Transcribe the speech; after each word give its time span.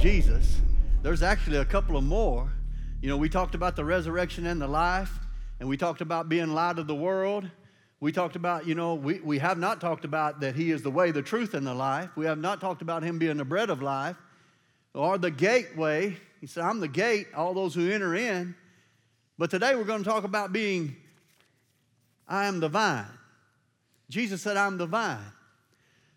Jesus. 0.00 0.58
There's 1.02 1.22
actually 1.22 1.58
a 1.58 1.64
couple 1.66 1.94
of 1.94 2.02
more. 2.02 2.50
You 3.02 3.10
know, 3.10 3.18
we 3.18 3.28
talked 3.28 3.54
about 3.54 3.76
the 3.76 3.84
resurrection 3.84 4.46
and 4.46 4.58
the 4.58 4.66
life, 4.66 5.12
and 5.58 5.68
we 5.68 5.76
talked 5.76 6.00
about 6.00 6.26
being 6.26 6.54
light 6.54 6.78
of 6.78 6.86
the 6.86 6.94
world. 6.94 7.46
We 8.00 8.10
talked 8.10 8.34
about, 8.34 8.66
you 8.66 8.74
know, 8.74 8.94
we, 8.94 9.20
we 9.20 9.38
have 9.40 9.58
not 9.58 9.78
talked 9.78 10.06
about 10.06 10.40
that 10.40 10.54
He 10.56 10.70
is 10.70 10.80
the 10.80 10.90
way, 10.90 11.10
the 11.10 11.20
truth, 11.20 11.52
and 11.52 11.66
the 11.66 11.74
life. 11.74 12.08
We 12.16 12.24
have 12.24 12.38
not 12.38 12.62
talked 12.62 12.80
about 12.80 13.02
Him 13.02 13.18
being 13.18 13.36
the 13.36 13.44
bread 13.44 13.68
of 13.68 13.82
life 13.82 14.16
or 14.94 15.18
the 15.18 15.30
gateway. 15.30 16.16
He 16.40 16.46
said, 16.46 16.64
I'm 16.64 16.80
the 16.80 16.88
gate, 16.88 17.26
all 17.36 17.52
those 17.52 17.74
who 17.74 17.90
enter 17.90 18.14
in. 18.14 18.54
But 19.36 19.50
today 19.50 19.74
we're 19.74 19.84
going 19.84 20.02
to 20.02 20.08
talk 20.08 20.24
about 20.24 20.50
being, 20.50 20.96
I 22.26 22.46
am 22.46 22.60
the 22.60 22.70
vine. 22.70 23.04
Jesus 24.08 24.40
said, 24.40 24.56
I'm 24.56 24.78
the 24.78 24.86
vine. 24.86 25.18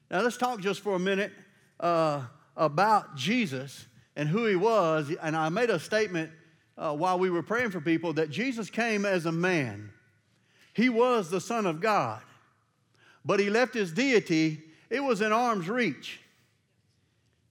Now 0.09 0.21
let's 0.21 0.37
talk 0.37 0.61
just 0.61 0.79
for 0.79 0.95
a 0.95 0.99
minute 0.99 1.33
uh, 1.81 2.21
about 2.55 3.15
Jesus 3.15 3.85
and 4.15 4.29
who 4.29 4.45
he 4.45 4.55
was. 4.55 5.11
And 5.21 5.35
I 5.35 5.49
made 5.49 5.69
a 5.69 5.79
statement 5.79 6.31
uh, 6.77 6.93
while 6.95 7.19
we 7.19 7.29
were 7.29 7.43
praying 7.43 7.71
for 7.71 7.81
people 7.81 8.13
that 8.13 8.29
Jesus 8.29 8.69
came 8.69 9.05
as 9.05 9.25
a 9.25 9.31
man. 9.31 9.91
He 10.73 10.89
was 10.89 11.29
the 11.29 11.41
Son 11.41 11.65
of 11.65 11.79
God, 11.79 12.21
but 13.23 13.39
he 13.39 13.49
left 13.49 13.73
his 13.73 13.91
deity, 13.91 14.61
it 14.89 15.01
was 15.01 15.21
in 15.21 15.31
arm's 15.31 15.69
reach. 15.69 16.19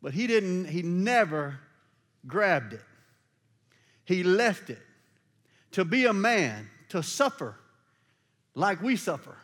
But 0.02 0.12
he 0.12 0.26
didn't, 0.26 0.66
he 0.66 0.82
never 0.82 1.60
grabbed 2.26 2.72
it. 2.72 2.82
He 4.04 4.24
left 4.24 4.70
it 4.70 4.82
to 5.72 5.84
be 5.84 6.06
a 6.06 6.12
man, 6.12 6.68
to 6.88 7.02
suffer 7.02 7.54
like 8.54 8.82
we 8.82 8.96
suffer. 8.96 9.36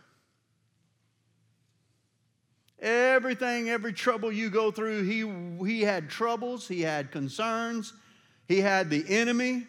Everything, 2.81 3.71
every 3.71 3.93
trouble 3.93 4.31
you 4.31 4.51
go 4.51 4.71
through, 4.71 5.03
he, 5.03 5.67
he 5.67 5.83
had 5.83 6.09
troubles, 6.09 6.69
he 6.69 6.81
had 6.81 7.11
concerns, 7.11 7.93
he 8.47 8.61
had 8.61 8.89
the 8.89 9.05
enemy, 9.09 9.67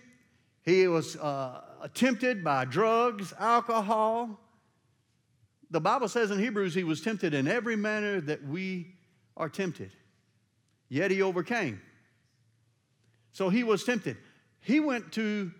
he 0.63 0.88
was 0.88 1.16
uh, 1.16 1.61
tempted 1.95 2.43
by 2.43 2.66
drugs, 2.66 3.33
alcohol. 3.39 4.39
The 5.71 5.81
Bible 5.81 6.07
says 6.07 6.29
in 6.29 6.38
Hebrews, 6.38 6.75
he 6.75 6.83
was 6.83 7.01
tempted 7.01 7.33
in 7.33 7.47
every 7.47 7.75
manner 7.75 8.21
that 8.21 8.43
we 8.45 8.93
are 9.35 9.49
tempted, 9.49 9.91
yet 10.88 11.09
he 11.09 11.23
overcame. 11.23 11.81
So 13.31 13.49
he 13.49 13.63
was 13.63 13.83
tempted. 13.83 14.17
He 14.61 14.79
went 14.79 15.11
to 15.13 15.51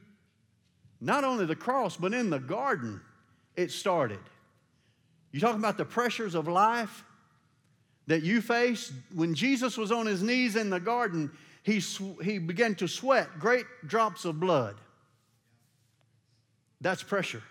not 1.02 1.24
only 1.24 1.46
the 1.46 1.56
cross, 1.56 1.98
but 1.98 2.14
in 2.14 2.30
the 2.30 2.40
garden, 2.40 3.02
it 3.56 3.72
started. 3.72 4.20
You 5.32 5.40
talking 5.40 5.60
about 5.60 5.78
the 5.78 5.86
pressures 5.86 6.36
of 6.36 6.48
life? 6.48 7.04
That 8.10 8.24
you 8.24 8.42
face. 8.42 8.92
When 9.14 9.36
Jesus 9.36 9.78
was 9.78 9.92
on 9.92 10.08
his 10.08 10.24
knees 10.24 10.56
in 10.56 10.72
the 10.72 10.80
garden, 10.80 11.32
he, 11.62 11.80
sw- 11.80 12.22
he 12.24 12.40
began 12.40 12.74
to 12.76 12.88
sweat 12.88 13.28
great 13.40 13.66
drops 13.86 14.26
of 14.26 14.40
blood. 14.40 14.76
That's 16.82 17.04
pressure. 17.04 17.44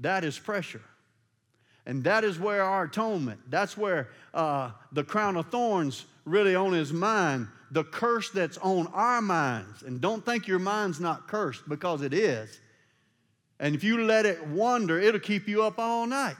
That 0.00 0.24
is 0.24 0.36
pressure. 0.36 0.82
And 1.86 2.02
that 2.02 2.24
is 2.24 2.36
where 2.36 2.64
our 2.64 2.84
atonement, 2.84 3.40
that's 3.48 3.76
where 3.76 4.08
uh, 4.34 4.72
the 4.90 5.04
crown 5.04 5.36
of 5.36 5.50
thorns 5.50 6.04
really 6.24 6.56
on 6.56 6.72
his 6.72 6.92
mind, 6.92 7.46
the 7.70 7.84
curse 7.84 8.30
that's 8.30 8.58
on 8.58 8.88
our 8.88 9.22
minds. 9.22 9.84
And 9.84 10.00
don't 10.00 10.26
think 10.26 10.48
your 10.48 10.58
mind's 10.58 10.98
not 10.98 11.28
cursed 11.28 11.68
because 11.68 12.02
it 12.02 12.12
is. 12.12 12.60
And 13.60 13.76
if 13.76 13.84
you 13.84 14.02
let 14.04 14.26
it 14.26 14.44
wander, 14.48 14.98
it'll 14.98 15.20
keep 15.20 15.46
you 15.46 15.62
up 15.62 15.78
all 15.78 16.08
night. 16.08 16.36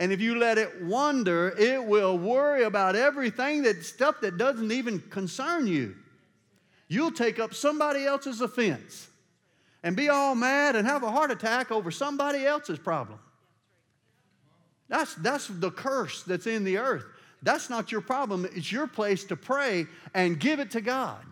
And 0.00 0.12
if 0.12 0.20
you 0.20 0.36
let 0.38 0.58
it 0.58 0.82
wander, 0.82 1.54
it 1.58 1.84
will 1.84 2.18
worry 2.18 2.64
about 2.64 2.96
everything 2.96 3.62
that 3.62 3.84
stuff 3.84 4.20
that 4.22 4.38
doesn't 4.38 4.72
even 4.72 4.98
concern 4.98 5.66
you. 5.66 5.94
You'll 6.88 7.12
take 7.12 7.38
up 7.38 7.54
somebody 7.54 8.04
else's 8.04 8.40
offense 8.40 9.08
and 9.82 9.94
be 9.94 10.08
all 10.08 10.34
mad 10.34 10.76
and 10.76 10.86
have 10.86 11.02
a 11.02 11.10
heart 11.10 11.30
attack 11.30 11.70
over 11.70 11.90
somebody 11.90 12.44
else's 12.44 12.78
problem. 12.78 13.18
That's, 14.88 15.14
that's 15.14 15.46
the 15.46 15.70
curse 15.70 16.22
that's 16.22 16.46
in 16.46 16.64
the 16.64 16.78
earth. 16.78 17.04
That's 17.42 17.70
not 17.70 17.92
your 17.92 18.00
problem. 18.00 18.46
It's 18.54 18.72
your 18.72 18.86
place 18.86 19.24
to 19.24 19.36
pray 19.36 19.86
and 20.14 20.40
give 20.40 20.60
it 20.60 20.70
to 20.72 20.80
God. 20.80 21.24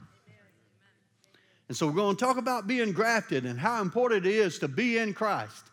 And 1.68 1.76
so 1.76 1.86
we're 1.86 1.94
going 1.94 2.16
to 2.16 2.24
talk 2.24 2.36
about 2.36 2.66
being 2.66 2.92
grafted 2.92 3.46
and 3.46 3.58
how 3.58 3.80
important 3.80 4.26
it 4.26 4.32
is 4.32 4.58
to 4.58 4.68
be 4.68 4.98
in 4.98 5.14
Christ. 5.14 5.70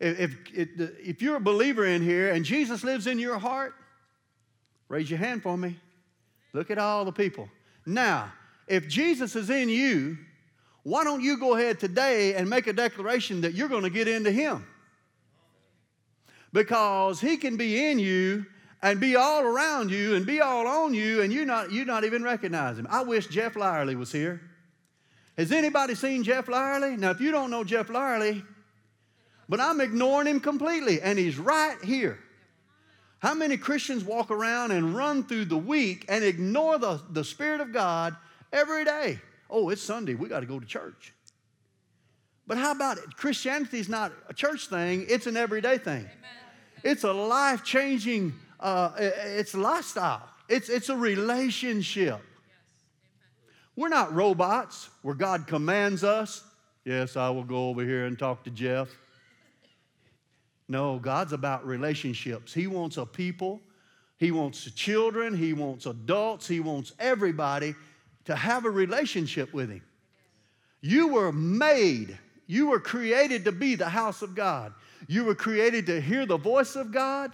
If, 0.00 0.36
if, 0.52 0.68
if 0.78 1.22
you're 1.22 1.36
a 1.36 1.40
believer 1.40 1.86
in 1.86 2.02
here 2.02 2.32
and 2.32 2.44
Jesus 2.44 2.84
lives 2.84 3.06
in 3.06 3.18
your 3.18 3.38
heart, 3.38 3.74
raise 4.88 5.08
your 5.08 5.18
hand 5.18 5.42
for 5.42 5.56
me. 5.56 5.78
Look 6.52 6.70
at 6.70 6.78
all 6.78 7.04
the 7.04 7.12
people. 7.12 7.48
Now, 7.86 8.32
if 8.66 8.88
Jesus 8.88 9.36
is 9.36 9.50
in 9.50 9.68
you, 9.68 10.16
why 10.82 11.04
don't 11.04 11.22
you 11.22 11.38
go 11.38 11.56
ahead 11.56 11.80
today 11.80 12.34
and 12.34 12.48
make 12.48 12.66
a 12.66 12.72
declaration 12.72 13.40
that 13.42 13.54
you're 13.54 13.68
going 13.68 13.82
to 13.82 13.90
get 13.90 14.08
into 14.08 14.30
Him? 14.30 14.66
Because 16.52 17.20
He 17.20 17.36
can 17.36 17.56
be 17.56 17.90
in 17.90 17.98
you 17.98 18.46
and 18.82 19.00
be 19.00 19.16
all 19.16 19.42
around 19.42 19.90
you 19.90 20.14
and 20.14 20.26
be 20.26 20.40
all 20.40 20.66
on 20.66 20.92
you, 20.92 21.22
and 21.22 21.32
you 21.32 21.46
not 21.46 21.72
you 21.72 21.84
not 21.84 22.04
even 22.04 22.22
recognize 22.22 22.78
Him. 22.78 22.86
I 22.90 23.02
wish 23.02 23.26
Jeff 23.28 23.54
Lyerly 23.54 23.96
was 23.96 24.12
here. 24.12 24.40
Has 25.36 25.50
anybody 25.50 25.94
seen 25.94 26.22
Jeff 26.22 26.46
Lyerly? 26.46 26.96
Now, 26.98 27.10
if 27.10 27.20
you 27.20 27.32
don't 27.32 27.50
know 27.50 27.64
Jeff 27.64 27.88
Lyerly, 27.88 28.44
but 29.48 29.60
I'm 29.60 29.80
ignoring 29.80 30.26
him 30.26 30.40
completely, 30.40 31.00
and 31.00 31.18
he's 31.18 31.38
right 31.38 31.76
here. 31.82 32.18
How 33.18 33.34
many 33.34 33.56
Christians 33.56 34.04
walk 34.04 34.30
around 34.30 34.70
and 34.70 34.94
run 34.94 35.24
through 35.24 35.46
the 35.46 35.56
week 35.56 36.04
and 36.08 36.22
ignore 36.22 36.78
the, 36.78 37.00
the 37.10 37.24
Spirit 37.24 37.60
of 37.60 37.72
God 37.72 38.14
every 38.52 38.84
day? 38.84 39.18
Oh, 39.48 39.70
it's 39.70 39.82
Sunday, 39.82 40.14
we 40.14 40.28
got 40.28 40.40
to 40.40 40.46
go 40.46 40.60
to 40.60 40.66
church. 40.66 41.14
But 42.46 42.58
how 42.58 42.72
about 42.72 42.98
it? 42.98 43.16
Christianity 43.16 43.78
is 43.78 43.88
not 43.88 44.12
a 44.28 44.34
church 44.34 44.66
thing, 44.68 45.06
it's 45.08 45.26
an 45.26 45.36
everyday 45.36 45.78
thing. 45.78 46.00
Amen. 46.00 46.10
It's 46.82 47.04
a 47.04 47.12
life 47.12 47.64
changing, 47.64 48.34
uh, 48.60 48.92
it's 48.98 49.54
lifestyle, 49.54 50.28
it's, 50.48 50.68
it's 50.68 50.90
a 50.90 50.96
relationship. 50.96 52.20
We're 53.76 53.88
not 53.88 54.14
robots 54.14 54.90
where 55.02 55.14
God 55.14 55.46
commands 55.46 56.04
us. 56.04 56.44
Yes, 56.84 57.16
I 57.16 57.30
will 57.30 57.44
go 57.44 57.70
over 57.70 57.82
here 57.82 58.04
and 58.04 58.18
talk 58.18 58.44
to 58.44 58.50
Jeff. 58.50 58.88
No, 60.68 60.98
God's 60.98 61.32
about 61.32 61.66
relationships. 61.66 62.54
He 62.54 62.66
wants 62.66 62.96
a 62.96 63.04
people, 63.04 63.60
He 64.18 64.30
wants 64.30 64.70
children, 64.72 65.36
He 65.36 65.52
wants 65.52 65.86
adults, 65.86 66.46
He 66.48 66.60
wants 66.60 66.92
everybody 66.98 67.74
to 68.24 68.34
have 68.34 68.64
a 68.64 68.70
relationship 68.70 69.52
with 69.52 69.70
Him. 69.70 69.82
You 70.80 71.08
were 71.08 71.32
made, 71.32 72.18
you 72.46 72.68
were 72.68 72.80
created 72.80 73.44
to 73.44 73.52
be 73.52 73.74
the 73.74 73.88
house 73.88 74.22
of 74.22 74.34
God. 74.34 74.72
You 75.06 75.24
were 75.24 75.34
created 75.34 75.86
to 75.86 76.00
hear 76.00 76.26
the 76.26 76.36
voice 76.36 76.76
of 76.76 76.92
God. 76.92 77.32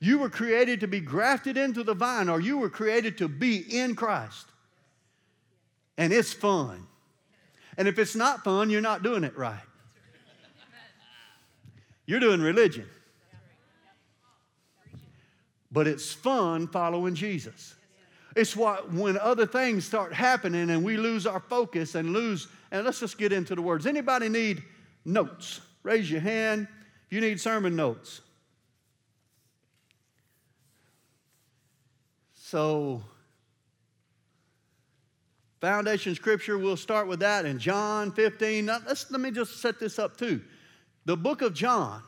You 0.00 0.18
were 0.18 0.30
created 0.30 0.80
to 0.80 0.88
be 0.88 1.00
grafted 1.00 1.56
into 1.56 1.82
the 1.82 1.94
vine, 1.94 2.28
or 2.28 2.40
you 2.40 2.58
were 2.58 2.70
created 2.70 3.18
to 3.18 3.28
be 3.28 3.56
in 3.56 3.94
Christ. 3.94 4.46
And 5.96 6.12
it's 6.12 6.32
fun. 6.32 6.86
And 7.76 7.88
if 7.88 7.98
it's 7.98 8.14
not 8.14 8.44
fun, 8.44 8.70
you're 8.70 8.80
not 8.80 9.02
doing 9.02 9.24
it 9.24 9.36
right. 9.36 9.67
You're 12.08 12.20
doing 12.20 12.40
religion. 12.40 12.86
But 15.70 15.86
it's 15.86 16.10
fun 16.10 16.66
following 16.66 17.14
Jesus. 17.14 17.74
It's 18.34 18.56
what 18.56 18.90
when 18.90 19.18
other 19.18 19.44
things 19.44 19.84
start 19.84 20.14
happening 20.14 20.70
and 20.70 20.82
we 20.82 20.96
lose 20.96 21.26
our 21.26 21.38
focus 21.38 21.94
and 21.94 22.14
lose, 22.14 22.48
and 22.70 22.86
let's 22.86 22.98
just 22.98 23.18
get 23.18 23.30
into 23.30 23.54
the 23.54 23.60
words. 23.60 23.86
Anybody 23.86 24.30
need 24.30 24.62
notes? 25.04 25.60
Raise 25.82 26.10
your 26.10 26.22
hand 26.22 26.66
if 27.06 27.12
you 27.12 27.20
need 27.20 27.38
sermon 27.38 27.76
notes. 27.76 28.22
So, 32.32 33.02
foundation 35.60 36.14
scripture, 36.14 36.56
we'll 36.56 36.78
start 36.78 37.06
with 37.06 37.20
that 37.20 37.44
in 37.44 37.58
John 37.58 38.12
15. 38.12 38.64
Now, 38.64 38.78
let's, 38.86 39.10
let 39.10 39.20
me 39.20 39.30
just 39.30 39.60
set 39.60 39.78
this 39.78 39.98
up 39.98 40.16
too. 40.16 40.40
The 41.08 41.16
book 41.16 41.40
of 41.40 41.54
John, 41.54 42.02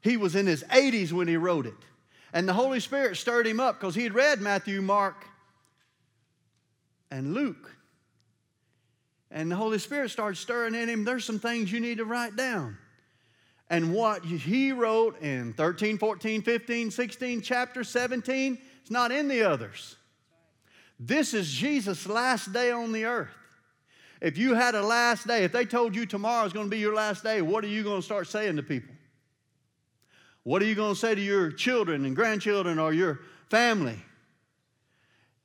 he 0.00 0.16
was 0.16 0.34
in 0.34 0.44
his 0.44 0.64
80s 0.64 1.12
when 1.12 1.28
he 1.28 1.36
wrote 1.36 1.66
it. 1.66 1.72
And 2.32 2.48
the 2.48 2.52
Holy 2.52 2.80
Spirit 2.80 3.16
stirred 3.16 3.46
him 3.46 3.60
up 3.60 3.78
because 3.78 3.94
he 3.94 4.02
had 4.02 4.12
read 4.12 4.40
Matthew, 4.40 4.82
Mark, 4.82 5.24
and 7.12 7.32
Luke. 7.32 7.70
And 9.30 9.52
the 9.52 9.54
Holy 9.54 9.78
Spirit 9.78 10.10
started 10.10 10.34
stirring 10.34 10.74
in 10.74 10.88
him. 10.88 11.04
There's 11.04 11.24
some 11.24 11.38
things 11.38 11.70
you 11.70 11.78
need 11.78 11.98
to 11.98 12.04
write 12.04 12.34
down. 12.34 12.76
And 13.68 13.94
what 13.94 14.24
he 14.24 14.72
wrote 14.72 15.22
in 15.22 15.52
13, 15.52 15.96
14, 15.98 16.42
15, 16.42 16.90
16, 16.90 17.42
chapter 17.42 17.84
17, 17.84 18.58
it's 18.80 18.90
not 18.90 19.12
in 19.12 19.28
the 19.28 19.44
others. 19.44 19.94
This 20.98 21.34
is 21.34 21.48
Jesus' 21.52 22.04
last 22.08 22.52
day 22.52 22.72
on 22.72 22.90
the 22.90 23.04
earth. 23.04 23.30
If 24.20 24.36
you 24.36 24.54
had 24.54 24.74
a 24.74 24.82
last 24.82 25.26
day, 25.26 25.44
if 25.44 25.52
they 25.52 25.64
told 25.64 25.94
you 25.94 26.04
tomorrow 26.04 26.44
is 26.46 26.52
going 26.52 26.66
to 26.66 26.70
be 26.70 26.78
your 26.78 26.94
last 26.94 27.22
day, 27.22 27.40
what 27.40 27.64
are 27.64 27.68
you 27.68 27.82
going 27.82 28.00
to 28.00 28.04
start 28.04 28.26
saying 28.26 28.56
to 28.56 28.62
people? 28.62 28.94
What 30.42 30.62
are 30.62 30.66
you 30.66 30.74
going 30.74 30.94
to 30.94 30.98
say 30.98 31.14
to 31.14 31.20
your 31.20 31.50
children 31.50 32.04
and 32.04 32.14
grandchildren 32.14 32.78
or 32.78 32.92
your 32.92 33.20
family? 33.48 33.98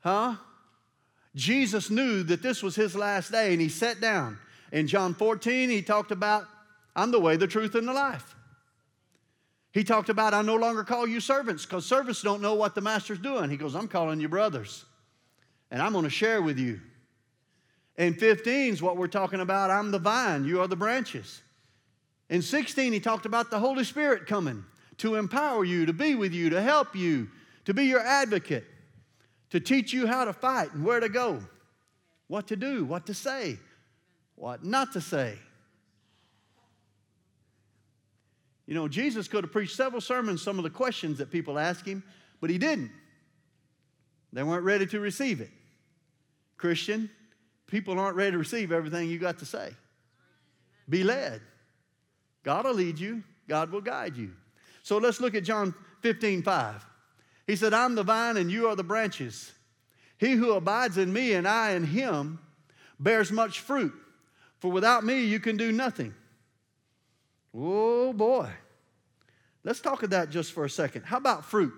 Huh? 0.02 0.36
Jesus 1.36 1.90
knew 1.90 2.24
that 2.24 2.42
this 2.42 2.64
was 2.64 2.76
his 2.76 2.96
last 2.96 3.32
day 3.32 3.54
and 3.54 3.62
he 3.62 3.70
sat 3.70 4.00
down. 4.00 4.38
In 4.72 4.88
John 4.88 5.14
14, 5.14 5.70
he 5.70 5.82
talked 5.82 6.12
about, 6.12 6.46
I'm 6.96 7.12
the 7.12 7.20
way, 7.20 7.36
the 7.36 7.48
truth, 7.48 7.76
and 7.76 7.88
the 7.88 7.94
life. 7.94 8.36
He 9.72 9.84
talked 9.84 10.08
about, 10.10 10.34
I 10.34 10.42
no 10.42 10.56
longer 10.56 10.86
call 10.86 11.06
you 11.06 11.20
servants 11.20 11.66
because 11.66 11.86
servants 11.86 12.22
don't 12.22 12.42
know 12.42 12.56
what 12.56 12.76
the 12.76 12.82
master's 12.82 13.20
doing. 13.20 13.50
He 13.50 13.58
goes, 13.58 13.76
I'm 13.76 13.90
calling 13.90 14.22
you 14.22 14.30
brothers 14.30 14.86
and 15.72 15.82
I'm 15.82 15.92
going 15.92 16.06
to 16.06 16.10
share 16.10 16.42
with 16.42 16.58
you. 16.58 16.80
In 17.98 18.14
15 18.14 18.74
is 18.74 18.82
what 18.82 18.98
we're 18.98 19.08
talking 19.08 19.40
about 19.40 19.72
I'm 19.72 19.92
the 19.92 20.00
vine, 20.00 20.46
you 20.46 20.62
are 20.62 20.68
the 20.68 20.76
branches. 20.76 21.42
In 22.30 22.42
16, 22.42 22.92
he 22.92 23.00
talked 23.00 23.26
about 23.26 23.52
the 23.52 23.60
Holy 23.60 23.84
Spirit 23.84 24.26
coming 24.26 24.66
to 24.98 25.16
empower 25.16 25.64
you, 25.64 25.86
to 25.86 25.94
be 25.94 26.16
with 26.16 26.34
you, 26.34 26.50
to 26.50 26.62
help 26.62 26.96
you, 26.96 27.30
to 27.66 27.74
be 27.74 27.84
your 27.84 28.02
advocate, 28.02 28.66
to 29.52 29.60
teach 29.60 29.94
you 29.94 30.08
how 30.08 30.26
to 30.26 30.34
fight 30.34 30.74
and 30.74 30.84
where 30.84 31.00
to 31.00 31.10
go, 31.10 31.40
what 32.28 32.48
to 32.48 32.56
do, 32.56 32.84
what 32.84 33.06
to 33.06 33.14
say, 33.14 33.58
what 34.36 34.64
not 34.64 34.94
to 34.94 35.02
say. 35.02 35.38
You 38.66 38.74
know, 38.74 38.88
Jesus 38.88 39.28
could 39.28 39.44
have 39.44 39.52
preached 39.52 39.76
several 39.76 40.02
sermons, 40.02 40.42
some 40.42 40.58
of 40.58 40.64
the 40.64 40.72
questions 40.72 41.20
that 41.20 41.30
people 41.30 41.60
ask 41.60 41.86
him, 41.86 42.04
but 42.42 42.50
he 42.50 42.58
didn't. 42.58 42.92
They 44.34 44.44
weren't 44.44 44.64
ready 44.64 44.88
to 44.88 45.00
receive 45.00 45.40
it. 45.40 45.52
Christian, 46.58 47.10
people 47.76 48.00
aren't 48.00 48.16
ready 48.16 48.32
to 48.32 48.38
receive 48.38 48.72
everything 48.72 49.10
you 49.10 49.20
got 49.20 49.38
to 49.40 49.46
say. 49.46 49.70
Be 50.88 51.04
led. 51.04 51.42
God 52.42 52.64
will 52.64 52.74
lead 52.74 52.98
you, 52.98 53.22
God 53.50 53.70
will 53.70 53.82
guide 53.82 54.16
you. 54.16 54.32
So 54.82 54.98
let's 54.98 55.20
look 55.20 55.36
at 55.36 55.44
John 55.44 55.76
15, 56.00 56.42
5. 56.42 56.86
He 57.48 57.58
said, 57.58 57.74
I'm 57.74 57.96
the 57.96 58.04
vine 58.04 58.38
and 58.38 58.50
you 58.50 58.70
are 58.70 58.78
the 58.78 58.84
branches. 58.84 59.52
He 60.18 60.32
who 60.32 60.54
abides 60.54 60.98
in 60.98 61.12
me 61.12 61.34
and 61.34 61.46
I 61.46 61.72
in 61.72 61.84
him 61.84 62.40
bears 62.98 63.30
much 63.30 63.60
fruit, 63.60 63.94
for 64.60 64.72
without 64.72 65.04
me 65.04 65.26
you 65.26 65.42
can 65.42 65.58
do 65.58 65.74
nothing. 65.74 66.14
Oh 67.54 68.14
boy. 68.14 68.50
Let's 69.66 69.82
talk 69.82 70.02
of 70.04 70.12
that 70.12 70.30
just 70.30 70.54
for 70.54 70.64
a 70.64 70.70
second. 70.70 71.04
How 71.04 71.18
about 71.18 71.44
fruit? 71.44 71.74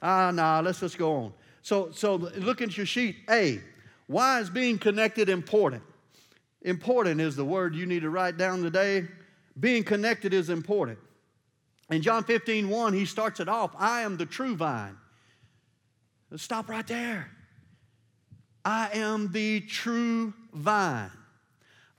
Ah, 0.00 0.30
nah, 0.30 0.60
let's 0.60 0.78
just 0.78 0.96
go 0.96 1.12
on. 1.16 1.32
So, 1.62 1.90
so 1.90 2.14
look 2.14 2.62
at 2.62 2.76
your 2.76 2.86
sheet. 2.86 3.16
A, 3.28 3.60
why 4.06 4.40
is 4.40 4.50
being 4.50 4.78
connected 4.78 5.28
important? 5.28 5.82
Important 6.62 7.20
is 7.20 7.36
the 7.36 7.44
word 7.44 7.74
you 7.74 7.86
need 7.86 8.00
to 8.00 8.10
write 8.10 8.36
down 8.36 8.62
today. 8.62 9.06
Being 9.58 9.84
connected 9.84 10.34
is 10.34 10.50
important. 10.50 10.98
In 11.90 12.02
John 12.02 12.24
15, 12.24 12.68
1, 12.68 12.92
he 12.92 13.04
starts 13.04 13.40
it 13.40 13.48
off 13.48 13.72
I 13.78 14.02
am 14.02 14.16
the 14.16 14.26
true 14.26 14.56
vine. 14.56 14.96
Let's 16.30 16.42
stop 16.42 16.68
right 16.68 16.86
there. 16.86 17.30
I 18.64 18.88
am 18.94 19.30
the 19.30 19.60
true 19.60 20.32
vine. 20.52 21.10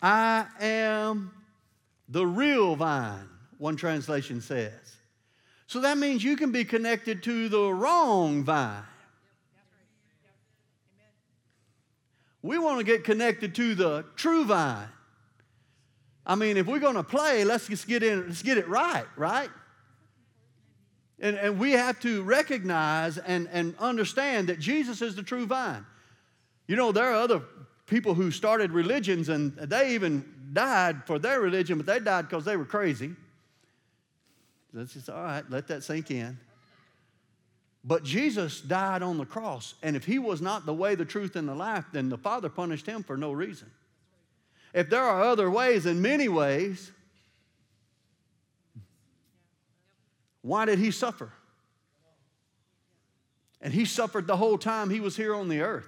I 0.01 0.45
am 0.59 1.31
the 2.09 2.25
real 2.25 2.75
vine, 2.75 3.29
one 3.57 3.75
translation 3.75 4.41
says. 4.41 4.97
So 5.67 5.79
that 5.81 5.97
means 5.97 6.23
you 6.23 6.35
can 6.35 6.51
be 6.51 6.65
connected 6.65 7.23
to 7.23 7.49
the 7.49 7.71
wrong 7.71 8.43
vine. 8.43 8.83
We 12.45 12.59
want 12.59 12.77
to 12.77 12.83
get 12.83 13.03
connected 13.03 13.55
to 13.55 13.73
the 13.73 14.05
true 14.15 14.45
vine. 14.45 14.87
I 16.27 16.35
mean, 16.35 16.57
if 16.57 16.67
we're 16.67 16.79
going 16.79 16.93
to 16.93 17.03
play, 17.03 17.43
let's 17.43 17.67
just 17.67 17.87
get 17.87 18.03
in, 18.03 18.27
let's 18.27 18.43
get 18.43 18.59
it 18.59 18.67
right, 18.67 19.05
right? 19.15 19.49
And, 21.19 21.37
and 21.37 21.57
we 21.57 21.71
have 21.71 21.99
to 22.01 22.21
recognize 22.21 23.17
and, 23.17 23.49
and 23.51 23.73
understand 23.79 24.49
that 24.49 24.59
Jesus 24.59 25.01
is 25.01 25.15
the 25.15 25.23
true 25.23 25.47
vine. 25.47 25.87
You 26.67 26.75
know, 26.75 26.91
there 26.91 27.09
are 27.09 27.15
other 27.15 27.41
people 27.87 28.13
who 28.13 28.29
started 28.29 28.69
religions 28.69 29.29
and 29.29 29.55
they 29.55 29.95
even 29.95 30.23
died 30.53 31.03
for 31.07 31.17
their 31.17 31.41
religion, 31.41 31.77
but 31.77 31.87
they 31.87 31.99
died 31.99 32.29
because 32.29 32.45
they 32.45 32.57
were 32.57 32.65
crazy. 32.65 33.15
That's 34.71 34.93
just 34.93 35.09
all 35.09 35.23
right, 35.23 35.49
let 35.49 35.67
that 35.69 35.83
sink 35.83 36.11
in. 36.11 36.37
But 37.87 38.03
Jesus 38.03 38.61
died 38.61 39.03
on 39.03 39.19
the 39.19 39.25
cross, 39.25 39.75
and 39.83 39.95
if 39.95 40.05
he 40.05 40.17
was 40.17 40.41
not 40.41 40.65
the 40.65 40.73
way, 40.73 40.95
the 40.95 41.05
truth, 41.05 41.35
and 41.35 41.47
the 41.47 41.53
life, 41.53 41.85
then 41.91 42.09
the 42.09 42.17
Father 42.17 42.49
punished 42.49 42.87
him 42.87 43.03
for 43.03 43.15
no 43.15 43.31
reason. 43.31 43.69
If 44.73 44.89
there 44.89 45.03
are 45.03 45.21
other 45.21 45.51
ways, 45.51 45.85
in 45.85 46.01
many 46.01 46.27
ways, 46.27 46.91
why 50.41 50.65
did 50.65 50.79
he 50.79 50.89
suffer? 50.89 51.31
And 53.61 53.71
he 53.71 53.85
suffered 53.85 54.25
the 54.25 54.37
whole 54.37 54.57
time 54.57 54.89
he 54.89 54.99
was 54.99 55.15
here 55.15 55.35
on 55.35 55.47
the 55.47 55.61
earth. 55.61 55.87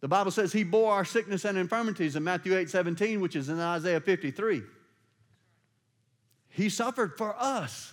The 0.00 0.08
Bible 0.08 0.30
says 0.30 0.52
he 0.52 0.64
bore 0.64 0.92
our 0.92 1.04
sickness 1.04 1.44
and 1.44 1.58
infirmities 1.58 2.16
in 2.16 2.24
Matthew 2.24 2.56
8 2.56 2.70
17, 2.70 3.20
which 3.20 3.36
is 3.36 3.48
in 3.50 3.60
Isaiah 3.60 4.00
53. 4.00 4.62
He 6.48 6.68
suffered 6.70 7.18
for 7.18 7.34
us 7.38 7.92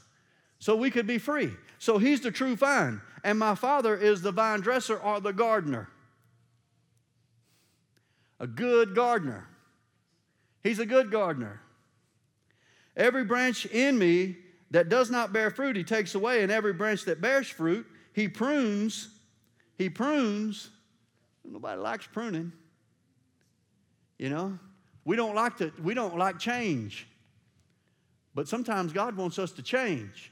so 0.59 0.75
we 0.75 0.89
could 0.89 1.07
be 1.07 1.17
free. 1.17 1.51
So 1.83 1.97
he's 1.97 2.21
the 2.21 2.31
true 2.31 2.55
vine, 2.55 3.01
and 3.25 3.37
my 3.37 3.55
father 3.55 3.93
is 3.93 4.21
the 4.21 4.31
vine 4.31 4.61
dresser 4.61 4.95
or 4.95 5.19
the 5.19 5.33
gardener. 5.33 5.89
A 8.39 8.47
good 8.47 8.95
gardener. 8.95 9.49
He's 10.63 10.79
a 10.79 10.85
good 10.85 11.11
gardener. 11.11 11.59
Every 12.95 13.25
branch 13.25 13.65
in 13.65 13.99
me 13.99 14.37
that 14.71 14.87
does 14.87 15.11
not 15.11 15.33
bear 15.33 15.51
fruit, 15.51 15.75
he 15.75 15.83
takes 15.83 16.15
away, 16.15 16.41
and 16.41 16.49
every 16.53 16.71
branch 16.71 17.03
that 17.03 17.19
bears 17.19 17.49
fruit, 17.49 17.85
he 18.13 18.29
prunes. 18.29 19.09
He 19.77 19.89
prunes. 19.89 20.69
Nobody 21.43 21.81
likes 21.81 22.07
pruning. 22.07 22.53
You 24.17 24.29
know, 24.29 24.57
we 25.03 25.17
don't 25.17 25.35
like 25.35 25.57
to, 25.57 25.73
we 25.83 25.93
don't 25.93 26.17
like 26.17 26.39
change. 26.39 27.09
But 28.33 28.47
sometimes 28.47 28.93
God 28.93 29.17
wants 29.17 29.37
us 29.37 29.51
to 29.51 29.61
change 29.61 30.31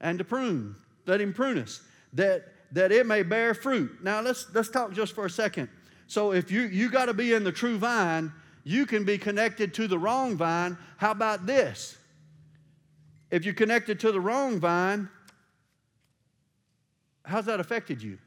and 0.00 0.18
to 0.18 0.24
prune. 0.24 0.76
Let 1.06 1.20
him 1.20 1.32
prune 1.32 1.58
us 1.58 1.80
that, 2.14 2.44
that 2.72 2.92
it 2.92 3.06
may 3.06 3.22
bear 3.22 3.54
fruit. 3.54 4.02
Now 4.02 4.20
let's, 4.20 4.46
let's 4.54 4.68
talk 4.68 4.92
just 4.92 5.14
for 5.14 5.26
a 5.26 5.30
second. 5.30 5.68
So 6.06 6.32
if 6.32 6.50
you, 6.50 6.62
you 6.62 6.90
got 6.90 7.06
to 7.06 7.14
be 7.14 7.32
in 7.32 7.44
the 7.44 7.52
true 7.52 7.78
vine, 7.78 8.32
you 8.64 8.86
can 8.86 9.04
be 9.04 9.18
connected 9.18 9.74
to 9.74 9.86
the 9.86 9.98
wrong 9.98 10.36
vine. 10.36 10.76
How 10.96 11.12
about 11.12 11.46
this? 11.46 11.96
If 13.30 13.44
you're 13.44 13.54
connected 13.54 14.00
to 14.00 14.12
the 14.12 14.20
wrong 14.20 14.60
vine, 14.60 15.08
how's 17.24 17.46
that 17.46 17.60
affected 17.60 18.02
you? 18.02 18.18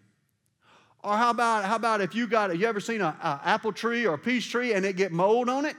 Or 1.02 1.16
how 1.16 1.30
about, 1.30 1.64
how 1.64 1.78
about 1.78 2.02
if 2.02 2.14
you 2.14 2.28
got, 2.28 2.58
you 2.58 2.68
ever 2.68 2.82
seen 2.82 3.02
an 3.02 3.14
apple 3.22 3.72
tree 3.72 4.06
or 4.06 4.16
a 4.16 4.18
peach 4.18 4.52
tree 4.52 4.74
and 4.74 4.86
it 4.86 4.98
get 4.98 5.12
mold 5.14 5.48
on 5.48 5.66
it? 5.66 5.76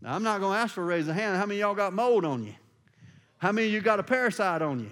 Now, 0.00 0.16
I'm 0.16 0.24
not 0.24 0.40
going 0.40 0.54
to 0.54 0.58
ask 0.58 0.74
for 0.74 0.82
a 0.82 0.86
raise 0.86 1.06
of 1.06 1.14
hand. 1.14 1.36
How 1.36 1.46
many 1.46 1.60
y'all 1.60 1.76
got 1.76 1.92
mold 1.92 2.24
on 2.24 2.44
you? 2.44 2.54
How 3.42 3.50
many 3.50 3.66
of 3.66 3.72
you 3.72 3.80
got 3.80 3.98
a 3.98 4.04
parasite 4.04 4.62
on 4.62 4.78
you? 4.78 4.90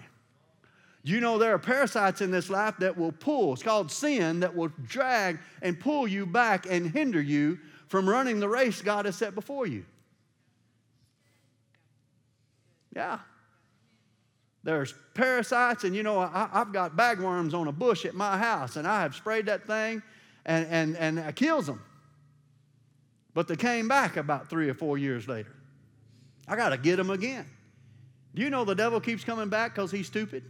You 1.04 1.20
know 1.20 1.38
there 1.38 1.54
are 1.54 1.58
parasites 1.58 2.20
in 2.20 2.32
this 2.32 2.50
life 2.50 2.74
that 2.80 2.98
will 2.98 3.12
pull. 3.12 3.52
It's 3.52 3.62
called 3.62 3.92
sin 3.92 4.40
that 4.40 4.56
will 4.56 4.72
drag 4.88 5.38
and 5.62 5.78
pull 5.78 6.08
you 6.08 6.26
back 6.26 6.66
and 6.68 6.90
hinder 6.90 7.22
you 7.22 7.60
from 7.86 8.08
running 8.08 8.40
the 8.40 8.48
race 8.48 8.82
God 8.82 9.04
has 9.04 9.14
set 9.14 9.36
before 9.36 9.68
you. 9.68 9.84
Yeah. 12.92 13.20
There's 14.64 14.94
parasites, 15.14 15.84
and 15.84 15.94
you 15.94 16.02
know, 16.02 16.18
I, 16.18 16.48
have 16.52 16.72
got 16.72 16.96
bagworms 16.96 17.54
on 17.54 17.68
a 17.68 17.72
bush 17.72 18.04
at 18.04 18.14
my 18.14 18.36
house, 18.36 18.74
and 18.74 18.84
I 18.84 19.02
have 19.02 19.14
sprayed 19.14 19.46
that 19.46 19.64
thing 19.64 20.02
and, 20.44 20.66
and, 20.66 20.96
and 20.96 21.18
it 21.20 21.36
kills 21.36 21.66
them. 21.66 21.80
But 23.32 23.46
they 23.46 23.54
came 23.54 23.86
back 23.86 24.16
about 24.16 24.50
three 24.50 24.68
or 24.68 24.74
four 24.74 24.98
years 24.98 25.28
later. 25.28 25.54
I 26.48 26.56
got 26.56 26.70
to 26.70 26.78
get 26.78 26.96
them 26.96 27.10
again. 27.10 27.46
Do 28.34 28.42
you 28.42 28.50
know 28.50 28.64
the 28.64 28.74
devil 28.74 29.00
keeps 29.00 29.24
coming 29.24 29.48
back 29.48 29.74
because 29.74 29.90
he's 29.90 30.06
stupid? 30.06 30.44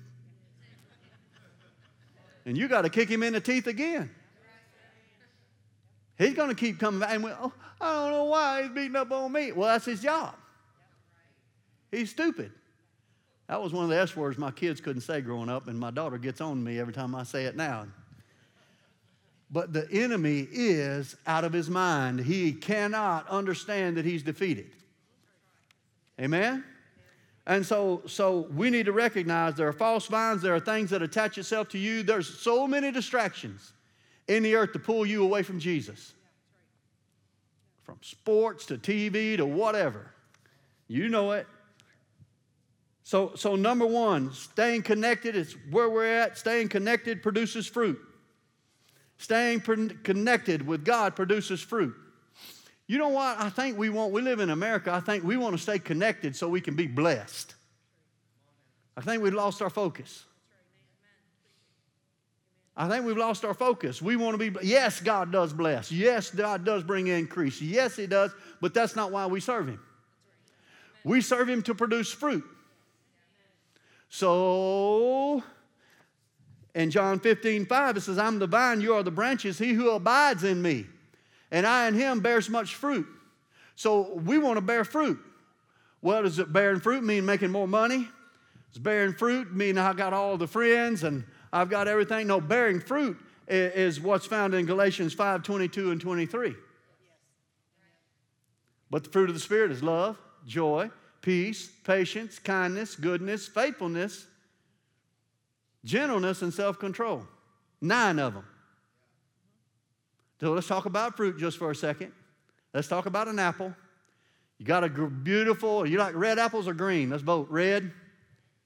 And 2.45 2.57
you 2.57 2.69
got 2.69 2.83
to 2.83 2.91
kick 2.91 3.09
him 3.09 3.23
in 3.23 3.33
the 3.33 3.41
teeth 3.41 3.67
again. 3.67 4.11
He's 6.19 6.35
going 6.35 6.51
to 6.51 6.55
keep 6.55 6.79
coming 6.79 7.01
back. 7.01 7.15
And 7.15 7.25
we, 7.25 7.31
oh, 7.31 7.53
I 7.81 7.95
don't 7.95 8.13
know 8.13 8.25
why 8.25 8.63
he's 8.63 8.71
beating 8.73 8.97
up 8.97 9.11
on 9.11 9.33
me. 9.33 9.53
Well, 9.53 9.69
that's 9.69 9.87
his 9.87 10.03
job. 10.03 10.35
He's 11.91 12.11
stupid. 12.11 12.53
That 13.49 13.61
was 13.61 13.73
one 13.73 13.85
of 13.85 13.91
the 13.91 13.97
S 13.97 14.15
words 14.15 14.39
my 14.39 14.51
kids 14.51 14.81
couldn't 14.81 15.03
say 15.03 15.21
growing 15.23 15.49
up, 15.49 15.67
and 15.67 15.79
my 15.79 15.91
daughter 15.91 16.19
gets 16.19 16.41
on 16.41 16.63
me 16.63 16.79
every 16.79 16.93
time 16.93 17.15
I 17.15 17.25
say 17.25 17.47
it 17.47 17.57
now. 17.57 17.87
But 19.51 19.73
the 19.73 19.91
enemy 19.91 20.47
is 20.53 21.17
out 21.27 21.45
of 21.45 21.53
his 21.53 21.69
mind. 21.69 22.21
He 22.21 22.53
cannot 22.53 23.29
understand 23.29 23.97
that 23.97 24.05
he's 24.05 24.23
defeated. 24.23 24.71
Amen? 26.21 26.63
And 27.51 27.67
so, 27.67 28.03
so 28.07 28.47
we 28.55 28.71
need 28.71 28.87
to 28.87 28.93
recognize 28.93 29.57
there 29.57 29.67
are 29.67 29.73
false 29.73 30.07
vines, 30.07 30.41
there 30.41 30.55
are 30.55 30.61
things 30.61 30.91
that 30.91 31.03
attach 31.03 31.37
itself 31.37 31.69
to 31.71 31.79
you. 31.79 32.05
There's 32.05 32.29
so 32.29 32.65
many 32.65 32.93
distractions 32.93 33.73
in 34.29 34.45
the 34.45 34.55
earth 34.55 34.73
to 34.75 34.79
pull 34.79 35.05
you 35.05 35.25
away 35.25 35.43
from 35.43 35.59
Jesus. 35.59 36.15
From 37.83 37.99
sports 38.03 38.67
to 38.67 38.79
TV 38.79 39.37
to 39.37 39.45
whatever. 39.45 40.13
You 40.87 41.09
know 41.09 41.33
it. 41.33 41.49
So, 43.03 43.33
so 43.35 43.57
number 43.57 43.85
one, 43.85 44.33
staying 44.33 44.83
connected 44.83 45.35
is 45.35 45.57
where 45.73 45.91
we're 45.91 46.21
at. 46.21 46.39
Staying 46.39 46.69
connected 46.69 47.21
produces 47.21 47.67
fruit. 47.67 47.99
Staying 49.19 49.59
connected 50.05 50.65
with 50.65 50.85
God 50.85 51.17
produces 51.17 51.61
fruit. 51.61 51.97
You 52.91 52.99
know 52.99 53.11
what? 53.11 53.41
I 53.41 53.51
think 53.51 53.79
we 53.79 53.89
want, 53.89 54.11
we 54.11 54.21
live 54.21 54.41
in 54.41 54.51
America, 54.51 54.93
I 54.93 54.99
think 54.99 55.23
we 55.23 55.37
want 55.37 55.55
to 55.55 55.63
stay 55.63 55.79
connected 55.79 56.35
so 56.35 56.49
we 56.49 56.61
can 56.61 56.75
be 56.75 56.89
blessed. 56.89 57.55
I 58.97 59.01
think 59.01 59.23
we've 59.23 59.33
lost 59.33 59.63
our 59.63 59.71
focus. 59.71 60.25
I 62.77 62.89
think 62.89 63.07
we've 63.07 63.17
lost 63.17 63.45
our 63.45 63.55
focus. 63.55 64.03
We 64.03 64.17
want 64.17 64.41
to 64.41 64.51
be, 64.51 64.67
yes, 64.67 65.01
God 65.01 65.31
does 65.31 65.53
bless. 65.53 65.93
Yes, 65.93 66.31
God 66.31 66.65
does 66.65 66.83
bring 66.83 67.07
increase. 67.07 67.63
Yes, 67.63 67.95
He 67.95 68.09
does, 68.09 68.33
but 68.61 68.75
that's 68.75 68.97
not 68.97 69.13
why 69.13 69.25
we 69.25 69.39
serve 69.39 69.69
Him. 69.69 69.81
We 71.05 71.21
serve 71.21 71.49
Him 71.49 71.63
to 71.63 71.77
produce 71.77 72.11
fruit. 72.11 72.43
So, 74.09 75.45
in 76.75 76.91
John 76.91 77.21
15, 77.21 77.67
5, 77.67 77.97
it 77.99 78.01
says, 78.01 78.19
I'm 78.19 78.41
the 78.41 78.49
vine, 78.49 78.81
you 78.81 78.95
are 78.95 79.05
the 79.05 79.13
branches. 79.13 79.61
He 79.61 79.75
who 79.75 79.91
abides 79.91 80.43
in 80.43 80.61
me, 80.61 80.87
and 81.51 81.67
I 81.67 81.89
in 81.89 81.95
him 81.95 82.21
bears 82.21 82.49
much 82.49 82.75
fruit. 82.75 83.07
So, 83.77 84.15
we 84.15 84.39
want 84.39 84.57
to 84.57 84.61
bear 84.61 84.85
fruit. 84.85 85.19
What 86.01 86.23
does 86.23 86.39
it 86.39 86.53
bearing 86.53 86.81
fruit 86.81 87.03
mean? 87.03 87.25
Making 87.25 87.51
more 87.51 87.69
money? 87.69 88.09
Does 88.73 88.83
bearing 88.83 89.15
fruit 89.15 89.55
mean 89.55 89.79
I 89.79 89.93
got 89.93 90.13
all 90.13 90.37
the 90.37 90.47
friends 90.47 91.03
and 91.03 91.25
I've 91.53 91.69
got 91.69 91.89
everything? 91.89 92.27
No, 92.27 92.41
bearing 92.41 92.81
fruit 92.81 93.19
is 93.49 94.01
what's 94.01 94.27
found 94.27 94.55
in 94.55 94.67
Galatians 94.67 95.13
5 95.13 95.43
22 95.43 95.91
and 95.91 96.01
23. 96.01 96.55
But 98.91 99.05
the 99.05 99.11
fruit 99.11 99.29
of 99.29 99.35
the 99.35 99.41
Spirit 99.41 99.71
is 99.71 99.83
love, 99.83 100.19
joy, 100.47 100.91
peace, 101.23 101.71
patience, 101.85 102.39
kindness, 102.39 102.97
goodness, 102.97 103.47
faithfulness, 103.47 104.27
gentleness, 105.85 106.43
and 106.43 106.53
self 106.53 106.79
control. 106.79 107.27
Nine 107.81 108.19
of 108.19 108.35
them. 108.35 108.45
So 110.41 110.53
let's 110.53 110.67
talk 110.67 110.87
about 110.87 111.17
fruit 111.17 111.39
just 111.39 111.59
for 111.59 111.71
a 111.71 111.75
second. 111.75 112.13
Let's 112.73 112.89
talk 112.89 113.07
about 113.07 113.29
an 113.29 113.39
apple. 113.39 113.75
You 114.59 114.65
got 114.65 114.85
a 114.85 114.89
beautiful, 114.89 115.87
you 115.87 115.99
like 115.99 116.15
red 116.15 116.39
apples 116.39 116.67
or 116.67 116.75
green? 116.75 117.11
Let's 117.11 117.23
vote. 117.23 117.49
Red. 117.51 117.93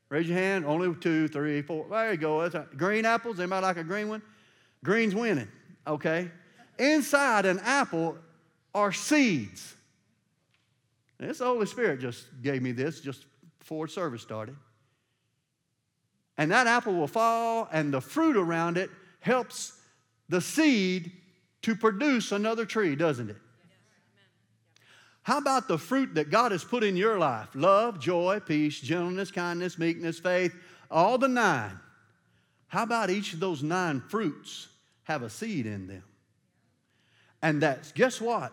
Raise 0.08 0.28
your 0.28 0.38
hand. 0.38 0.64
Only 0.64 0.94
two, 0.94 1.28
three, 1.28 1.62
four. 1.62 1.86
There 1.90 2.12
you 2.12 2.18
go. 2.18 2.48
Green 2.76 3.04
apples. 3.04 3.40
Anybody 3.40 3.66
like 3.66 3.76
a 3.76 3.84
green 3.84 4.08
one? 4.08 4.22
Green's 4.84 5.14
winning. 5.14 5.48
Okay. 5.86 6.30
Inside 6.78 7.46
an 7.46 7.58
apple 7.60 8.18
are 8.74 8.92
seeds. 8.92 9.74
And 11.18 11.30
this 11.30 11.38
Holy 11.38 11.66
Spirit 11.66 12.00
just 12.00 12.26
gave 12.42 12.62
me 12.62 12.72
this 12.72 13.00
just 13.00 13.26
before 13.58 13.88
service 13.88 14.22
started. 14.22 14.56
And 16.36 16.50
that 16.50 16.66
apple 16.66 16.94
will 16.94 17.06
fall, 17.06 17.68
and 17.72 17.94
the 17.94 18.00
fruit 18.00 18.36
around 18.36 18.76
it 18.76 18.90
helps 19.20 19.72
the 20.28 20.40
seed 20.40 21.12
to 21.64 21.75
produce 21.75 22.30
another 22.30 22.66
tree, 22.66 22.94
doesn't 22.94 23.30
it? 23.30 23.37
How 25.23 25.38
about 25.38 25.66
the 25.66 25.78
fruit 25.78 26.14
that 26.16 26.30
God 26.30 26.52
has 26.52 26.62
put 26.62 26.85
in 26.85 26.94
your 26.94 27.18
life? 27.18 27.49
Love, 27.54 27.99
joy, 27.99 28.40
peace, 28.44 28.78
gentleness, 28.78 29.30
kindness, 29.30 29.78
meekness, 29.78 30.18
faith, 30.18 30.54
all 30.90 31.16
the 31.16 31.28
nine. 31.28 31.80
How 32.68 32.83
about 32.83 33.09
each 33.09 33.33
of 33.33 33.40
those 33.40 33.62
nine 33.62 34.02
fruits 34.02 34.68
have 35.04 35.23
a 35.23 35.30
seed 35.30 35.64
in 35.64 35.87
them? 35.87 36.04
And 37.40 37.62
that's, 37.62 37.92
guess 37.92 38.21
what? 38.21 38.52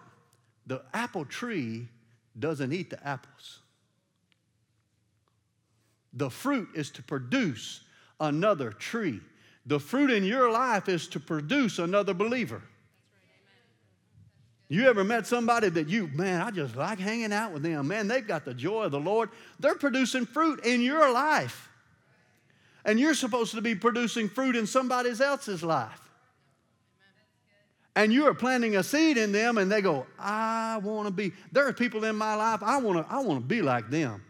The 0.68 0.82
apple 0.94 1.26
tree 1.26 1.90
doesn't 2.40 2.72
eat 2.72 2.90
the 2.90 3.06
apples. 3.06 3.60
The 6.14 6.30
fruit 6.30 6.70
is 6.74 6.90
to 6.92 7.04
produce 7.04 7.82
another 8.22 8.72
tree. 8.72 9.20
The 9.66 9.80
fruit 9.82 10.12
in 10.12 10.24
your 10.24 10.50
life 10.50 10.88
is 10.88 11.08
to 11.10 11.20
produce 11.20 11.78
another 11.78 12.14
believer. 12.14 12.62
You 14.72 14.88
ever 14.88 15.04
met 15.04 15.28
somebody 15.28 15.68
that 15.68 15.90
you, 15.90 16.08
man, 16.14 16.40
I 16.40 16.50
just 16.50 16.78
like 16.78 16.98
hanging 16.98 17.34
out 17.34 17.52
with 17.52 17.62
them. 17.62 17.90
Man, 17.90 18.08
they've 18.08 18.26
got 18.26 18.46
the 18.46 18.54
joy 18.54 18.84
of 18.84 18.92
the 18.92 19.02
Lord. 19.02 19.30
They're 19.60 19.76
producing 19.76 20.26
fruit 20.26 20.66
in 20.66 20.80
your 20.80 21.12
life. 21.12 21.68
And 22.86 22.98
you're 22.98 23.14
supposed 23.14 23.54
to 23.56 23.62
be 23.62 23.76
producing 23.76 24.30
fruit 24.30 24.56
in 24.56 24.66
somebody 24.66 25.10
else's 25.10 25.62
life. 25.62 26.00
And 27.98 28.14
you 28.14 28.28
are 28.28 28.34
planting 28.34 28.78
a 28.78 28.84
seed 28.84 29.18
in 29.18 29.34
them, 29.34 29.58
and 29.58 29.70
they 29.70 29.82
go, 29.82 30.08
I 30.18 30.80
want 30.82 31.06
to 31.06 31.14
be. 31.14 31.34
There 31.52 31.68
are 31.68 31.74
people 31.74 32.06
in 32.06 32.16
my 32.16 32.36
life, 32.36 32.64
I 32.64 32.78
want 32.78 33.06
to 33.06 33.14
I 33.14 33.20
want 33.20 33.42
to 33.42 33.46
be 33.46 33.62
like 33.62 33.90
them. 33.90 34.24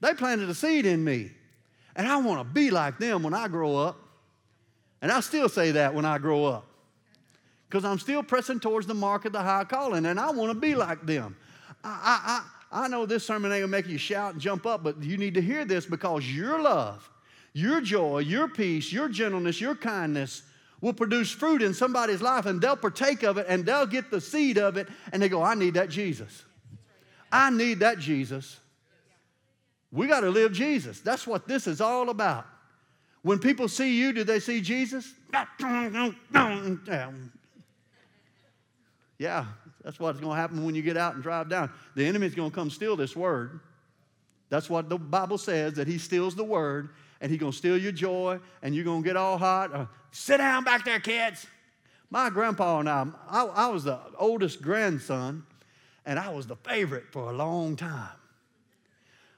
They 0.00 0.12
planted 0.12 0.50
a 0.50 0.56
seed 0.56 0.86
in 0.86 1.04
me, 1.04 1.30
and 1.94 2.08
I 2.08 2.16
want 2.16 2.40
to 2.40 2.52
be 2.52 2.72
like 2.72 2.98
them 2.98 3.22
when 3.22 3.32
I 3.32 3.46
grow 3.46 3.76
up. 3.76 4.00
And 5.02 5.12
I 5.12 5.20
still 5.20 5.48
say 5.48 5.70
that 5.70 5.94
when 5.94 6.04
I 6.04 6.18
grow 6.18 6.46
up 6.46 6.67
because 7.68 7.84
I'm 7.84 7.98
still 7.98 8.22
pressing 8.22 8.60
towards 8.60 8.86
the 8.86 8.94
mark 8.94 9.24
of 9.24 9.32
the 9.32 9.42
high 9.42 9.64
calling, 9.64 10.06
and 10.06 10.18
I 10.18 10.30
want 10.30 10.52
to 10.52 10.58
be 10.58 10.74
like 10.74 11.04
them. 11.04 11.36
I, 11.84 12.42
I, 12.72 12.84
I 12.84 12.88
know 12.88 13.06
this 13.06 13.26
sermon 13.26 13.52
ain't 13.52 13.62
gonna 13.62 13.70
make 13.70 13.86
you 13.86 13.98
shout 13.98 14.32
and 14.32 14.40
jump 14.40 14.66
up, 14.66 14.82
but 14.82 15.02
you 15.02 15.16
need 15.16 15.34
to 15.34 15.42
hear 15.42 15.64
this 15.64 15.86
because 15.86 16.26
your 16.26 16.60
love, 16.60 17.08
your 17.52 17.80
joy, 17.80 18.20
your 18.20 18.48
peace, 18.48 18.92
your 18.92 19.08
gentleness, 19.08 19.60
your 19.60 19.74
kindness 19.74 20.42
will 20.80 20.92
produce 20.92 21.30
fruit 21.30 21.60
in 21.60 21.74
somebody's 21.74 22.22
life, 22.22 22.46
and 22.46 22.60
they'll 22.60 22.76
partake 22.76 23.22
of 23.22 23.36
it, 23.36 23.46
and 23.48 23.66
they'll 23.66 23.86
get 23.86 24.10
the 24.10 24.20
seed 24.20 24.58
of 24.58 24.76
it, 24.76 24.88
and 25.12 25.20
they 25.20 25.28
go, 25.28 25.42
I 25.42 25.54
need 25.54 25.74
that 25.74 25.90
Jesus. 25.90 26.44
I 27.30 27.50
need 27.50 27.80
that 27.80 27.98
Jesus. 27.98 28.58
We 29.90 30.06
got 30.06 30.20
to 30.20 30.30
live 30.30 30.52
Jesus. 30.52 31.00
That's 31.00 31.26
what 31.26 31.48
this 31.48 31.66
is 31.66 31.80
all 31.80 32.10
about. 32.10 32.46
When 33.22 33.38
people 33.38 33.68
see 33.68 33.98
you, 33.98 34.12
do 34.12 34.24
they 34.24 34.40
see 34.40 34.60
Jesus? 34.60 35.12
Yeah, 39.18 39.46
that's 39.82 39.98
what's 39.98 40.20
going 40.20 40.34
to 40.34 40.40
happen 40.40 40.64
when 40.64 40.74
you 40.74 40.82
get 40.82 40.96
out 40.96 41.14
and 41.14 41.22
drive 41.22 41.48
down. 41.48 41.70
The 41.94 42.06
enemy's 42.06 42.34
going 42.34 42.50
to 42.50 42.54
come 42.54 42.70
steal 42.70 42.96
this 42.96 43.16
word. 43.16 43.60
That's 44.48 44.70
what 44.70 44.88
the 44.88 44.96
Bible 44.96 45.38
says, 45.38 45.74
that 45.74 45.88
he 45.88 45.98
steals 45.98 46.34
the 46.34 46.44
word 46.44 46.90
and 47.20 47.30
he's 47.30 47.40
going 47.40 47.52
to 47.52 47.58
steal 47.58 47.76
your 47.76 47.92
joy 47.92 48.38
and 48.62 48.74
you're 48.74 48.84
going 48.84 49.02
to 49.02 49.06
get 49.06 49.16
all 49.16 49.36
hot. 49.36 49.74
Uh, 49.74 49.86
Sit 50.10 50.38
down 50.38 50.64
back 50.64 50.84
there, 50.84 51.00
kids. 51.00 51.46
My 52.10 52.30
grandpa 52.30 52.78
and 52.80 52.88
I, 52.88 53.06
I, 53.28 53.44
I 53.44 53.66
was 53.68 53.84
the 53.84 53.98
oldest 54.16 54.62
grandson 54.62 55.44
and 56.06 56.18
I 56.18 56.30
was 56.30 56.46
the 56.46 56.56
favorite 56.56 57.04
for 57.10 57.30
a 57.30 57.34
long 57.34 57.76
time. 57.76 58.08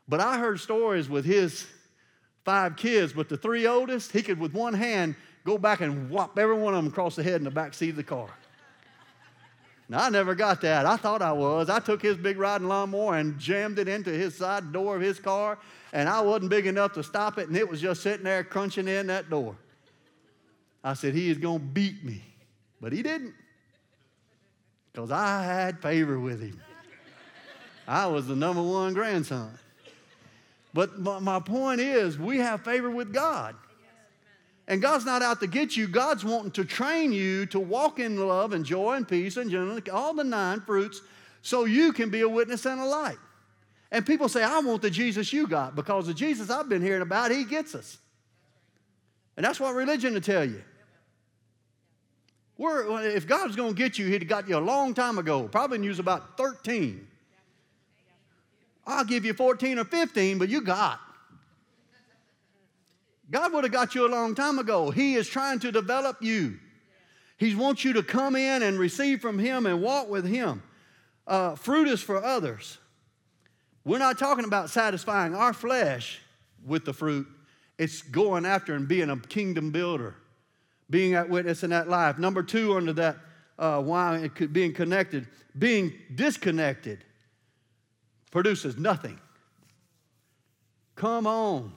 But 0.07 0.21
I 0.21 0.39
heard 0.39 0.61
stories 0.61 1.09
with 1.09 1.25
his 1.25 1.67
five 2.45 2.77
kids, 2.77 3.13
but 3.13 3.29
the 3.29 3.37
three 3.37 3.67
oldest, 3.67 4.13
he 4.13 4.23
could 4.23 4.39
with 4.39 4.53
one 4.53 4.75
hand 4.75 5.17
go 5.45 5.59
back 5.59 5.81
and 5.81 6.11
whop 6.11 6.39
every 6.39 6.57
one 6.57 6.75
of 6.75 6.85
them 6.85 6.93
across 6.93 7.17
the 7.17 7.23
head 7.23 7.37
in 7.37 7.45
the 7.45 7.51
back 7.51 7.75
seat 7.75 7.91
of 7.91 7.97
the 7.97 8.05
car. 8.05 8.29
Now, 9.90 10.04
I 10.04 10.09
never 10.09 10.37
got 10.37 10.61
that. 10.61 10.87
I 10.87 10.97
thought 10.97 11.20
I 11.20 11.32
was. 11.32 11.68
I 11.68 11.80
took 11.80 12.00
his 12.00 12.16
big 12.16 12.38
riding 12.38 12.68
lawnmower 12.68 13.16
and 13.16 13.37
jammed 13.40 13.76
it 13.80 13.88
into 13.88 14.11
his 14.11 14.37
side 14.37 14.73
door 14.73 14.94
of 14.94 15.02
his 15.02 15.18
car, 15.18 15.59
and 15.92 16.09
I 16.09 16.20
wasn't 16.20 16.49
big 16.50 16.68
enough 16.68 16.92
to 16.92 17.02
stop 17.02 17.38
it, 17.38 17.49
and 17.49 17.56
it 17.56 17.68
was 17.68 17.80
just 17.80 18.00
sitting 18.00 18.23
there 18.23 18.44
crunching 18.44 18.87
in 18.87 19.09
that 19.09 19.28
door. 19.28 19.56
I 20.85 20.94
said, 20.94 21.12
He 21.12 21.28
is 21.28 21.38
going 21.38 21.59
to 21.59 21.64
beat 21.64 22.04
me. 22.04 22.23
But 22.80 22.92
he 22.92 23.02
didn't, 23.02 23.35
because 24.92 25.11
I 25.11 25.42
had 25.42 25.82
favor 25.82 26.20
with 26.20 26.40
him. 26.40 26.61
I 27.88 28.06
was 28.06 28.28
the 28.28 28.37
number 28.37 28.62
one 28.62 28.94
grandson. 28.94 29.50
But 30.73 31.00
my 31.00 31.40
point 31.40 31.80
is, 31.80 32.16
we 32.16 32.38
have 32.38 32.62
favor 32.62 32.90
with 32.90 33.12
God. 33.12 33.56
And 34.71 34.81
God's 34.81 35.05
not 35.05 35.21
out 35.21 35.41
to 35.41 35.49
get 35.49 35.77
you. 35.77 35.89
God's 35.89 36.25
wanting 36.25 36.53
to 36.53 36.65
train 36.65 37.12
you 37.12 37.45
to 37.47 37.59
walk 37.59 37.99
in 37.99 38.17
love 38.29 38.53
and 38.53 38.65
joy 38.65 38.95
and 38.95 39.07
peace 39.07 39.37
and 39.37 39.89
all 39.89 40.15
the 40.15 40.23
nine 40.23 40.61
fruits, 40.61 41.03
so 41.43 41.65
you 41.65 41.93
can 41.93 42.09
be 42.09 42.21
a 42.21 42.29
witness 42.29 42.65
and 42.67 42.81
a 42.81 42.85
light. 42.85 43.19
And 43.91 44.07
people 44.07 44.29
say, 44.29 44.45
I 44.45 44.61
want 44.61 44.81
the 44.81 44.89
Jesus 44.89 45.33
you 45.33 45.49
got 45.49 45.75
because 45.75 46.07
the 46.07 46.15
Jesus 46.15 46.50
I've 46.50 46.69
been 46.69 46.83
hearing 46.83 47.03
about, 47.03 47.33
he 47.33 47.43
gets 47.43 47.75
us. 47.75 47.99
And 49.37 49.45
that's 49.45 49.59
what 49.59 49.75
religion 49.75 50.15
will 50.15 50.21
tell 50.21 50.45
you. 50.45 50.62
We're, 52.57 53.09
if 53.09 53.27
God's 53.27 53.57
going 53.57 53.75
to 53.75 53.77
get 53.77 53.99
you, 53.99 54.07
he'd 54.07 54.23
have 54.23 54.29
got 54.29 54.49
you 54.49 54.57
a 54.57 54.61
long 54.61 54.95
time 54.95 55.19
ago, 55.19 55.49
probably 55.49 55.79
when 55.79 55.83
you 55.83 55.91
was 55.91 55.99
about 55.99 56.37
13. 56.37 57.09
I'll 58.87 59.05
give 59.05 59.25
you 59.25 59.35
14 59.35 59.81
or 59.81 59.85
15, 59.85 60.39
but 60.39 60.49
you 60.49 60.61
got. 60.61 61.00
God 63.31 63.53
would 63.53 63.65
have 63.65 63.73
got 63.73 63.95
you 63.95 64.07
a 64.07 64.09
long 64.09 64.35
time 64.35 64.59
ago. 64.59 64.91
He 64.91 65.15
is 65.15 65.29
trying 65.29 65.61
to 65.61 65.71
develop 65.71 66.17
you. 66.21 66.59
He 67.37 67.55
wants 67.55 67.85
you 67.85 67.93
to 67.95 68.03
come 68.03 68.37
in 68.37 68.63
and 68.63 68.79
receive 68.79 69.21
from 69.21 69.39
Him 69.39 69.67
and 69.67 69.81
walk 69.81 70.09
with 70.09 70.27
Him. 70.27 70.63
Uh, 71.27 71.55
fruit 71.55 71.89
is 71.89 72.03
for 72.03 72.23
others. 72.23 72.79
We're 73.85 73.99
not 73.99 74.19
talking 74.19 74.45
about 74.45 74.69
satisfying 74.69 75.35
our 75.35 75.53
flesh 75.53 76.21
with 76.67 76.85
the 76.85 76.93
fruit, 76.93 77.27
it's 77.79 78.03
going 78.03 78.45
after 78.45 78.75
and 78.75 78.87
being 78.87 79.09
a 79.09 79.17
kingdom 79.17 79.71
builder, 79.71 80.15
being 80.91 81.13
that 81.13 81.31
witness 81.31 81.63
in 81.63 81.71
that 81.71 81.89
life. 81.89 82.19
Number 82.19 82.43
two, 82.43 82.77
under 82.77 82.93
that, 82.95 83.17
uh, 83.59 83.81
why 83.81 84.19
it 84.19 84.35
could 84.35 84.53
being 84.53 84.75
connected, 84.75 85.27
being 85.59 85.93
disconnected 86.15 87.05
produces 88.31 88.77
nothing. 88.77 89.19
Come 90.97 91.27
on. 91.27 91.73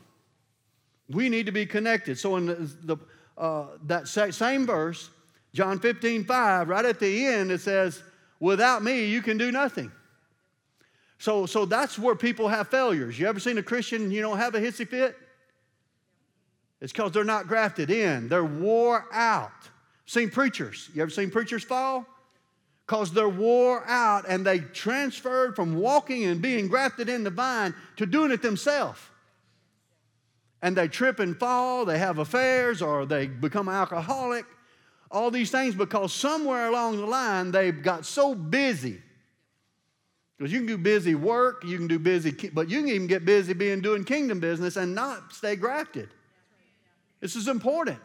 We 1.10 1.30
need 1.30 1.46
to 1.46 1.52
be 1.52 1.66
connected. 1.66 2.18
So, 2.18 2.38
in 2.38 2.46
the, 2.84 2.98
uh, 3.38 3.68
that 3.86 4.08
same 4.08 4.66
verse, 4.66 5.10
John 5.54 5.80
15, 5.80 6.26
5, 6.26 6.70
right 6.70 6.86
at 6.86 7.00
the 7.00 7.26
end, 7.26 7.52
it 7.52 7.62
says, 7.62 8.02
Without 8.40 8.84
me, 8.84 9.06
you 9.06 9.22
can 9.22 9.38
do 9.38 9.52
nothing. 9.52 9.92
So, 11.18 11.46
so 11.46 11.64
that's 11.66 11.98
where 11.98 12.16
people 12.16 12.50
have 12.50 12.68
failures. 12.68 13.18
You 13.18 13.28
ever 13.28 13.40
seen 13.40 13.58
a 13.58 13.64
Christian, 13.64 14.12
you 14.12 14.22
know, 14.22 14.36
have 14.36 14.56
a 14.56 14.60
hissy 14.60 14.86
fit? 14.86 15.16
It's 16.82 16.92
because 16.92 17.14
they're 17.14 17.24
not 17.24 17.48
grafted 17.48 17.90
in. 17.90 18.28
They're 18.28 18.44
wore 18.44 19.06
out. 19.14 19.52
Seen 20.06 20.30
preachers. 20.30 20.90
You 20.94 21.02
ever 21.02 21.12
seen 21.12 21.32
preachers 21.32 21.64
fall? 21.64 22.06
Because 22.86 23.14
they're 23.14 23.30
wore 23.30 23.88
out 23.88 24.26
and 24.28 24.46
they 24.46 24.60
transferred 24.60 25.56
from 25.56 25.76
walking 25.78 26.26
and 26.26 26.42
being 26.42 26.68
grafted 26.68 27.08
in 27.08 27.24
the 27.24 27.30
vine 27.30 27.74
to 27.96 28.06
doing 28.06 28.32
it 28.32 28.42
themselves. 28.42 29.00
And 30.63 30.77
they 30.77 30.88
trip 30.88 31.20
and 31.20 31.38
fall, 31.38 31.84
they 31.84 32.00
have 32.00 32.17
affairs, 32.17 32.82
or 32.82 33.05
they 33.05 33.27
become 33.27 33.67
alcoholic. 33.67 34.46
All 35.12 35.29
these 35.29 35.51
things 35.51 35.75
because 35.75 36.13
somewhere 36.13 36.70
along 36.70 36.98
the 36.98 37.05
line 37.05 37.51
they've 37.51 37.84
got 37.84 38.05
so 38.05 38.34
busy. 38.34 39.01
Because 40.38 40.53
you 40.53 40.60
can 40.60 40.67
do 40.67 40.77
busy 40.77 41.15
work, 41.15 41.63
you 41.65 41.77
can 41.77 41.88
do 41.88 42.00
busy, 42.00 42.32
but 42.53 42.70
you 42.70 42.79
can 42.79 42.89
even 42.89 43.08
get 43.08 43.25
busy 43.25 43.53
being 43.53 43.82
doing 43.82 44.05
kingdom 44.05 44.39
business 44.39 44.77
and 44.77 44.96
not 44.96 45.34
stay 45.34 45.58
grafted. 45.58 46.10
This 47.20 47.36
is 47.36 47.50
important. 47.50 48.00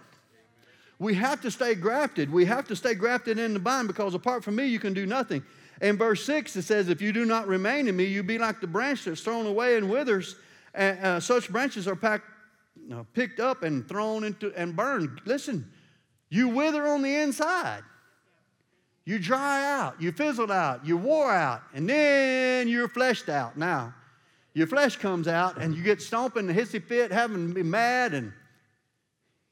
We 0.99 1.15
have 1.15 1.41
to 1.43 1.53
stay 1.53 1.77
grafted. 1.77 2.31
We 2.31 2.45
have 2.47 2.67
to 2.69 2.77
stay 2.77 2.95
grafted 2.95 3.39
in 3.39 3.55
the 3.55 3.61
vine 3.61 3.87
because 3.87 4.15
apart 4.15 4.43
from 4.43 4.57
me, 4.57 4.67
you 4.67 4.81
can 4.81 4.95
do 4.95 5.07
nothing. 5.07 5.45
In 5.81 5.97
verse 5.97 6.25
6, 6.25 6.57
it 6.57 6.63
says, 6.63 6.89
If 6.89 7.01
you 7.01 7.13
do 7.13 7.25
not 7.25 7.47
remain 7.47 7.87
in 7.87 7.97
me, 7.97 8.05
you 8.05 8.25
be 8.25 8.37
like 8.37 8.61
the 8.61 8.67
branch 8.67 9.05
that's 9.05 9.21
thrown 9.21 9.47
away 9.47 9.77
and 9.77 9.89
withers. 9.89 10.35
And 10.75 10.99
uh, 10.99 11.21
such 11.21 11.51
branches 11.51 11.87
are 11.87 11.97
packed, 11.97 12.27
Uh, 12.93 13.03
picked 13.13 13.41
up 13.41 13.63
and 13.63 13.87
thrown 13.89 14.25
into 14.25 14.53
and 14.57 14.75
burned. 14.75 15.21
Listen, 15.25 15.71
you 16.31 16.49
wither 16.49 16.87
on 16.87 17.03
the 17.03 17.15
inside. 17.15 17.83
You 19.05 19.19
dry 19.19 19.65
out, 19.65 20.01
you 20.01 20.13
fizzled 20.13 20.51
out, 20.51 20.87
you 20.87 20.97
wore 20.97 21.33
out, 21.33 21.63
and 21.73 21.89
then 21.89 22.69
you're 22.69 22.89
fleshed 22.89 23.29
out. 23.29 23.57
Now, 23.57 23.95
your 24.53 24.67
flesh 24.67 24.97
comes 24.97 25.29
out 25.29 25.57
and 25.57 25.75
you 25.75 25.83
get 25.83 26.03
stomping 26.03 26.47
hissy 26.47 26.83
fit, 26.83 27.11
having 27.11 27.49
to 27.49 27.55
be 27.55 27.63
mad 27.63 28.13
and 28.13 28.33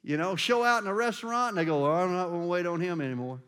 you 0.07 0.17
know, 0.17 0.37
show 0.37 0.63
out 0.63 0.83
in 0.83 0.89
a 0.89 0.95
restaurant 0.95 1.51
and 1.51 1.59
they 1.59 1.65
go, 1.65 1.83
well, 1.83 1.93
I'm 1.93 2.13
not 2.13 2.29
going 2.29 2.43
to 2.43 2.47
wait 2.47 2.65
on 2.65 2.81
him 2.81 3.01
anymore. 3.01 3.41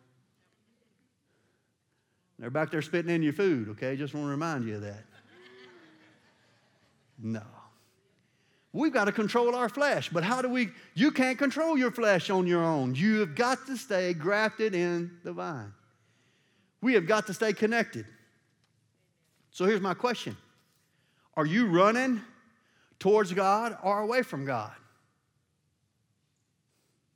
They're 2.37 2.51
back 2.51 2.73
there 2.73 2.83
spitting 2.83 3.15
in 3.15 3.23
your 3.23 3.33
food, 3.33 3.69
okay? 3.71 3.97
Just 3.97 4.13
want 4.13 4.27
to 4.27 4.31
remind 4.31 4.67
you 4.67 4.75
of 4.75 4.81
that. 4.83 5.05
No. 7.21 7.43
We've 8.79 8.93
got 8.93 9.07
to 9.07 9.13
control 9.13 9.57
our 9.57 9.69
flesh, 9.69 10.09
but 10.09 10.23
how 10.23 10.41
do 10.41 10.49
we? 10.49 10.69
You 10.95 11.11
can't 11.11 11.37
control 11.37 11.77
your 11.77 11.91
flesh 11.91 12.31
on 12.31 12.47
your 12.47 12.63
own. 12.63 12.95
You 12.95 13.19
have 13.19 13.35
got 13.35 13.67
to 13.67 13.77
stay 13.77 14.15
grafted 14.15 14.73
in 14.73 15.19
the 15.25 15.33
vine. 15.33 15.73
We 16.81 16.95
have 16.95 17.05
got 17.05 17.27
to 17.27 17.35
stay 17.35 17.53
connected. 17.53 18.07
So 19.51 19.65
here's 19.65 19.81
my 19.81 19.95
question 19.95 20.37
Are 21.37 21.45
you 21.45 21.67
running 21.67 22.21
towards 23.01 23.33
God 23.33 23.77
or 23.83 23.99
away 23.99 24.23
from 24.23 24.45
God? 24.45 24.71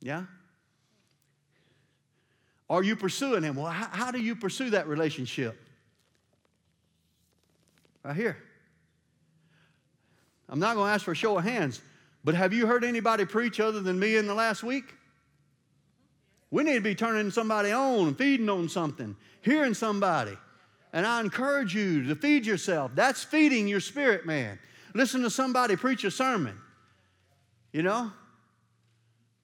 Yeah? 0.01 0.25
Are 2.69 2.83
you 2.83 2.97
pursuing 2.97 3.43
Him? 3.43 3.55
Well, 3.55 3.71
how, 3.71 3.87
how 3.89 4.11
do 4.11 4.19
you 4.19 4.35
pursue 4.35 4.71
that 4.71 4.85
relationship? 4.85 5.57
Right 8.03 8.17
here. 8.17 8.37
I'm 10.53 10.59
not 10.59 10.75
going 10.75 10.87
to 10.87 10.93
ask 10.93 11.03
for 11.03 11.13
a 11.13 11.15
show 11.15 11.35
of 11.39 11.43
hands, 11.43 11.81
but 12.23 12.35
have 12.35 12.53
you 12.53 12.67
heard 12.67 12.83
anybody 12.83 13.25
preach 13.25 13.59
other 13.59 13.79
than 13.79 13.97
me 13.97 14.17
in 14.17 14.27
the 14.27 14.35
last 14.35 14.61
week? 14.61 14.83
We 16.51 16.61
need 16.61 16.75
to 16.75 16.81
be 16.81 16.93
turning 16.93 17.31
somebody 17.31 17.71
on, 17.71 18.13
feeding 18.13 18.47
on 18.47 18.69
something, 18.69 19.15
hearing 19.41 19.73
somebody. 19.73 20.37
And 20.93 21.07
I 21.07 21.21
encourage 21.21 21.73
you 21.73 22.03
to 22.03 22.13
feed 22.15 22.45
yourself. 22.45 22.91
That's 22.93 23.23
feeding 23.23 23.67
your 23.67 23.79
spirit, 23.79 24.27
man. 24.27 24.59
Listen 24.93 25.23
to 25.23 25.31
somebody 25.31 25.75
preach 25.75 26.03
a 26.03 26.11
sermon. 26.11 26.55
You 27.71 27.81
know? 27.81 28.11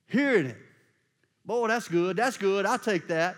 hearing 0.09 0.45
it. 0.45 0.57
Boy, 1.43 1.69
that's 1.69 1.87
good. 1.87 2.17
That's 2.17 2.37
good. 2.37 2.67
I'll 2.67 2.77
take 2.77 3.07
that. 3.07 3.35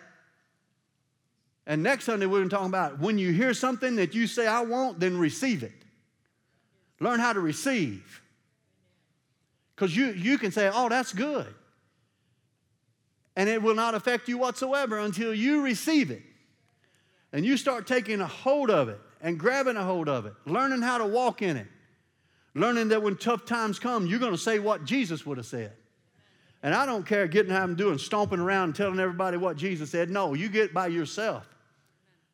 And 1.65 1.81
next 1.81 2.03
Sunday, 2.03 2.25
we're 2.25 2.39
going 2.39 2.49
to 2.49 2.55
talk 2.57 2.67
about 2.67 2.99
when 2.99 3.17
you 3.17 3.31
hear 3.31 3.53
something 3.53 3.95
that 3.95 4.13
you 4.13 4.27
say, 4.27 4.45
I 4.45 4.61
want, 4.61 4.99
then 4.99 5.17
receive 5.17 5.63
it. 5.63 5.80
Learn 7.01 7.19
how 7.19 7.33
to 7.33 7.39
receive. 7.39 8.21
Because 9.75 9.97
you, 9.97 10.11
you 10.11 10.37
can 10.37 10.51
say, 10.51 10.69
oh, 10.71 10.87
that's 10.87 11.11
good. 11.11 11.51
And 13.35 13.49
it 13.49 13.61
will 13.61 13.73
not 13.73 13.95
affect 13.95 14.27
you 14.27 14.37
whatsoever 14.37 14.99
until 14.99 15.33
you 15.33 15.63
receive 15.63 16.11
it. 16.11 16.21
And 17.33 17.43
you 17.43 17.57
start 17.57 17.87
taking 17.87 18.21
a 18.21 18.27
hold 18.27 18.69
of 18.69 18.87
it 18.87 18.99
and 19.19 19.39
grabbing 19.39 19.77
a 19.77 19.83
hold 19.83 20.09
of 20.09 20.27
it, 20.27 20.33
learning 20.45 20.83
how 20.83 20.99
to 20.99 21.05
walk 21.05 21.41
in 21.41 21.57
it, 21.57 21.67
learning 22.53 22.89
that 22.89 23.01
when 23.01 23.17
tough 23.17 23.45
times 23.45 23.79
come, 23.79 24.05
you're 24.05 24.19
going 24.19 24.33
to 24.33 24.37
say 24.37 24.59
what 24.59 24.85
Jesus 24.85 25.25
would 25.25 25.37
have 25.37 25.47
said. 25.47 25.73
And 26.61 26.75
I 26.75 26.85
don't 26.85 27.07
care 27.07 27.27
getting 27.27 27.51
out 27.51 27.67
and 27.67 27.77
doing, 27.77 27.97
stomping 27.97 28.39
around 28.39 28.65
and 28.65 28.75
telling 28.75 28.99
everybody 28.99 29.37
what 29.37 29.57
Jesus 29.57 29.89
said. 29.89 30.11
No, 30.11 30.35
you 30.35 30.49
get 30.49 30.71
by 30.71 30.87
yourself. 30.87 31.47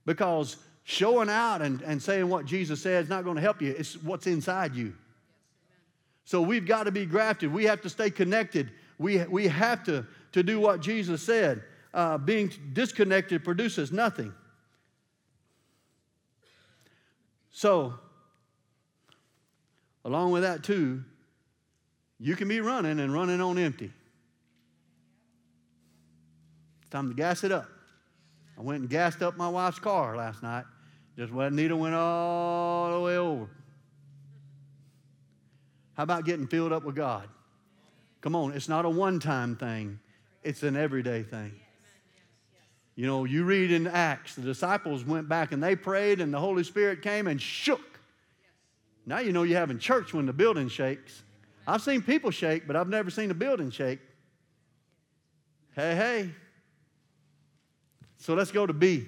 Because 0.06 0.58
showing 0.90 1.28
out 1.28 1.62
and, 1.62 1.82
and 1.82 2.02
saying 2.02 2.30
what 2.30 2.46
Jesus 2.46 2.82
said 2.82 3.04
is 3.04 3.10
not 3.10 3.26
going 3.26 3.36
to 3.36 3.42
help 3.42 3.62
you. 3.62 3.76
It's 3.78 4.02
what's 4.02 4.26
inside 4.26 4.74
you. 4.74 4.94
So 6.24 6.42
we've 6.42 6.66
got 6.66 6.84
to 6.84 6.92
be 6.92 7.06
grafted. 7.06 7.52
We 7.52 7.66
have 7.66 7.82
to 7.82 7.90
stay 7.90 8.10
connected. 8.10 8.72
We, 8.98 9.22
we 9.26 9.50
have 9.50 9.84
to, 9.84 10.08
to 10.32 10.44
do 10.44 10.62
what 10.62 10.80
Jesus 10.80 11.22
said. 11.22 11.62
Uh, 11.94 12.18
being 12.18 12.54
disconnected 12.72 13.44
produces 13.44 13.92
nothing. 13.92 14.34
So, 17.52 17.96
along 20.06 20.32
with 20.32 20.44
that, 20.44 20.64
too, 20.64 21.04
you 22.18 22.38
can 22.38 22.48
be 22.48 22.62
running 22.62 23.02
and 23.02 23.12
running 23.12 23.42
on 23.42 23.58
empty. 23.58 23.92
Time 26.92 27.10
to 27.10 27.14
gas 27.14 27.44
it 27.44 27.52
up. 27.52 27.68
I 28.58 28.62
went 28.62 28.80
and 28.80 28.90
gassed 28.90 29.22
up 29.22 29.36
my 29.36 29.50
wife's 29.50 29.80
car 29.80 30.16
last 30.16 30.42
night. 30.42 30.64
Just 31.18 31.34
when 31.34 31.56
needle 31.56 31.80
went 31.80 31.96
all 31.96 32.92
the 32.92 33.00
way 33.00 33.18
over. 33.18 33.50
How 35.96 36.04
about 36.04 36.26
getting 36.26 36.46
filled 36.46 36.72
up 36.72 36.84
with 36.84 36.96
God? 36.96 37.28
Come 38.22 38.36
on, 38.36 38.54
it's 38.54 38.70
not 38.70 38.86
a 38.86 38.90
one 38.90 39.20
time 39.20 39.56
thing, 39.56 40.00
it's 40.44 40.62
an 40.62 40.76
everyday 40.76 41.24
thing. 41.24 41.54
You 42.96 43.08
know, 43.08 43.26
you 43.26 43.46
read 43.46 43.72
in 43.72 43.88
Acts, 43.88 44.36
the 44.36 44.42
disciples 44.42 45.06
went 45.06 45.28
back 45.28 45.52
and 45.52 45.64
they 45.64 45.76
prayed, 45.76 46.22
and 46.22 46.34
the 46.34 46.40
Holy 46.40 46.64
Spirit 46.64 47.02
came 47.02 47.28
and 47.28 47.42
shook. 47.42 48.00
Now 49.06 49.20
you 49.20 49.32
know 49.32 49.44
you're 49.44 49.60
having 49.60 49.80
church 49.80 50.14
when 50.14 50.26
the 50.26 50.34
building 50.34 50.68
shakes. 50.68 51.24
I've 51.66 51.82
seen 51.82 52.02
people 52.02 52.30
shake, 52.30 52.68
but 52.68 52.76
I've 52.76 52.90
never 52.90 53.10
seen 53.10 53.32
a 53.32 53.36
building 53.36 53.72
shake. 53.72 54.00
Hey, 55.76 55.96
hey. 55.96 56.32
So 58.18 58.34
let's 58.34 58.52
go 58.52 58.66
to 58.66 58.74
B. 58.74 59.08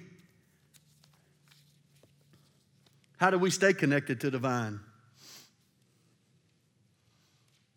How 3.20 3.30
do 3.30 3.38
we 3.38 3.50
stay 3.50 3.74
connected 3.74 4.22
to 4.22 4.30
the 4.30 4.40
vine? 4.40 4.80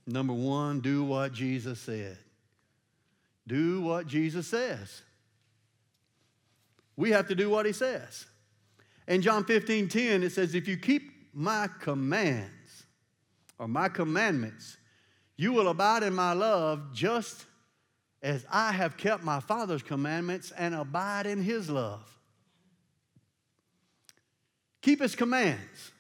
Number 0.07 0.33
one, 0.33 0.81
do 0.81 1.03
what 1.03 1.33
Jesus 1.33 1.81
said. 1.81 2.17
Do 3.49 3.81
what 3.81 4.07
Jesus 4.07 4.47
says. 4.47 5.03
We 6.97 7.11
have 7.11 7.27
to 7.29 7.35
do 7.35 7.51
what 7.51 7.67
he 7.67 7.73
says. 7.73 8.27
In 9.09 9.21
John 9.21 9.45
15 9.45 9.89
10, 9.89 10.23
it 10.23 10.31
says, 10.31 10.55
If 10.55 10.69
you 10.69 10.77
keep 10.77 11.11
my 11.33 11.69
commands 11.81 12.85
or 13.59 13.67
my 13.67 13.89
commandments, 13.89 14.77
you 15.37 15.53
will 15.53 15.69
abide 15.69 16.05
in 16.05 16.15
my 16.15 16.35
love 16.35 16.93
just 16.93 17.47
as 18.23 18.47
I 18.49 18.71
have 18.71 18.97
kept 18.97 19.25
my 19.25 19.41
Father's 19.41 19.83
commandments 19.83 20.53
and 20.57 20.73
abide 20.73 21.27
in 21.27 21.43
his 21.43 21.69
love. 21.69 22.09
Keep 24.83 25.01
his 25.01 25.15
commands. 25.15 25.93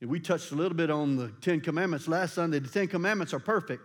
We 0.00 0.20
touched 0.20 0.52
a 0.52 0.54
little 0.54 0.76
bit 0.76 0.90
on 0.90 1.16
the 1.16 1.32
Ten 1.40 1.60
Commandments 1.60 2.06
last 2.06 2.34
Sunday. 2.34 2.60
The 2.60 2.68
Ten 2.68 2.86
Commandments 2.86 3.34
are 3.34 3.40
perfect. 3.40 3.82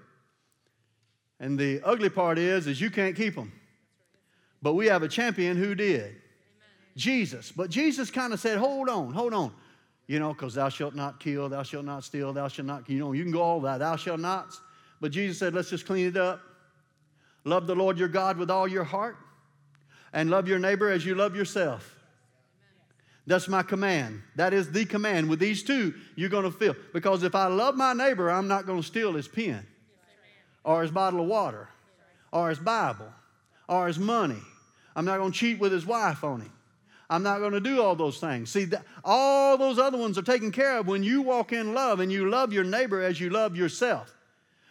And 1.39 1.57
the 1.57 1.81
ugly 1.83 2.09
part 2.09 2.37
is, 2.37 2.67
is 2.67 2.79
you 2.79 2.91
can't 2.91 3.15
keep 3.15 3.35
them. 3.35 3.51
But 4.61 4.73
we 4.73 4.85
have 4.87 5.01
a 5.01 5.07
champion 5.07 5.57
who 5.57 5.75
did. 5.75 6.01
Amen. 6.01 6.13
Jesus. 6.95 7.51
But 7.51 7.69
Jesus 7.69 8.11
kind 8.11 8.31
of 8.31 8.39
said, 8.39 8.59
hold 8.59 8.89
on, 8.89 9.11
hold 9.11 9.33
on. 9.33 9.51
You 10.05 10.19
know, 10.19 10.33
because 10.33 10.53
thou 10.53 10.69
shalt 10.69 10.95
not 10.95 11.19
kill, 11.19 11.49
thou 11.49 11.63
shalt 11.63 11.85
not 11.85 12.03
steal, 12.03 12.31
thou 12.31 12.47
shalt 12.47 12.67
not, 12.67 12.89
you 12.89 12.99
know, 12.99 13.13
you 13.13 13.23
can 13.23 13.31
go 13.31 13.41
all 13.41 13.61
that, 13.61 13.79
thou 13.79 13.95
shalt 13.95 14.19
not. 14.19 14.53
But 15.01 15.11
Jesus 15.11 15.39
said, 15.39 15.53
let's 15.53 15.69
just 15.69 15.85
clean 15.85 16.07
it 16.07 16.17
up. 16.17 16.41
Love 17.45 17.67
the 17.67 17.75
Lord 17.75 17.97
your 17.97 18.07
God 18.07 18.37
with 18.37 18.51
all 18.51 18.67
your 18.67 18.83
heart 18.83 19.17
and 20.13 20.29
love 20.29 20.47
your 20.47 20.59
neighbor 20.59 20.89
as 20.89 21.05
you 21.05 21.15
love 21.15 21.35
yourself. 21.35 22.02
That's 23.25 23.47
my 23.47 23.63
command. 23.63 24.21
That 24.35 24.53
is 24.53 24.71
the 24.71 24.85
command. 24.85 25.29
With 25.29 25.39
these 25.39 25.63
two, 25.63 25.93
you're 26.15 26.29
going 26.29 26.43
to 26.43 26.51
feel. 26.51 26.75
Because 26.93 27.23
if 27.23 27.35
I 27.35 27.47
love 27.47 27.75
my 27.75 27.93
neighbor, 27.93 28.29
I'm 28.29 28.47
not 28.47 28.65
going 28.65 28.81
to 28.81 28.85
steal 28.85 29.13
his 29.13 29.27
pen 29.27 29.65
or 30.63 30.81
his 30.81 30.91
bottle 30.91 31.21
of 31.21 31.27
water 31.27 31.69
or 32.31 32.49
his 32.49 32.59
Bible 32.59 33.11
or 33.67 33.87
his 33.87 33.97
money. 33.97 34.41
I'm 34.95 35.05
not 35.05 35.17
going 35.17 35.31
to 35.31 35.37
cheat 35.37 35.59
with 35.59 35.71
his 35.71 35.85
wife 35.85 36.23
on 36.23 36.41
him. 36.41 36.51
I'm 37.09 37.23
not 37.23 37.39
going 37.39 37.53
to 37.53 37.59
do 37.59 37.81
all 37.81 37.95
those 37.95 38.19
things. 38.19 38.49
See, 38.49 38.67
all 39.03 39.57
those 39.57 39.77
other 39.77 39.97
ones 39.97 40.17
are 40.17 40.23
taken 40.23 40.51
care 40.51 40.79
of 40.79 40.87
when 40.87 41.03
you 41.03 41.21
walk 41.21 41.53
in 41.53 41.73
love 41.73 41.99
and 41.99 42.11
you 42.11 42.29
love 42.29 42.51
your 42.51 42.63
neighbor 42.63 43.01
as 43.01 43.19
you 43.19 43.29
love 43.29 43.55
yourself. 43.55 44.15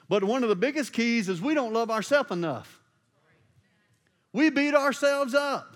But 0.08 0.24
one 0.24 0.42
of 0.42 0.48
the 0.48 0.56
biggest 0.56 0.92
keys 0.92 1.28
is 1.28 1.40
we 1.40 1.54
don't 1.54 1.72
love 1.72 1.90
ourselves 1.90 2.30
enough. 2.30 2.80
We 4.32 4.50
beat 4.50 4.74
ourselves 4.74 5.34
up. 5.34 5.71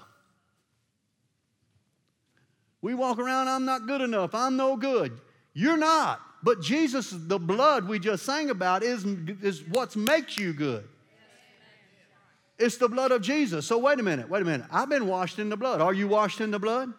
We 2.87 2.95
walk 2.95 3.19
around, 3.19 3.49
I'm 3.49 3.65
not 3.65 3.89
good 3.89 4.01
enough, 4.01 4.33
I'm 4.33 4.57
no 4.57 4.77
good. 4.77 5.19
You're 5.55 5.77
not. 5.77 6.21
But 6.45 6.63
Jesus, 6.63 7.11
the 7.13 7.37
blood 7.37 7.89
we 7.89 7.99
just 7.99 8.25
sang 8.25 8.49
about, 8.49 8.85
is, 8.85 9.05
is 9.43 9.65
what 9.65 9.97
makes 9.97 10.39
you 10.39 10.53
good. 10.53 10.87
It's 12.61 12.77
the 12.77 12.89
blood 12.89 13.11
of 13.11 13.23
Jesus. 13.23 13.67
So 13.67 13.77
wait 13.77 13.99
a 13.99 14.05
minute, 14.05 14.29
wait 14.29 14.43
a 14.43 14.45
minute. 14.45 14.69
I've 14.71 14.89
been 14.89 15.09
washed 15.09 15.41
in 15.41 15.49
the 15.49 15.57
blood. 15.57 15.81
Are 15.81 15.93
you 15.93 16.07
washed 16.07 16.41
in 16.41 16.53
the 16.53 16.61
blood? 16.61 16.93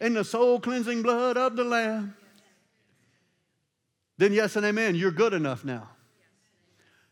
In 0.00 0.14
the 0.14 0.22
soul 0.22 0.60
cleansing 0.60 1.02
blood 1.02 1.36
of 1.36 1.56
the 1.56 1.64
Lamb. 1.64 2.14
Then, 4.16 4.32
yes 4.32 4.54
and 4.54 4.64
amen, 4.64 4.94
you're 4.94 5.10
good 5.10 5.34
enough 5.34 5.64
now. 5.64 5.88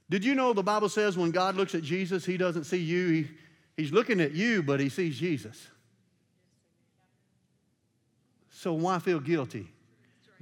Did 0.09 0.25
you 0.25 0.37
know 0.37 0.53
the 0.53 0.63
Bible 0.63 0.89
says 0.89 1.19
when 1.19 1.33
God 1.33 1.57
looks 1.57 1.75
at 1.75 1.83
Jesus, 1.83 2.25
he 2.25 2.37
doesn't 2.37 2.63
see 2.63 2.79
you, 2.79 3.09
he, 3.09 3.29
he's 3.77 3.91
looking 3.91 4.21
at 4.21 4.35
you, 4.35 4.63
but 4.63 4.79
he 4.79 4.89
sees 4.89 5.19
Jesus. 5.19 5.67
So 8.59 8.73
why 8.73 8.99
feel 8.99 9.21
guilty? 9.21 9.69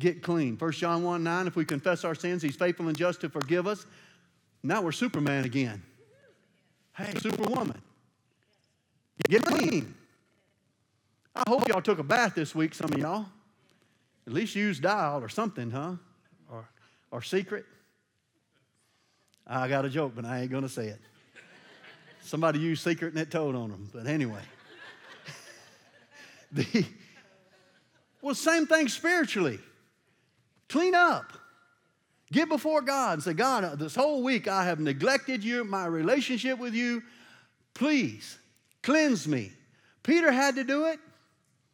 Get 0.01 0.23
clean. 0.23 0.57
1 0.57 0.73
John 0.73 1.03
1 1.03 1.23
9, 1.23 1.47
if 1.49 1.55
we 1.55 1.67
confess 1.67 2.03
our 2.03 2.15
sins, 2.15 2.43
he's 2.43 2.57
faithful 2.57 2.89
and 2.89 2.97
just 2.97 3.21
to 3.21 3.29
forgive 3.29 3.67
us. 3.67 3.85
Now 4.63 4.81
we're 4.81 4.93
Superman 4.93 5.45
again. 5.45 5.83
Hey, 6.97 7.13
Superwoman. 7.21 7.83
Get 9.29 9.45
clean. 9.45 9.95
I 11.35 11.43
hope 11.47 11.69
y'all 11.69 11.83
took 11.83 11.99
a 11.99 12.03
bath 12.03 12.35
this 12.35 12.55
week, 12.55 12.75
some 12.75 12.91
of 12.91 12.99
y'all. 12.99 13.27
At 14.27 14.33
least 14.33 14.57
use 14.57 14.81
dial 14.81 15.23
or 15.23 15.29
something, 15.29 15.71
huh? 15.71 15.97
Or, 16.51 16.67
or 17.11 17.21
secret. 17.21 17.67
I 19.47 19.69
got 19.69 19.85
a 19.85 19.91
joke, 19.91 20.13
but 20.17 20.25
I 20.25 20.41
ain't 20.41 20.51
going 20.51 20.63
to 20.63 20.71
say 20.71 20.87
it. 20.87 21.01
Somebody 22.23 22.61
used 22.61 22.83
secret 22.83 23.13
and 23.13 23.21
it 23.21 23.31
told 23.31 23.55
on 23.55 23.69
them. 23.69 23.91
But 23.93 24.07
anyway. 24.07 24.41
the, 26.53 26.87
well, 28.27 28.35
same 28.35 28.67
thing 28.67 28.89
spiritually. 28.89 29.61
Clean 30.69 30.97
up. 30.97 31.33
Get 32.33 32.49
before 32.49 32.83
God 32.83 33.13
and 33.13 33.23
say, 33.23 33.35
God, 33.35 33.63
uh, 33.63 33.77
this 33.77 33.95
whole 33.95 34.25
week 34.25 34.49
I 34.49 34.65
have 34.65 34.81
neglected 34.81 35.45
you, 35.45 35.63
my 35.63 35.87
relationship 35.87 36.59
with 36.59 36.75
you. 36.75 37.05
Please 37.73 38.37
cleanse 38.83 39.29
me. 39.29 39.53
Peter 40.03 40.33
had 40.33 40.57
to 40.57 40.65
do 40.65 40.87
it. 40.87 40.99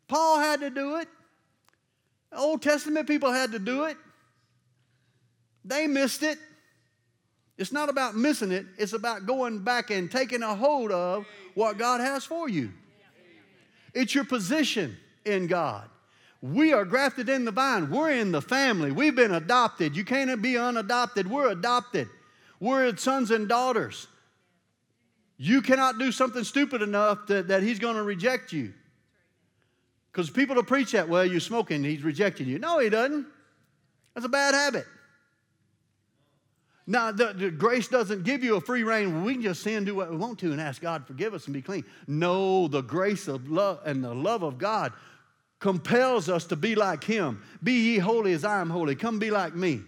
Paul 0.09 0.41
had 0.41 0.61
to 0.61 0.69
do 0.69 0.97
it. 0.97 1.09
Old 2.37 2.61
Testament 2.61 3.07
people 3.09 3.33
had 3.33 3.53
to 3.53 3.59
do 3.59 3.85
it. 3.85 3.97
They 5.65 5.87
missed 5.87 6.23
it. 6.23 6.37
It's 7.57 7.73
not 7.73 7.89
about 7.89 8.15
missing 8.15 8.53
it, 8.53 8.67
it's 8.77 8.93
about 8.93 9.25
going 9.25 9.65
back 9.65 9.91
and 9.91 10.11
taking 10.11 10.43
a 10.43 10.55
hold 10.55 10.93
of 10.93 11.25
what 11.55 11.79
God 11.79 12.03
has 12.03 12.27
for 12.27 12.47
you. 12.47 12.73
It's 13.95 14.15
your 14.15 14.25
position 14.25 14.99
in 15.25 15.47
God. 15.47 15.89
We 16.43 16.73
are 16.73 16.85
grafted 16.85 17.29
in 17.29 17.45
the 17.45 17.53
vine. 17.53 17.89
We're 17.89 18.11
in 18.11 18.33
the 18.33 18.43
family. 18.43 18.91
We've 18.91 19.15
been 19.15 19.33
adopted. 19.33 19.97
You 19.97 20.05
can't 20.05 20.43
be 20.43 20.59
unadopted. 20.59 21.31
We're 21.31 21.51
adopted. 21.51 22.09
We're 22.59 22.97
sons 22.97 23.31
and 23.31 23.49
daughters. 23.49 24.09
You 25.37 25.63
cannot 25.63 25.99
do 25.99 26.11
something 26.11 26.43
stupid 26.43 26.83
enough 26.83 27.27
that, 27.29 27.49
that 27.49 27.63
he's 27.63 27.79
going 27.79 27.95
to 27.95 28.03
reject 28.03 28.53
you. 28.53 28.75
Because 30.11 30.31
people 30.31 30.57
will 30.57 30.65
preach 30.65 30.93
that, 30.93 31.09
well, 31.09 31.25
you're 31.25 31.41
smoking, 31.41 31.83
he's 31.85 32.03
rejecting 32.03 32.47
you. 32.47 32.59
No, 32.59 32.81
he 32.81 32.91
doesn't. 32.91 33.27
That's 34.15 34.27
a 34.27 34.29
bad 34.29 34.55
habit. 34.55 34.87
Now, 36.87 37.13
the, 37.13 37.33
the, 37.33 37.51
grace 37.51 37.89
doesn't 37.89 38.25
give 38.25 38.43
you 38.43 38.57
a 38.57 38.61
free 38.61 38.83
reign. 38.83 39.25
We 39.25 39.35
can 39.35 39.43
just 39.43 39.63
sin, 39.63 39.85
do 39.85 39.95
what 39.95 40.11
we 40.11 40.17
want 40.17 40.41
to, 40.41 40.51
and 40.51 40.61
ask 40.61 40.83
God 40.83 41.07
forgive 41.07 41.33
us 41.33 41.47
and 41.47 41.55
be 41.55 41.63
clean. 41.63 41.85
No, 42.09 42.67
the 42.67 42.83
grace 42.83 43.29
of 43.29 43.49
love 43.49 43.81
and 43.87 44.03
the 44.03 44.15
love 44.15 44.43
of 44.43 44.59
God 44.59 44.93
compels 45.63 46.29
us 46.29 46.45
to 46.47 46.57
be 46.57 46.75
like 46.75 47.05
him. 47.05 47.41
Be 47.63 47.73
ye 47.73 47.99
holy 47.99 48.33
as 48.33 48.45
I 48.45 48.61
am 48.61 48.69
holy. 48.69 48.97
Come 48.97 49.21
be 49.21 49.31
like 49.31 49.55
me. 49.55 49.83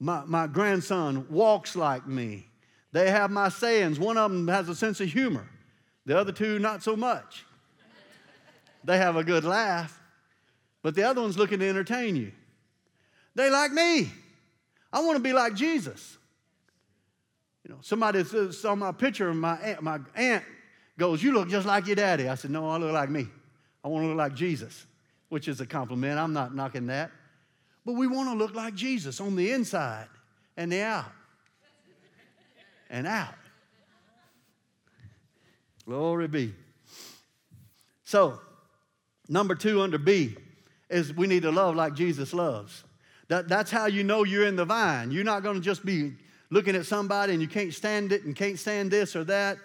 My, 0.00 0.24
my 0.26 0.48
grandson 0.48 1.28
walks 1.30 1.76
like 1.76 2.04
me. 2.04 2.48
They 2.90 3.08
have 3.08 3.30
my 3.30 3.48
sayings. 3.48 4.00
One 4.00 4.18
of 4.18 4.32
them 4.32 4.48
has 4.48 4.68
a 4.68 4.74
sense 4.74 5.00
of 5.00 5.08
humor, 5.08 5.48
the 6.04 6.18
other 6.18 6.32
two, 6.32 6.58
not 6.58 6.82
so 6.82 6.96
much. 6.96 7.44
They 8.82 8.98
have 8.98 9.14
a 9.14 9.22
good 9.22 9.44
laugh, 9.44 9.96
but 10.82 10.96
the 10.96 11.04
other 11.04 11.20
one's 11.20 11.38
looking 11.38 11.60
to 11.60 11.68
entertain 11.68 12.16
you. 12.16 12.32
They 13.36 13.48
like 13.48 13.70
me. 13.70 14.10
I 14.92 15.02
want 15.02 15.18
to 15.18 15.22
be 15.22 15.32
like 15.32 15.54
Jesus. 15.54 16.18
You 17.64 17.74
know, 17.74 17.78
somebody 17.80 18.24
saw 18.50 18.74
my 18.74 18.90
picture, 18.90 19.30
and 19.30 19.40
my 19.40 19.54
aunt, 19.58 19.82
my 19.82 20.00
aunt 20.16 20.42
goes, 20.98 21.22
You 21.22 21.32
look 21.32 21.48
just 21.48 21.64
like 21.64 21.86
your 21.86 21.94
daddy. 21.94 22.28
I 22.28 22.34
said, 22.34 22.50
No, 22.50 22.68
I 22.68 22.76
look 22.76 22.92
like 22.92 23.08
me. 23.08 23.28
I 23.84 23.88
want 23.88 24.04
to 24.04 24.08
look 24.08 24.18
like 24.18 24.34
Jesus, 24.34 24.86
which 25.28 25.48
is 25.48 25.60
a 25.60 25.66
compliment. 25.66 26.18
I'm 26.18 26.32
not 26.32 26.54
knocking 26.54 26.86
that. 26.86 27.10
But 27.84 27.94
we 27.94 28.06
want 28.06 28.28
to 28.28 28.34
look 28.34 28.54
like 28.54 28.74
Jesus 28.74 29.20
on 29.20 29.34
the 29.34 29.50
inside 29.50 30.08
and 30.56 30.70
the 30.70 30.82
out. 30.82 31.12
And 32.90 33.06
out. 33.06 33.34
Glory 35.86 36.28
be. 36.28 36.54
So, 38.04 38.40
number 39.28 39.54
two 39.54 39.80
under 39.80 39.98
B 39.98 40.36
is 40.90 41.12
we 41.14 41.26
need 41.26 41.42
to 41.42 41.50
love 41.50 41.74
like 41.74 41.94
Jesus 41.94 42.32
loves. 42.32 42.84
That, 43.28 43.48
that's 43.48 43.70
how 43.70 43.86
you 43.86 44.04
know 44.04 44.24
you're 44.24 44.46
in 44.46 44.56
the 44.56 44.66
vine. 44.66 45.10
You're 45.10 45.24
not 45.24 45.42
going 45.42 45.56
to 45.56 45.62
just 45.62 45.84
be 45.84 46.12
looking 46.50 46.76
at 46.76 46.84
somebody 46.84 47.32
and 47.32 47.40
you 47.40 47.48
can't 47.48 47.72
stand 47.72 48.12
it 48.12 48.24
and 48.24 48.36
can't 48.36 48.58
stand 48.58 48.90
this 48.90 49.16
or 49.16 49.24
that 49.24 49.56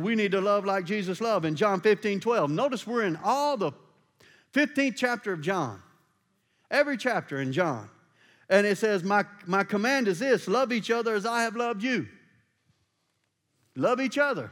we 0.00 0.14
need 0.14 0.32
to 0.32 0.40
love 0.40 0.64
like 0.64 0.84
Jesus 0.84 1.20
loved 1.20 1.44
in 1.44 1.56
John 1.56 1.80
15, 1.80 2.20
12. 2.20 2.50
Notice 2.50 2.86
we're 2.86 3.04
in 3.04 3.18
all 3.22 3.56
the 3.56 3.72
15th 4.52 4.96
chapter 4.96 5.32
of 5.32 5.40
John, 5.40 5.82
every 6.70 6.96
chapter 6.96 7.40
in 7.40 7.52
John. 7.52 7.88
And 8.50 8.66
it 8.66 8.78
says, 8.78 9.04
my, 9.04 9.24
my 9.46 9.64
command 9.64 10.08
is 10.08 10.18
this 10.18 10.48
love 10.48 10.72
each 10.72 10.90
other 10.90 11.14
as 11.14 11.26
I 11.26 11.42
have 11.42 11.56
loved 11.56 11.82
you. 11.82 12.06
Love 13.76 14.00
each 14.00 14.18
other. 14.18 14.50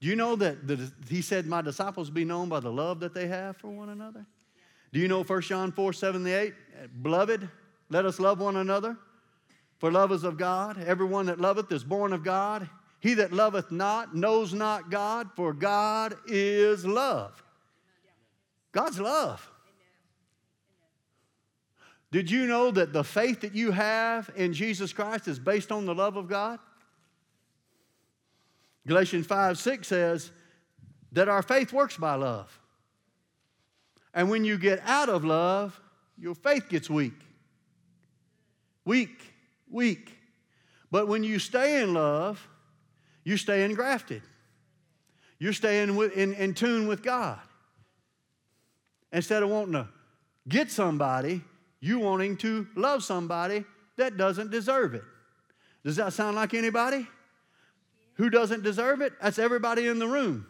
Do 0.00 0.06
you 0.06 0.14
know 0.14 0.36
that 0.36 0.66
the, 0.66 0.92
he 1.08 1.22
said, 1.22 1.46
My 1.46 1.60
disciples 1.60 2.10
be 2.10 2.24
known 2.24 2.48
by 2.48 2.60
the 2.60 2.70
love 2.70 3.00
that 3.00 3.14
they 3.14 3.26
have 3.26 3.56
for 3.56 3.68
one 3.68 3.88
another? 3.88 4.24
Do 4.92 5.00
you 5.00 5.08
know 5.08 5.24
1 5.24 5.42
John 5.42 5.72
4 5.72 5.92
7 5.92 6.26
8? 6.26 6.54
Beloved, 7.02 7.48
let 7.90 8.06
us 8.06 8.20
love 8.20 8.40
one 8.40 8.56
another, 8.56 8.96
for 9.78 9.90
love 9.90 10.12
is 10.12 10.22
of 10.22 10.36
God. 10.36 10.82
Everyone 10.84 11.26
that 11.26 11.40
loveth 11.40 11.72
is 11.72 11.82
born 11.82 12.12
of 12.12 12.22
God. 12.22 12.68
He 13.00 13.14
that 13.14 13.32
loveth 13.32 13.70
not 13.70 14.14
knows 14.14 14.52
not 14.52 14.90
God, 14.90 15.30
for 15.36 15.52
God 15.52 16.16
is 16.26 16.84
love. 16.84 17.42
God's 18.72 19.00
love. 19.00 19.48
Did 22.10 22.30
you 22.30 22.46
know 22.46 22.70
that 22.70 22.92
the 22.92 23.04
faith 23.04 23.42
that 23.42 23.54
you 23.54 23.70
have 23.70 24.30
in 24.34 24.52
Jesus 24.52 24.92
Christ 24.92 25.28
is 25.28 25.38
based 25.38 25.70
on 25.70 25.84
the 25.84 25.94
love 25.94 26.16
of 26.16 26.28
God? 26.28 26.58
Galatians 28.86 29.26
5 29.26 29.58
6 29.58 29.86
says 29.86 30.30
that 31.12 31.28
our 31.28 31.42
faith 31.42 31.72
works 31.72 31.96
by 31.96 32.14
love. 32.14 32.58
And 34.14 34.30
when 34.30 34.44
you 34.44 34.56
get 34.56 34.80
out 34.84 35.08
of 35.08 35.24
love, 35.24 35.78
your 36.16 36.34
faith 36.34 36.68
gets 36.68 36.88
weak. 36.88 37.14
Weak, 38.84 39.20
weak. 39.70 40.14
But 40.90 41.06
when 41.06 41.22
you 41.22 41.38
stay 41.38 41.82
in 41.82 41.92
love, 41.92 42.48
you're 43.28 43.36
staying 43.36 43.74
grafted. 43.74 44.22
You're 45.38 45.52
staying 45.52 45.94
in, 46.14 46.32
in 46.32 46.54
tune 46.54 46.88
with 46.88 47.02
God. 47.02 47.38
Instead 49.12 49.42
of 49.42 49.50
wanting 49.50 49.74
to 49.74 49.86
get 50.48 50.70
somebody, 50.70 51.42
you 51.78 51.98
wanting 51.98 52.38
to 52.38 52.66
love 52.74 53.04
somebody 53.04 53.66
that 53.98 54.16
doesn't 54.16 54.50
deserve 54.50 54.94
it. 54.94 55.02
Does 55.84 55.96
that 55.96 56.14
sound 56.14 56.36
like 56.36 56.54
anybody? 56.54 57.06
Who 58.14 58.30
doesn't 58.30 58.62
deserve 58.62 59.02
it? 59.02 59.12
That's 59.20 59.38
everybody 59.38 59.88
in 59.88 59.98
the 59.98 60.08
room. 60.08 60.46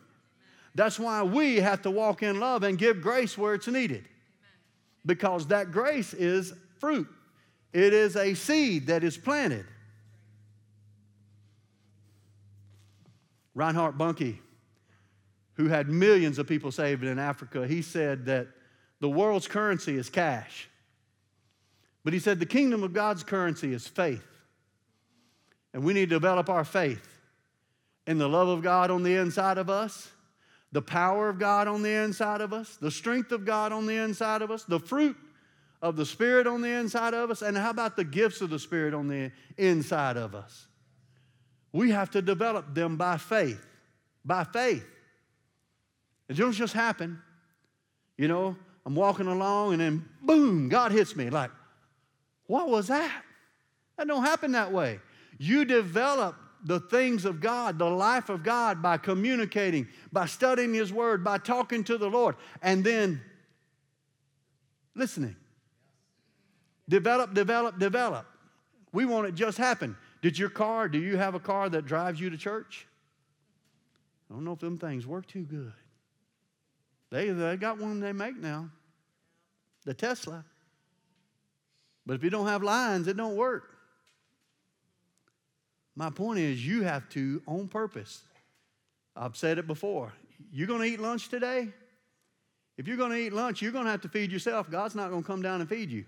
That's 0.77 1.01
why 1.01 1.25
we 1.25 1.57
have 1.57 1.83
to 1.83 1.91
walk 1.91 2.23
in 2.23 2.39
love 2.39 2.63
and 2.63 2.79
give 2.79 3.01
grace 3.03 3.37
where 3.37 3.55
it's 3.55 3.67
needed. 3.67 4.05
Because 5.05 5.49
that 5.49 5.73
grace 5.73 6.15
is 6.15 6.55
fruit, 6.79 7.09
it 7.73 7.93
is 7.93 8.15
a 8.15 8.35
seed 8.35 8.87
that 8.87 9.03
is 9.03 9.17
planted. 9.17 9.67
Reinhard 13.59 13.99
Bonnke, 13.99 14.39
who 15.55 15.67
had 15.67 15.89
millions 15.89 16.39
of 16.39 16.47
people 16.47 16.71
saved 16.71 17.03
in 17.03 17.19
Africa, 17.19 17.67
he 17.67 17.83
said 17.83 18.27
that 18.27 18.47
the 19.01 19.09
world's 19.09 19.49
currency 19.49 19.97
is 19.97 20.09
cash. 20.09 20.69
But 22.05 22.13
he 22.13 22.21
said 22.21 22.39
the 22.39 22.47
kingdom 22.47 22.85
of 22.85 22.93
God's 22.93 23.25
currency 23.25 23.75
is 23.75 23.89
faith. 23.89 24.25
And 25.75 25.83
we 25.83 25.93
need 25.93 26.09
to 26.09 26.15
develop 26.15 26.49
our 26.49 26.65
faith 26.65 27.21
in 28.07 28.17
the 28.19 28.29
love 28.29 28.47
of 28.47 28.63
God 28.63 28.93
on 28.93 29.03
the 29.03 29.17
inside 29.17 29.59
of 29.59 29.69
us, 29.69 30.09
the 30.71 30.81
power 30.81 31.29
of 31.29 31.41
God 31.41 31.67
on 31.67 31.83
the 31.83 32.05
inside 32.05 32.41
of 32.41 32.53
us, 32.53 32.77
the 32.77 32.93
strength 32.93 33.33
of 33.33 33.45
God 33.45 33.73
on 33.73 33.87
the 33.87 33.97
inside 33.97 34.41
of 34.41 34.53
us, 34.53 34.63
the 34.63 34.79
fruit 34.79 35.17
of 35.83 35.97
the 35.97 36.07
Spirit 36.07 36.47
on 36.47 36.61
the 36.61 36.71
inside 36.71 37.13
of 37.13 37.29
us, 37.29 37.43
and 37.43 37.57
how 37.57 37.71
about 37.71 37.97
the 37.97 38.05
gifts 38.05 38.41
of 38.41 38.51
the 38.51 38.59
Spirit 38.59 38.95
on 38.95 39.09
the 39.09 39.33
inside 39.57 40.17
of 40.17 40.37
us? 40.37 40.69
We 41.73 41.91
have 41.91 42.11
to 42.13 42.23
develop 42.23 42.75
them 42.75 42.97
by 42.97 43.17
faith. 43.19 43.65
By 44.25 44.45
faith. 44.45 44.87
It 46.29 46.37
don't 46.37 46.53
just 46.53 46.75
happen. 46.75 47.21
You 48.17 48.29
know, 48.29 48.57
I'm 48.85 48.95
walking 48.95 49.27
along 49.27 49.73
and 49.73 49.81
then 49.81 50.09
boom, 50.23 50.69
God 50.69 50.93
hits 50.93 51.15
me. 51.15 51.31
Like, 51.31 51.51
what 52.47 52.69
was 52.69 52.89
that? 52.89 53.23
That 53.97 54.09
don't 54.09 54.25
happen 54.25 54.53
that 54.53 54.73
way. 54.73 55.01
You 55.39 55.65
develop 55.65 56.37
the 56.65 56.81
things 56.81 57.25
of 57.25 57.41
God, 57.41 57.79
the 57.79 57.89
life 57.89 58.29
of 58.29 58.43
God 58.43 58.83
by 58.83 58.97
communicating, 58.97 59.87
by 60.13 60.27
studying 60.27 60.75
His 60.75 60.93
Word, 60.93 61.23
by 61.23 61.39
talking 61.39 61.85
to 61.85 61.99
the 61.99 62.09
Lord, 62.09 62.37
and 62.63 62.83
then 62.83 63.21
listening. 64.95 65.37
Develop, 66.89 67.35
develop, 67.35 67.79
develop. 67.79 68.27
We 68.93 69.05
want 69.05 69.29
it 69.29 69.35
just 69.35 69.59
happen. 69.59 69.97
Did 70.21 70.39
your 70.39 70.51
car, 70.51 70.89
do 70.89 70.99
you 70.99 71.17
have 71.17 71.35
a 71.35 71.41
car 71.41 71.69
that 71.69 71.87
drives 71.87 72.21
you 72.21 72.31
to 72.31 72.37
church? 72.37 72.87
I 74.31 74.35
don't 74.35 74.45
know 74.45 74.53
if 74.53 74.59
them 74.59 74.77
things 74.77 75.07
work 75.07 75.27
too 75.27 75.43
good. 75.45 75.73
They, 77.11 77.31
they 77.31 77.57
got 77.57 77.79
one 77.79 78.01
they 78.01 78.13
make 78.13 78.37
now, 78.37 78.69
the 79.85 79.95
Tesla. 79.95 80.45
But 82.05 82.15
if 82.15 82.25
you 82.25 82.31
don't 82.31 82.47
have 82.47 82.63
lines, 82.63 83.07
it 83.07 83.17
don't 83.17 83.37
work. 83.37 83.77
My 85.95 86.11
point 86.11 86.39
is, 86.39 86.65
you 86.65 86.83
have 86.83 87.09
to, 87.11 87.43
on 87.47 87.69
purpose, 87.69 88.23
I've 89.17 89.37
said 89.37 89.59
it 89.59 89.67
before, 89.67 90.13
you're 90.53 90.67
going 90.69 90.81
to 90.81 90.87
eat 90.87 91.01
lunch 91.01 91.29
today? 91.29 91.69
If 92.77 92.87
you're 92.87 92.97
going 92.97 93.11
to 93.11 93.19
eat 93.19 93.33
lunch, 93.33 93.61
you're 93.61 93.73
going 93.73 93.87
to 93.87 93.91
have 93.91 94.03
to 94.03 94.09
feed 94.09 94.31
yourself. 94.31 94.71
God's 94.71 94.95
not 94.95 95.11
going 95.11 95.23
to 95.23 95.27
come 95.27 95.43
down 95.43 95.61
and 95.61 95.69
feed 95.69 95.91
you. 95.91 96.05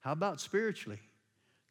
How 0.00 0.12
about 0.12 0.40
spiritually? 0.40 0.98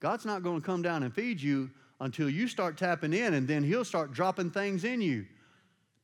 God's 0.02 0.26
not 0.26 0.44
going 0.44 0.60
to 0.60 0.66
come 0.66 0.82
down 0.82 1.04
and 1.04 1.14
feed 1.14 1.42
you 1.42 1.70
until 2.02 2.30
you 2.30 2.48
start 2.48 2.78
tapping 2.78 3.14
in, 3.14 3.36
and 3.36 3.48
then 3.48 3.64
He'll 3.64 3.86
start 3.86 4.12
dropping 4.12 4.52
things 4.52 4.84
in 4.84 5.00
you. 5.00 5.26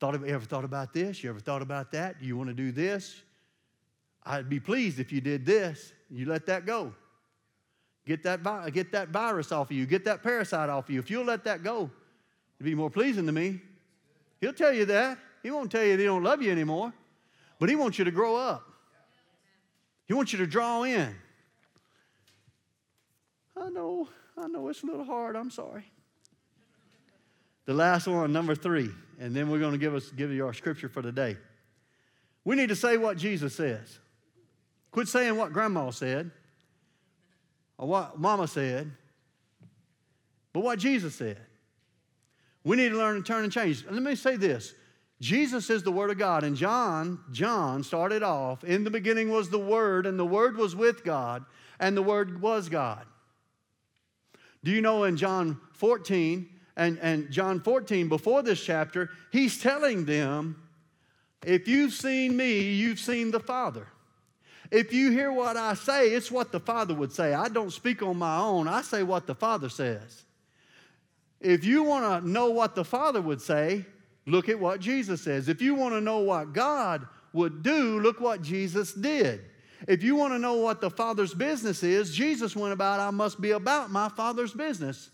Thought 0.00 0.14
of, 0.14 0.24
ever 0.24 0.44
thought 0.44 0.64
about 0.64 0.94
this? 0.94 1.22
You 1.22 1.30
ever 1.30 1.40
thought 1.40 1.60
about 1.60 1.90
that? 1.92 2.22
You 2.22 2.36
want 2.36 2.48
to 2.48 2.54
do 2.54 2.72
this? 2.72 3.20
I'd 4.24 4.48
be 4.48 4.60
pleased 4.60 5.00
if 5.00 5.12
you 5.12 5.20
did 5.20 5.44
this. 5.44 5.92
You 6.08 6.26
let 6.26 6.46
that 6.46 6.64
go. 6.64 6.94
Get 8.06 8.22
that, 8.22 8.72
get 8.72 8.92
that 8.92 9.08
virus 9.08 9.50
off 9.52 9.70
of 9.70 9.76
you. 9.76 9.84
Get 9.84 10.04
that 10.04 10.22
parasite 10.22 10.70
off 10.70 10.84
of 10.84 10.90
you. 10.94 11.00
If 11.00 11.10
you'll 11.10 11.24
let 11.24 11.44
that 11.44 11.64
go, 11.64 11.90
it'd 12.58 12.64
be 12.64 12.74
more 12.74 12.90
pleasing 12.90 13.26
to 13.26 13.32
me. 13.32 13.60
He'll 14.40 14.52
tell 14.52 14.72
you 14.72 14.84
that. 14.86 15.18
He 15.42 15.50
won't 15.50 15.70
tell 15.70 15.82
you 15.82 15.92
that 15.92 15.98
he 15.98 16.06
don't 16.06 16.22
love 16.22 16.40
you 16.40 16.52
anymore, 16.52 16.92
but 17.58 17.68
he 17.68 17.74
wants 17.74 17.98
you 17.98 18.04
to 18.04 18.10
grow 18.10 18.36
up. 18.36 18.62
He 20.06 20.14
wants 20.14 20.32
you 20.32 20.38
to 20.38 20.46
draw 20.46 20.84
in. 20.84 21.14
I 23.60 23.68
know, 23.70 24.08
I 24.36 24.46
know 24.48 24.68
it's 24.68 24.82
a 24.82 24.86
little 24.86 25.04
hard. 25.04 25.36
I'm 25.36 25.50
sorry. 25.50 25.84
The 27.66 27.74
last 27.74 28.06
one, 28.06 28.32
number 28.32 28.54
three, 28.54 28.90
and 29.20 29.34
then 29.34 29.50
we're 29.50 29.58
going 29.58 29.72
to 29.72 29.78
give 29.78 29.94
us 29.94 30.08
give 30.10 30.30
you 30.30 30.46
our 30.46 30.54
scripture 30.54 30.88
for 30.88 31.02
today. 31.02 31.36
We 32.44 32.56
need 32.56 32.70
to 32.70 32.76
say 32.76 32.96
what 32.96 33.18
Jesus 33.18 33.54
says. 33.54 33.98
Quit 34.90 35.08
saying 35.08 35.36
what 35.36 35.52
grandma 35.52 35.90
said 35.90 36.30
or 37.76 37.86
what 37.86 38.18
mama 38.18 38.48
said, 38.48 38.90
but 40.52 40.60
what 40.60 40.78
Jesus 40.78 41.14
said. 41.14 41.38
We 42.64 42.76
need 42.76 42.90
to 42.90 42.96
learn 42.96 43.16
and 43.16 43.26
turn 43.26 43.44
and 43.44 43.52
change. 43.52 43.84
Let 43.88 44.02
me 44.02 44.14
say 44.14 44.36
this. 44.36 44.74
Jesus 45.20 45.68
is 45.68 45.82
the 45.82 45.92
Word 45.92 46.10
of 46.10 46.18
God. 46.18 46.44
And 46.44 46.56
John, 46.56 47.20
John 47.32 47.82
started 47.82 48.22
off, 48.22 48.64
in 48.64 48.84
the 48.84 48.90
beginning 48.90 49.30
was 49.30 49.50
the 49.50 49.58
Word, 49.58 50.06
and 50.06 50.18
the 50.18 50.26
Word 50.26 50.56
was 50.56 50.76
with 50.76 51.04
God, 51.04 51.44
and 51.80 51.96
the 51.96 52.02
Word 52.02 52.40
was 52.40 52.68
God. 52.68 53.04
Do 54.64 54.70
you 54.70 54.80
know 54.80 55.04
in 55.04 55.16
John 55.16 55.60
14 55.72 56.48
and, 56.76 56.98
and 57.00 57.30
John 57.30 57.60
14, 57.60 58.08
before 58.08 58.42
this 58.42 58.62
chapter, 58.62 59.10
he's 59.32 59.60
telling 59.60 60.04
them, 60.04 60.62
if 61.44 61.68
you've 61.68 61.92
seen 61.92 62.36
me, 62.36 62.60
you've 62.72 62.98
seen 62.98 63.30
the 63.30 63.40
Father. 63.40 63.86
If 64.70 64.92
you 64.92 65.10
hear 65.10 65.32
what 65.32 65.56
I 65.56 65.74
say, 65.74 66.08
it's 66.08 66.30
what 66.30 66.52
the 66.52 66.60
Father 66.60 66.94
would 66.94 67.12
say. 67.12 67.32
I 67.32 67.48
don't 67.48 67.72
speak 67.72 68.02
on 68.02 68.18
my 68.18 68.38
own, 68.38 68.68
I 68.68 68.82
say 68.82 69.02
what 69.02 69.26
the 69.26 69.34
Father 69.34 69.68
says. 69.68 70.24
If 71.40 71.64
you 71.64 71.84
want 71.84 72.22
to 72.24 72.28
know 72.28 72.50
what 72.50 72.74
the 72.74 72.84
Father 72.84 73.22
would 73.22 73.40
say, 73.40 73.86
look 74.26 74.48
at 74.48 74.58
what 74.58 74.80
Jesus 74.80 75.22
says. 75.22 75.48
If 75.48 75.62
you 75.62 75.74
want 75.74 75.94
to 75.94 76.00
know 76.00 76.18
what 76.18 76.52
God 76.52 77.06
would 77.32 77.62
do, 77.62 78.00
look 78.00 78.20
what 78.20 78.42
Jesus 78.42 78.92
did. 78.92 79.42
If 79.86 80.02
you 80.02 80.16
want 80.16 80.32
to 80.32 80.38
know 80.38 80.54
what 80.54 80.80
the 80.80 80.90
Father's 80.90 81.32
business 81.32 81.82
is, 81.82 82.14
Jesus 82.14 82.56
went 82.56 82.72
about, 82.72 83.00
I 83.00 83.10
must 83.10 83.40
be 83.40 83.52
about 83.52 83.90
my 83.90 84.08
Father's 84.08 84.52
business. 84.52 85.10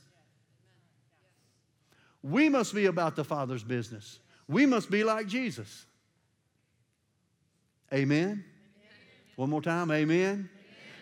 We 2.22 2.48
must 2.48 2.74
be 2.74 2.87
about 2.87 3.16
the 3.16 3.24
Father's 3.24 3.62
business. 3.62 4.18
We 4.48 4.64
must 4.64 4.90
be 4.90 5.05
like 5.05 5.27
Jesus. 5.27 5.85
Amen. 7.92 8.44
One 9.37 9.50
more 9.50 9.61
time, 9.61 9.90
amen? 9.90 10.18
amen. 10.18 10.50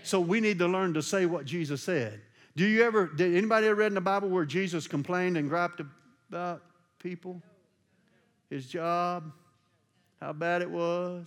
So 0.02 0.20
we 0.20 0.40
need 0.40 0.58
to 0.58 0.66
learn 0.66 0.94
to 0.94 1.02
say 1.02 1.26
what 1.26 1.44
Jesus 1.44 1.82
said. 1.82 2.20
Do 2.56 2.66
you 2.66 2.82
ever, 2.82 3.06
did 3.06 3.34
anybody 3.36 3.66
ever 3.68 3.76
read 3.76 3.86
in 3.86 3.94
the 3.94 4.00
Bible 4.00 4.28
where 4.28 4.44
Jesus 4.44 4.88
complained 4.88 5.36
and 5.36 5.48
griped 5.48 5.80
about 6.28 6.62
people? 6.98 7.40
His 8.50 8.66
job, 8.66 9.32
how 10.20 10.32
bad 10.32 10.60
it 10.60 10.70
was, 10.70 11.26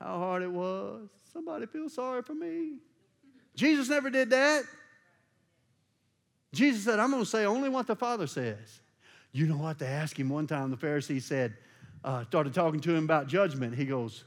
how 0.00 0.18
hard 0.18 0.42
it 0.42 0.50
was. 0.50 1.08
Somebody 1.34 1.66
feel 1.66 1.88
sorry 1.88 2.22
for 2.22 2.34
me. 2.34 2.76
Jesus 3.56 3.88
never 3.88 4.08
did 4.08 4.30
that. 4.30 4.62
Jesus 6.54 6.84
said, 6.84 7.00
I'm 7.00 7.10
going 7.10 7.24
to 7.24 7.28
say 7.28 7.44
only 7.44 7.68
what 7.68 7.88
the 7.88 7.96
Father 7.96 8.28
says. 8.28 8.80
You 9.32 9.48
know 9.48 9.56
what? 9.56 9.80
They 9.80 9.86
asked 9.86 10.16
him 10.16 10.28
one 10.28 10.46
time, 10.46 10.70
the 10.70 10.76
Pharisee 10.76 11.20
said, 11.20 11.54
uh, 12.04 12.24
started 12.24 12.54
talking 12.54 12.78
to 12.80 12.94
him 12.94 13.02
about 13.02 13.26
judgment. 13.26 13.74
He 13.74 13.84
goes, 13.84 14.22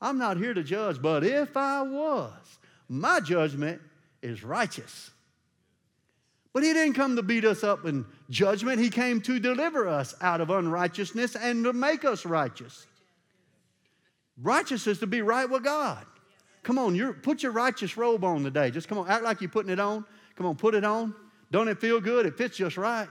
I'm 0.00 0.18
not 0.18 0.36
here 0.36 0.52
to 0.52 0.64
judge, 0.64 1.00
but 1.00 1.22
if 1.22 1.56
I 1.56 1.82
was, 1.82 2.58
my 2.88 3.20
judgment 3.20 3.80
is 4.20 4.42
righteous. 4.42 5.12
But 6.52 6.64
he 6.64 6.72
didn't 6.72 6.94
come 6.94 7.14
to 7.14 7.22
beat 7.22 7.44
us 7.44 7.62
up 7.62 7.84
in 7.84 8.04
judgment. 8.30 8.80
He 8.80 8.90
came 8.90 9.20
to 9.22 9.38
deliver 9.38 9.86
us 9.86 10.14
out 10.20 10.40
of 10.40 10.50
unrighteousness 10.50 11.36
and 11.36 11.62
to 11.62 11.72
make 11.72 12.04
us 12.04 12.26
righteous. 12.26 12.86
Righteous 14.42 14.88
is 14.88 14.98
to 14.98 15.06
be 15.06 15.22
right 15.22 15.48
with 15.48 15.62
God. 15.62 16.04
Come 16.62 16.78
on, 16.78 16.94
you 16.94 17.12
put 17.12 17.42
your 17.42 17.52
righteous 17.52 17.96
robe 17.96 18.24
on 18.24 18.44
today. 18.44 18.70
Just 18.70 18.88
come 18.88 18.98
on, 18.98 19.08
act 19.08 19.24
like 19.24 19.40
you're 19.40 19.50
putting 19.50 19.70
it 19.70 19.80
on. 19.80 20.04
Come 20.36 20.46
on, 20.46 20.56
put 20.56 20.74
it 20.74 20.84
on. 20.84 21.14
Don't 21.50 21.68
it 21.68 21.80
feel 21.80 22.00
good? 22.00 22.26
It 22.26 22.36
fits 22.36 22.56
just 22.56 22.76
right. 22.76 23.08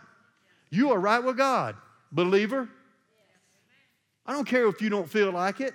You 0.70 0.92
are 0.92 1.00
right 1.00 1.24
with 1.24 1.38
God, 1.38 1.76
believer. 2.12 2.70
I 4.26 4.34
don't 4.34 4.46
care 4.46 4.68
if 4.68 4.82
you 4.82 4.90
don't 4.90 5.10
feel 5.10 5.32
like 5.32 5.62
it. 5.62 5.74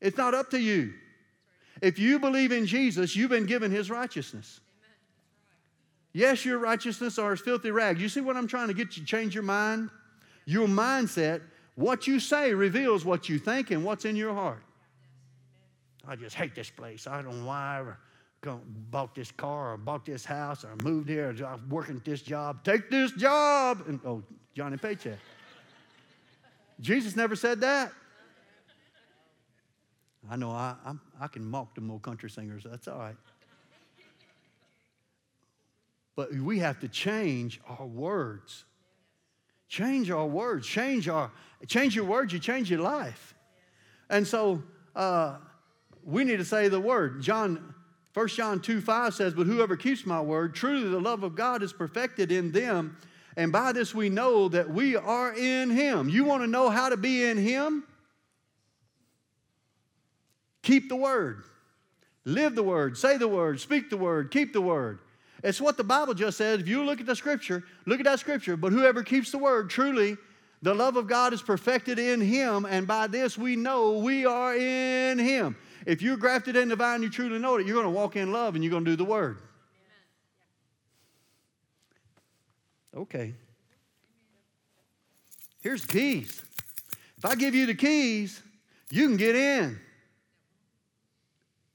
It's 0.00 0.18
not 0.18 0.34
up 0.34 0.50
to 0.50 0.60
you. 0.60 0.92
If 1.80 1.98
you 1.98 2.18
believe 2.18 2.52
in 2.52 2.66
Jesus, 2.66 3.16
you've 3.16 3.30
been 3.30 3.46
given 3.46 3.70
his 3.70 3.90
righteousness. 3.90 4.60
Yes, 6.12 6.44
your 6.44 6.58
righteousness 6.58 7.18
are 7.18 7.32
as 7.32 7.40
filthy 7.40 7.70
rags. 7.70 8.00
You 8.00 8.08
see 8.08 8.20
what 8.20 8.36
I'm 8.36 8.46
trying 8.46 8.68
to 8.68 8.74
get 8.74 8.96
you 8.96 9.04
change 9.04 9.34
your 9.34 9.44
mind? 9.44 9.90
Your 10.44 10.68
mindset, 10.68 11.40
what 11.74 12.06
you 12.06 12.20
say 12.20 12.52
reveals 12.52 13.04
what 13.04 13.28
you 13.28 13.38
think 13.38 13.70
and 13.70 13.84
what's 13.84 14.04
in 14.04 14.14
your 14.14 14.34
heart. 14.34 14.62
I 16.06 16.16
just 16.16 16.34
hate 16.34 16.54
this 16.54 16.70
place. 16.70 17.06
I 17.06 17.22
don't 17.22 17.40
know 17.40 17.46
why 17.46 17.76
I 17.76 17.78
ever 17.80 17.98
bought 18.90 19.14
this 19.14 19.30
car 19.30 19.74
or 19.74 19.76
bought 19.76 20.04
this 20.04 20.24
house 20.24 20.64
or 20.64 20.74
moved 20.82 21.08
here 21.08 21.30
or 21.30 21.46
I'm 21.46 21.68
working 21.68 21.96
at 21.96 22.04
this 22.04 22.22
job. 22.22 22.64
Take 22.64 22.90
this 22.90 23.12
job. 23.12 23.84
And, 23.86 24.00
oh, 24.04 24.22
Johnny 24.54 24.76
Paycheck. 24.76 25.18
Jesus 26.80 27.14
never 27.14 27.36
said 27.36 27.60
that. 27.60 27.92
I 30.30 30.36
know 30.36 30.50
I, 30.50 30.74
I'm, 30.84 31.00
i 31.20 31.26
can 31.28 31.44
mock 31.44 31.74
them 31.74 31.90
old 31.90 32.02
country 32.02 32.30
singers. 32.30 32.64
That's 32.68 32.88
all 32.88 32.98
right. 32.98 33.16
But 36.14 36.32
we 36.34 36.58
have 36.58 36.80
to 36.80 36.88
change 36.88 37.60
our 37.68 37.86
words. 37.86 38.64
Change 39.68 40.10
our 40.10 40.26
words. 40.26 40.66
Change 40.66 41.08
our 41.08 41.30
change 41.66 41.96
your 41.96 42.04
words. 42.04 42.32
You 42.32 42.38
change 42.38 42.70
your 42.70 42.80
life. 42.80 43.34
And 44.10 44.26
so 44.26 44.62
uh, 44.94 45.36
we 46.04 46.24
need 46.24 46.38
to 46.38 46.44
say 46.44 46.68
the 46.68 46.80
word. 46.80 47.22
John, 47.22 47.74
1 48.14 48.28
John 48.28 48.60
2 48.60 48.80
5 48.80 49.14
says, 49.14 49.34
But 49.34 49.46
whoever 49.46 49.76
keeps 49.76 50.04
my 50.04 50.20
word, 50.20 50.54
truly 50.54 50.88
the 50.88 51.00
love 51.00 51.22
of 51.22 51.34
God 51.34 51.62
is 51.62 51.72
perfected 51.72 52.32
in 52.32 52.52
them. 52.52 52.96
And 53.36 53.50
by 53.50 53.72
this 53.72 53.94
we 53.94 54.08
know 54.08 54.48
that 54.48 54.68
we 54.68 54.96
are 54.96 55.32
in 55.34 55.70
Him. 55.70 56.08
You 56.08 56.24
want 56.24 56.42
to 56.42 56.46
know 56.46 56.68
how 56.68 56.88
to 56.88 56.96
be 56.96 57.24
in 57.24 57.38
Him? 57.38 57.84
Keep 60.62 60.88
the 60.88 60.96
Word. 60.96 61.44
Live 62.24 62.54
the 62.54 62.62
Word. 62.62 62.96
Say 62.96 63.16
the 63.16 63.28
Word. 63.28 63.60
Speak 63.60 63.90
the 63.90 63.96
Word. 63.96 64.30
Keep 64.30 64.52
the 64.52 64.60
Word. 64.60 65.00
It's 65.42 65.60
what 65.60 65.76
the 65.76 65.84
Bible 65.84 66.14
just 66.14 66.38
says. 66.38 66.60
If 66.60 66.68
you 66.68 66.84
look 66.84 67.00
at 67.00 67.06
the 67.06 67.16
Scripture, 67.16 67.64
look 67.84 67.98
at 67.98 68.04
that 68.04 68.20
Scripture. 68.20 68.56
But 68.56 68.72
whoever 68.72 69.02
keeps 69.02 69.32
the 69.32 69.38
Word, 69.38 69.70
truly, 69.70 70.16
the 70.62 70.74
love 70.74 70.96
of 70.96 71.08
God 71.08 71.32
is 71.32 71.42
perfected 71.42 71.98
in 71.98 72.20
Him. 72.20 72.64
And 72.64 72.86
by 72.86 73.08
this 73.08 73.36
we 73.36 73.56
know 73.56 73.98
we 73.98 74.24
are 74.24 74.54
in 74.54 75.18
Him. 75.18 75.56
If 75.86 76.02
you're 76.02 76.16
grafted 76.16 76.56
in 76.56 76.68
the 76.68 76.76
vine, 76.76 77.02
you 77.02 77.10
truly 77.10 77.38
know 77.38 77.56
it. 77.56 77.66
You're 77.66 77.74
going 77.74 77.92
to 77.92 77.98
walk 77.98 78.16
in 78.16 78.32
love 78.32 78.54
and 78.54 78.62
you're 78.62 78.70
going 78.70 78.84
to 78.84 78.90
do 78.90 78.96
the 78.96 79.04
Word. 79.04 79.38
Okay. 82.96 83.34
Here's 85.62 85.82
the 85.82 85.92
keys. 85.92 86.42
If 87.16 87.24
I 87.24 87.34
give 87.34 87.54
you 87.54 87.66
the 87.66 87.74
keys, 87.74 88.42
you 88.90 89.06
can 89.08 89.16
get 89.16 89.34
in. 89.34 89.80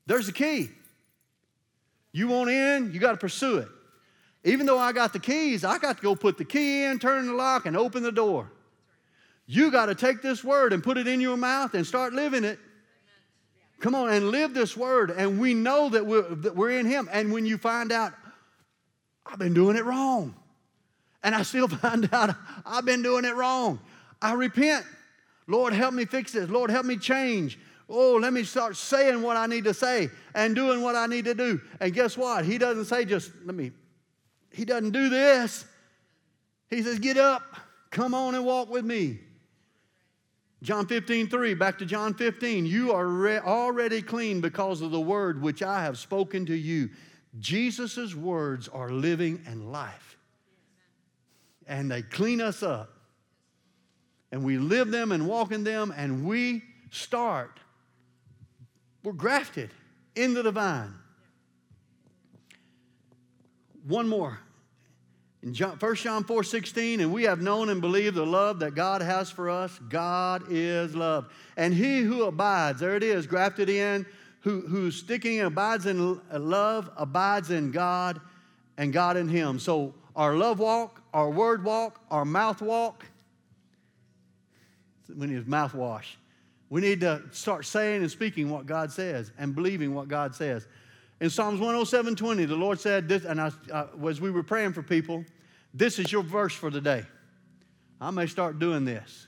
There's 0.05 0.27
the 0.27 0.33
key. 0.33 0.69
You 2.11 2.27
want 2.27 2.49
in, 2.49 2.93
you 2.93 2.99
got 2.99 3.11
to 3.11 3.17
pursue 3.17 3.57
it. 3.57 3.67
Even 4.43 4.65
though 4.65 4.79
I 4.79 4.93
got 4.93 5.13
the 5.13 5.19
keys, 5.19 5.65
I 5.65 5.77
got 5.77 5.97
to 5.97 6.03
go 6.03 6.15
put 6.15 6.37
the 6.37 6.45
key 6.45 6.83
in, 6.83 6.99
turn 6.99 7.27
the 7.27 7.33
lock, 7.33 7.65
and 7.65 7.75
open 7.75 8.03
the 8.03 8.11
door. 8.11 8.51
You 9.45 9.71
got 9.71 9.87
to 9.87 9.95
take 9.95 10.21
this 10.21 10.43
word 10.43 10.73
and 10.73 10.83
put 10.83 10.97
it 10.97 11.07
in 11.07 11.21
your 11.21 11.37
mouth 11.37 11.73
and 11.73 11.85
start 11.85 12.13
living 12.13 12.43
it. 12.43 12.59
Come 13.79 13.95
on 13.95 14.09
and 14.09 14.29
live 14.29 14.53
this 14.53 14.75
word. 14.75 15.11
And 15.11 15.39
we 15.39 15.53
know 15.53 15.89
that 15.89 16.05
we're, 16.05 16.23
that 16.23 16.55
we're 16.55 16.71
in 16.71 16.85
Him. 16.85 17.07
And 17.11 17.31
when 17.31 17.45
you 17.45 17.57
find 17.57 17.91
out, 17.91 18.13
I've 19.25 19.39
been 19.39 19.53
doing 19.53 19.75
it 19.75 19.85
wrong 19.85 20.35
and 21.23 21.35
I 21.35 21.43
still 21.43 21.67
find 21.83 22.09
out 22.13 22.35
I've 22.65 22.85
been 22.85 23.03
doing 23.03 23.25
it 23.25 23.35
wrong. 23.35 23.79
I 24.21 24.33
repent. 24.33 24.85
Lord, 25.45 25.73
help 25.73 25.93
me 25.93 26.05
fix 26.05 26.31
this. 26.31 26.49
Lord, 26.49 26.71
help 26.71 26.85
me 26.85 26.97
change. 26.97 27.59
Oh, 27.89 28.15
let 28.15 28.33
me 28.33 28.43
start 28.43 28.75
saying 28.75 29.21
what 29.21 29.37
I 29.37 29.45
need 29.45 29.63
to 29.63 29.73
say 29.73 30.09
and 30.33 30.55
doing 30.55 30.81
what 30.81 30.95
I 30.95 31.05
need 31.07 31.25
to 31.25 31.33
do. 31.33 31.61
And 31.79 31.93
guess 31.93 32.17
what? 32.17 32.43
He 32.43 32.57
doesn't 32.57 32.85
say 32.85 33.05
just, 33.05 33.31
let 33.45 33.55
me, 33.55 33.71
he 34.51 34.65
doesn't 34.65 34.91
do 34.91 35.07
this. 35.07 35.65
He 36.69 36.81
says, 36.81 36.99
get 36.99 37.17
up, 37.17 37.43
come 37.91 38.13
on 38.13 38.35
and 38.35 38.45
walk 38.45 38.69
with 38.69 38.83
me. 38.83 39.19
John 40.67 40.85
15, 40.85 41.29
3, 41.29 41.53
back 41.53 41.77
to 41.77 41.85
John 41.85 42.13
15. 42.13 42.65
You 42.65 42.91
are 42.91 43.07
re- 43.07 43.39
already 43.39 44.01
clean 44.01 44.41
because 44.41 44.81
of 44.81 44.91
the 44.91 44.99
word 44.99 45.41
which 45.41 45.63
I 45.63 45.81
have 45.83 45.97
spoken 45.97 46.45
to 46.47 46.53
you. 46.53 46.89
Jesus' 47.39 48.13
words 48.13 48.67
are 48.67 48.89
living 48.89 49.41
and 49.47 49.71
life 49.71 50.17
and 51.67 51.89
they 51.89 52.01
clean 52.01 52.41
us 52.41 52.63
up. 52.63 52.89
And 54.33 54.43
we 54.43 54.57
live 54.57 54.91
them 54.91 55.13
and 55.13 55.25
walk 55.25 55.53
in 55.53 55.63
them, 55.63 55.93
and 55.95 56.25
we 56.25 56.61
start. 56.91 57.61
We're 59.03 59.13
grafted 59.13 59.69
into 60.17 60.41
the 60.41 60.51
vine. 60.51 60.93
One 63.85 64.09
more. 64.09 64.39
In 65.43 65.53
John, 65.53 65.77
1 65.79 65.95
John 65.95 66.23
4 66.23 66.43
16, 66.43 66.99
and 66.99 67.13
we 67.13 67.23
have 67.23 67.41
known 67.41 67.69
and 67.69 67.79
believed 67.79 68.15
the 68.15 68.25
love 68.25 68.59
that 68.59 68.73
God 68.73 69.01
has 69.01 69.29
for 69.29 69.49
us. 69.49 69.77
God 69.89 70.45
is 70.49 70.95
love. 70.95 71.31
And 71.55 71.73
he 71.73 72.01
who 72.01 72.23
abides, 72.23 72.79
there 72.79 72.95
it 72.95 73.03
is, 73.03 73.27
grafted 73.27 73.69
in, 73.69 74.05
who, 74.41 74.61
who's 74.61 74.95
sticking 74.95 75.39
and 75.39 75.47
abides 75.47 75.85
in 75.85 76.19
uh, 76.31 76.39
love, 76.39 76.89
abides 76.97 77.51
in 77.51 77.71
God, 77.71 78.19
and 78.77 78.91
God 78.91 79.15
in 79.15 79.27
him. 79.27 79.59
So 79.59 79.93
our 80.15 80.35
love 80.35 80.59
walk, 80.59 81.01
our 81.13 81.29
word 81.29 81.63
walk, 81.63 82.01
our 82.09 82.25
mouth 82.25 82.61
walk. 82.61 83.05
We 85.15 85.27
need 85.27 85.45
mouthwash. 85.45 86.15
We 86.69 86.81
need 86.81 86.99
to 87.01 87.21
start 87.31 87.65
saying 87.65 88.01
and 88.01 88.11
speaking 88.11 88.49
what 88.49 88.65
God 88.65 88.91
says 88.91 89.31
and 89.37 89.55
believing 89.55 89.93
what 89.93 90.07
God 90.07 90.35
says. 90.35 90.67
In 91.19 91.29
Psalms 91.29 91.59
107 91.59 92.15
20, 92.15 92.45
the 92.45 92.55
Lord 92.55 92.79
said 92.79 93.07
this, 93.07 93.25
and 93.25 93.41
I, 93.41 93.51
uh, 93.71 93.87
as 94.07 94.21
we 94.21 94.31
were 94.31 94.43
praying 94.43 94.73
for 94.73 94.83
people, 94.83 95.25
this 95.73 95.99
is 95.99 96.11
your 96.11 96.23
verse 96.23 96.53
for 96.53 96.69
today. 96.69 97.03
I 97.99 98.11
may 98.11 98.27
start 98.27 98.59
doing 98.59 98.85
this. 98.85 99.27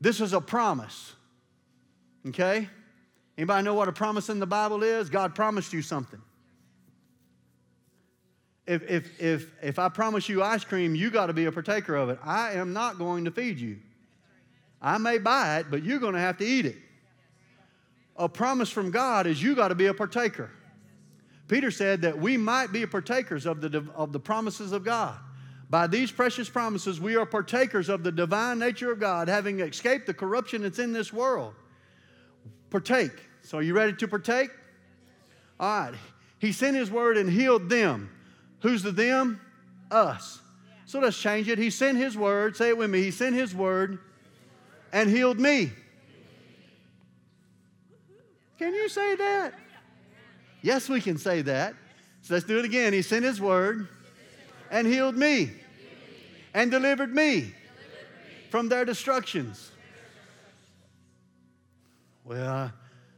This 0.00 0.20
is 0.20 0.32
a 0.32 0.40
promise. 0.40 1.14
Okay? 2.26 2.68
Anybody 3.36 3.64
know 3.64 3.74
what 3.74 3.88
a 3.88 3.92
promise 3.92 4.28
in 4.28 4.40
the 4.40 4.46
Bible 4.46 4.82
is? 4.82 5.08
God 5.08 5.34
promised 5.34 5.72
you 5.72 5.82
something 5.82 6.20
if, 8.68 8.82
if, 8.88 9.20
if, 9.20 9.50
if 9.62 9.78
I 9.78 9.88
promise 9.88 10.28
you 10.28 10.42
ice 10.42 10.62
cream, 10.62 10.94
you 10.94 11.10
got 11.10 11.26
to 11.26 11.32
be 11.32 11.46
a 11.46 11.52
partaker 11.52 11.96
of 11.96 12.10
it. 12.10 12.18
I 12.22 12.52
am 12.52 12.74
not 12.74 12.98
going 12.98 13.24
to 13.24 13.30
feed 13.30 13.58
you. 13.58 13.78
I 14.80 14.98
may 14.98 15.16
buy 15.16 15.58
it, 15.58 15.66
but 15.70 15.82
you're 15.82 15.98
going 15.98 16.12
to 16.12 16.20
have 16.20 16.36
to 16.38 16.44
eat 16.44 16.66
it. 16.66 16.76
A 18.16 18.28
promise 18.28 18.68
from 18.68 18.90
God 18.90 19.26
is 19.26 19.42
you 19.42 19.56
got 19.56 19.68
to 19.68 19.74
be 19.74 19.86
a 19.86 19.94
partaker. 19.94 20.50
Peter 21.48 21.70
said 21.70 22.02
that 22.02 22.18
we 22.18 22.36
might 22.36 22.72
be 22.72 22.86
partakers 22.86 23.46
of 23.46 23.60
the, 23.60 23.84
of 23.94 24.12
the 24.12 24.20
promises 24.20 24.72
of 24.72 24.84
God. 24.84 25.18
By 25.70 25.86
these 25.86 26.10
precious 26.10 26.48
promises, 26.48 27.00
we 27.00 27.16
are 27.16 27.26
partakers 27.26 27.88
of 27.88 28.02
the 28.02 28.12
divine 28.12 28.58
nature 28.58 28.92
of 28.92 29.00
God, 29.00 29.28
having 29.28 29.60
escaped 29.60 30.06
the 30.06 30.14
corruption 30.14 30.62
that's 30.62 30.78
in 30.78 30.92
this 30.92 31.12
world. 31.12 31.54
Partake. 32.70 33.12
So, 33.42 33.58
are 33.58 33.62
you 33.62 33.74
ready 33.74 33.94
to 33.94 34.08
partake? 34.08 34.50
All 35.58 35.80
right. 35.80 35.94
He 36.38 36.52
sent 36.52 36.76
His 36.76 36.90
word 36.90 37.16
and 37.16 37.28
healed 37.28 37.68
them 37.68 38.10
Who's 38.60 38.82
the 38.82 38.92
them? 38.92 39.40
Us. 39.90 40.40
So 40.86 41.00
let's 41.00 41.18
change 41.18 41.48
it. 41.48 41.58
He 41.58 41.70
sent 41.70 41.98
His 41.98 42.16
word. 42.16 42.56
Say 42.56 42.70
it 42.70 42.78
with 42.78 42.90
me. 42.90 43.02
He 43.02 43.10
sent 43.10 43.34
His 43.34 43.54
word 43.54 43.98
and 44.92 45.08
healed 45.08 45.38
me. 45.38 45.70
Can 48.58 48.74
you 48.74 48.88
say 48.88 49.14
that? 49.16 49.54
Yes, 50.62 50.88
we 50.88 51.00
can 51.00 51.18
say 51.18 51.42
that. 51.42 51.74
So 52.22 52.34
let's 52.34 52.46
do 52.46 52.58
it 52.58 52.64
again. 52.64 52.92
He 52.92 53.02
sent 53.02 53.24
His 53.24 53.40
word 53.40 53.88
and 54.70 54.86
healed 54.86 55.16
me 55.16 55.52
and 56.54 56.70
delivered 56.70 57.14
me 57.14 57.54
from 58.50 58.68
their 58.68 58.84
destructions. 58.84 59.70
Well, 62.24 62.72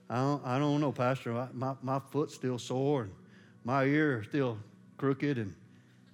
I, 0.09 0.17
don't, 0.17 0.47
I 0.47 0.59
don't 0.59 0.81
know, 0.81 0.93
Pastor. 0.93 1.49
My, 1.53 1.75
my 1.83 2.01
foot's 2.11 2.35
still 2.35 2.59
sore 2.59 3.03
and 3.03 3.13
my 3.65 3.85
ear 3.85 4.25
still 4.29 4.59
crooked 4.99 5.39
and, 5.39 5.55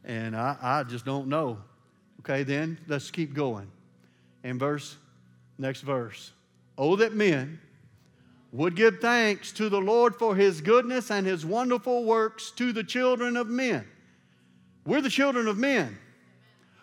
and 0.05 0.37
I, 0.37 0.57
I 0.63 0.83
just 0.85 1.05
don't 1.05 1.29
know. 1.29 1.59
Okay, 2.21 2.43
then 2.43 2.79
let's 2.87 3.11
keep 3.11 3.35
going. 3.35 3.71
In 4.43 4.59
verse, 4.59 4.97
next 5.59 5.83
verse. 5.83 6.33
Oh, 6.79 6.97
that 6.97 7.15
men 7.15 7.61
would 8.53 8.77
give 8.77 9.01
thanks 9.01 9.53
to 9.53 9.69
the 9.69 9.81
Lord 9.81 10.17
for 10.17 10.35
his 10.35 10.61
goodness 10.61 11.11
and 11.11 11.27
his 11.27 11.45
wonderful 11.45 12.05
works 12.05 12.51
to 12.53 12.73
the 12.73 12.85
children 12.85 13.37
of 13.37 13.49
men. 13.49 13.87
We're 14.85 15.01
the 15.01 15.11
children 15.11 15.49
of 15.49 15.59
men. 15.59 15.99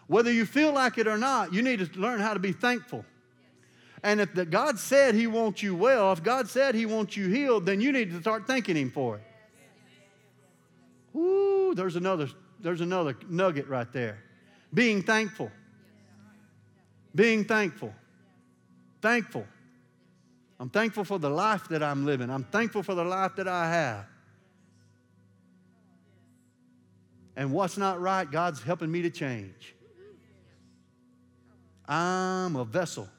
Whether 0.08 0.32
you 0.32 0.46
feel 0.46 0.74
like 0.74 0.98
it 0.98 1.08
or 1.08 1.18
not, 1.18 1.54
you 1.54 1.62
need 1.62 1.80
to 1.80 2.00
learn 2.00 2.20
how 2.20 2.34
to 2.34 2.40
be 2.40 2.52
thankful. 2.52 3.06
And 4.04 4.20
if 4.20 4.34
the, 4.34 4.46
God 4.46 4.78
said 4.78 5.16
He 5.16 5.28
wants 5.28 5.64
you 5.64 5.76
well, 5.76 6.12
if 6.12 6.22
God 6.22 6.50
said 6.50 6.76
He 6.76 6.86
wants 6.86 7.16
you 7.16 7.30
healed, 7.30 7.66
then 7.66 7.80
you 7.80 7.94
need 7.94 8.12
to 8.12 8.20
start 8.20 8.46
thanking 8.46 8.76
Him 8.76 8.92
for 8.92 9.16
it. 9.16 11.18
Ooh, 11.18 11.74
there's 11.74 11.96
another, 11.96 12.28
there's 12.60 12.82
another 12.82 13.16
nugget 13.30 13.68
right 13.68 13.92
there. 13.94 14.22
Being 14.74 15.02
thankful. 15.02 15.50
Being 17.16 17.46
thankful. 17.46 17.94
Thankful. 19.02 19.46
I'm 20.64 20.70
thankful 20.70 21.04
for 21.04 21.20
the 21.20 21.30
life 21.30 21.68
that 21.68 21.84
I'm 21.84 22.06
living. 22.06 22.30
I'm 22.30 22.46
thankful 22.46 22.84
for 22.84 22.96
the 22.96 23.04
life 23.04 23.36
that 23.36 23.50
I 23.50 23.70
have. 23.70 24.06
And 27.36 27.52
what's 27.52 27.78
not 27.78 28.00
right, 28.00 28.32
God's 28.32 28.64
helping 28.64 28.90
me 28.90 29.02
to 29.02 29.10
change. 29.10 29.76
I'm 31.86 32.56
a 32.56 32.64
vessel, 32.64 33.10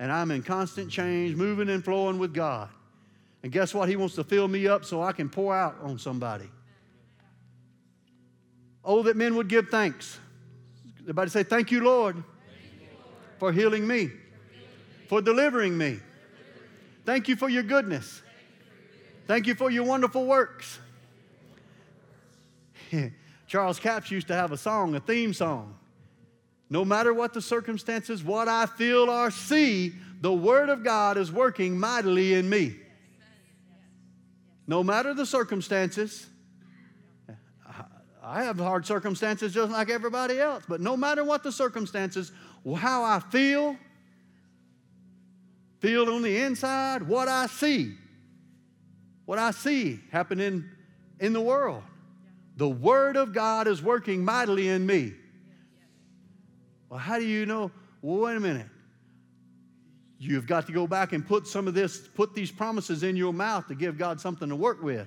and 0.00 0.10
I'm 0.10 0.32
in 0.32 0.42
constant 0.42 0.90
change, 0.90 1.36
moving 1.36 1.68
and 1.68 1.84
flowing 1.84 2.18
with 2.18 2.34
God. 2.34 2.70
And 3.44 3.52
guess 3.52 3.72
what? 3.72 3.88
He 3.88 3.94
wants 3.94 4.16
to 4.16 4.24
fill 4.24 4.48
me 4.48 4.66
up 4.66 4.84
so 4.84 5.00
I 5.00 5.12
can 5.12 5.28
pour 5.28 5.54
out 5.54 5.76
on 5.80 5.96
somebody. 5.96 6.50
Oh, 8.84 9.04
that 9.04 9.16
men 9.16 9.36
would 9.36 9.46
give 9.46 9.68
thanks. 9.68 10.18
Everybody 11.02 11.30
say, 11.30 11.44
Thank 11.44 11.70
you, 11.70 11.84
Lord, 11.84 12.24
for 13.38 13.52
healing 13.52 13.86
me, 13.86 14.10
for 15.06 15.22
delivering 15.22 15.78
me. 15.78 16.00
Thank 17.04 17.28
you 17.28 17.36
for 17.36 17.48
your 17.48 17.62
goodness. 17.62 18.22
Thank 19.26 19.46
you 19.46 19.54
for 19.54 19.70
your 19.70 19.84
wonderful 19.84 20.26
works. 20.26 20.78
Charles 23.46 23.78
Capps 23.78 24.10
used 24.10 24.28
to 24.28 24.34
have 24.34 24.52
a 24.52 24.56
song, 24.56 24.94
a 24.94 25.00
theme 25.00 25.32
song. 25.32 25.76
No 26.70 26.84
matter 26.84 27.12
what 27.12 27.32
the 27.34 27.42
circumstances, 27.42 28.24
what 28.24 28.48
I 28.48 28.66
feel 28.66 29.10
or 29.10 29.30
see, 29.30 29.92
the 30.20 30.32
Word 30.32 30.70
of 30.70 30.82
God 30.82 31.16
is 31.16 31.30
working 31.30 31.78
mightily 31.78 32.34
in 32.34 32.48
me. 32.48 32.76
No 34.66 34.82
matter 34.82 35.12
the 35.12 35.26
circumstances, 35.26 36.26
I 38.22 38.44
have 38.44 38.58
hard 38.58 38.86
circumstances 38.86 39.52
just 39.52 39.70
like 39.70 39.90
everybody 39.90 40.40
else, 40.40 40.64
but 40.66 40.80
no 40.80 40.96
matter 40.96 41.22
what 41.22 41.42
the 41.42 41.52
circumstances, 41.52 42.32
how 42.76 43.04
I 43.04 43.20
feel, 43.20 43.76
feel 45.84 46.08
on 46.08 46.22
the 46.22 46.38
inside, 46.38 47.02
what 47.02 47.28
I 47.28 47.46
see, 47.46 47.94
what 49.26 49.38
I 49.38 49.50
see 49.50 50.00
happening 50.10 50.64
in 51.20 51.34
the 51.34 51.40
world. 51.42 51.82
The 52.56 52.68
Word 52.68 53.16
of 53.16 53.34
God 53.34 53.68
is 53.68 53.82
working 53.82 54.24
mightily 54.24 54.68
in 54.68 54.86
me. 54.86 55.12
Well, 56.88 56.98
how 56.98 57.18
do 57.18 57.26
you 57.26 57.44
know? 57.44 57.70
Well, 58.00 58.20
wait 58.20 58.36
a 58.36 58.40
minute. 58.40 58.68
You've 60.18 60.46
got 60.46 60.66
to 60.68 60.72
go 60.72 60.86
back 60.86 61.12
and 61.12 61.26
put 61.26 61.46
some 61.46 61.68
of 61.68 61.74
this, 61.74 61.98
put 61.98 62.34
these 62.34 62.50
promises 62.50 63.02
in 63.02 63.14
your 63.14 63.34
mouth 63.34 63.68
to 63.68 63.74
give 63.74 63.98
God 63.98 64.18
something 64.18 64.48
to 64.48 64.56
work 64.56 64.82
with. 64.82 65.06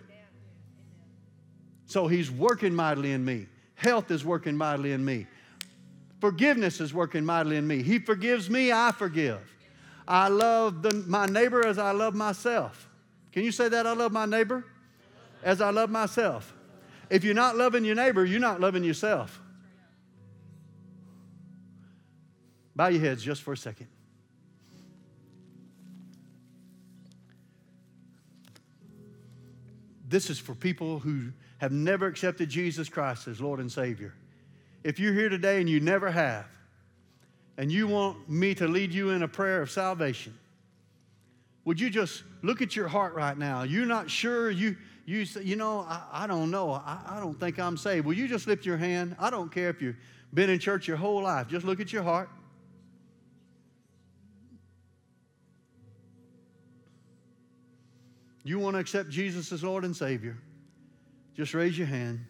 So 1.88 2.08
He's 2.08 2.30
working 2.30 2.76
mightily 2.76 3.14
in 3.14 3.26
me. 3.26 3.48
Health 3.74 4.12
is 4.12 4.24
working 4.24 4.56
mightily 4.56 4.92
in 4.92 5.04
me. 5.04 5.26
Forgiveness 6.22 6.80
is 6.82 6.94
working 6.94 7.26
mightily 7.26 7.58
in 7.58 7.66
me. 7.66 7.82
He 7.82 7.98
forgives 7.98 8.48
me, 8.48 8.72
I 8.72 8.92
forgive. 8.92 9.40
I 10.08 10.30
love 10.30 10.82
the, 10.82 10.94
my 11.08 11.26
neighbor 11.26 11.66
as 11.66 11.78
I 11.78 11.92
love 11.92 12.16
myself. 12.16 12.90
Can 13.32 13.44
you 13.44 13.52
say 13.52 13.68
that? 13.70 13.86
I 13.86 13.94
love 13.94 14.12
my 14.12 14.26
neighbor 14.26 14.66
as 15.44 15.62
I 15.62 15.70
love 15.70 15.90
myself. 15.90 16.54
If 17.10 17.24
you're 17.24 17.34
not 17.34 17.56
loving 17.56 17.86
your 17.86 17.96
neighbor, 17.96 18.26
you're 18.26 18.40
not 18.40 18.60
loving 18.60 18.84
yourself. 18.84 19.40
Bow 22.76 22.88
your 22.88 23.02
heads 23.02 23.24
just 23.24 23.42
for 23.42 23.54
a 23.54 23.58
second. 23.58 23.88
This 30.08 30.30
is 30.30 30.40
for 30.40 30.56
people 30.56 31.00
who 31.00 31.32
have 31.58 31.72
never 31.72 32.08
accepted 32.08 32.50
Jesus 32.50 32.88
Christ 32.88 33.28
as 33.28 33.42
Lord 33.42 33.60
and 33.60 33.72
Savior. 33.72 34.14
If 34.84 35.00
you're 35.00 35.14
here 35.14 35.28
today 35.28 35.60
and 35.60 35.70
you 35.70 35.80
never 35.80 36.10
have, 36.10 36.46
and 37.58 37.72
you 37.72 37.88
want 37.88 38.30
me 38.30 38.54
to 38.56 38.68
lead 38.68 38.94
you 38.94 39.10
in 39.10 39.24
a 39.24 39.28
prayer 39.28 39.62
of 39.62 39.72
salvation, 39.72 40.38
would 41.66 41.80
you 41.80 41.90
just 41.90 42.24
look 42.44 42.62
at 42.62 42.76
your 42.76 42.88
heart 42.88 43.14
right 43.16 43.38
now? 43.38 43.64
You're 43.64 43.86
not 43.86 44.10
sure, 44.10 44.50
you, 44.50 44.78
you 45.06 45.26
say, 45.26 45.44
you 45.44 45.56
know, 45.56 45.80
I, 45.82 46.02
I 46.12 46.28
don't 46.28 46.52
know, 46.52 46.72
I, 46.72 47.00
I 47.06 47.20
don't 47.20 47.38
think 47.40 47.60
I'm 47.60 47.76
saved. 47.76 48.06
Will 48.06 48.14
you 48.14 48.28
just 48.28 48.48
lift 48.48 48.66
your 48.66 48.78
hand? 48.78 49.16
I 49.20 49.30
don't 49.30 49.52
care 49.52 49.70
if 49.70 49.82
you've 49.82 49.98
been 50.34 50.50
in 50.50 50.60
church 50.60 50.88
your 50.88 50.98
whole 50.98 51.22
life, 51.22 51.48
just 51.48 51.66
look 51.66 51.80
at 51.80 51.92
your 51.92 52.04
heart. 52.04 52.30
You 58.44 58.60
want 58.60 58.76
to 58.76 58.80
accept 58.80 59.10
Jesus 59.10 59.52
as 59.52 59.62
Lord 59.62 59.84
and 59.84 59.94
Savior? 59.94 60.38
Just 61.36 61.54
raise 61.54 61.78
your 61.78 61.88
hand. 61.88 62.26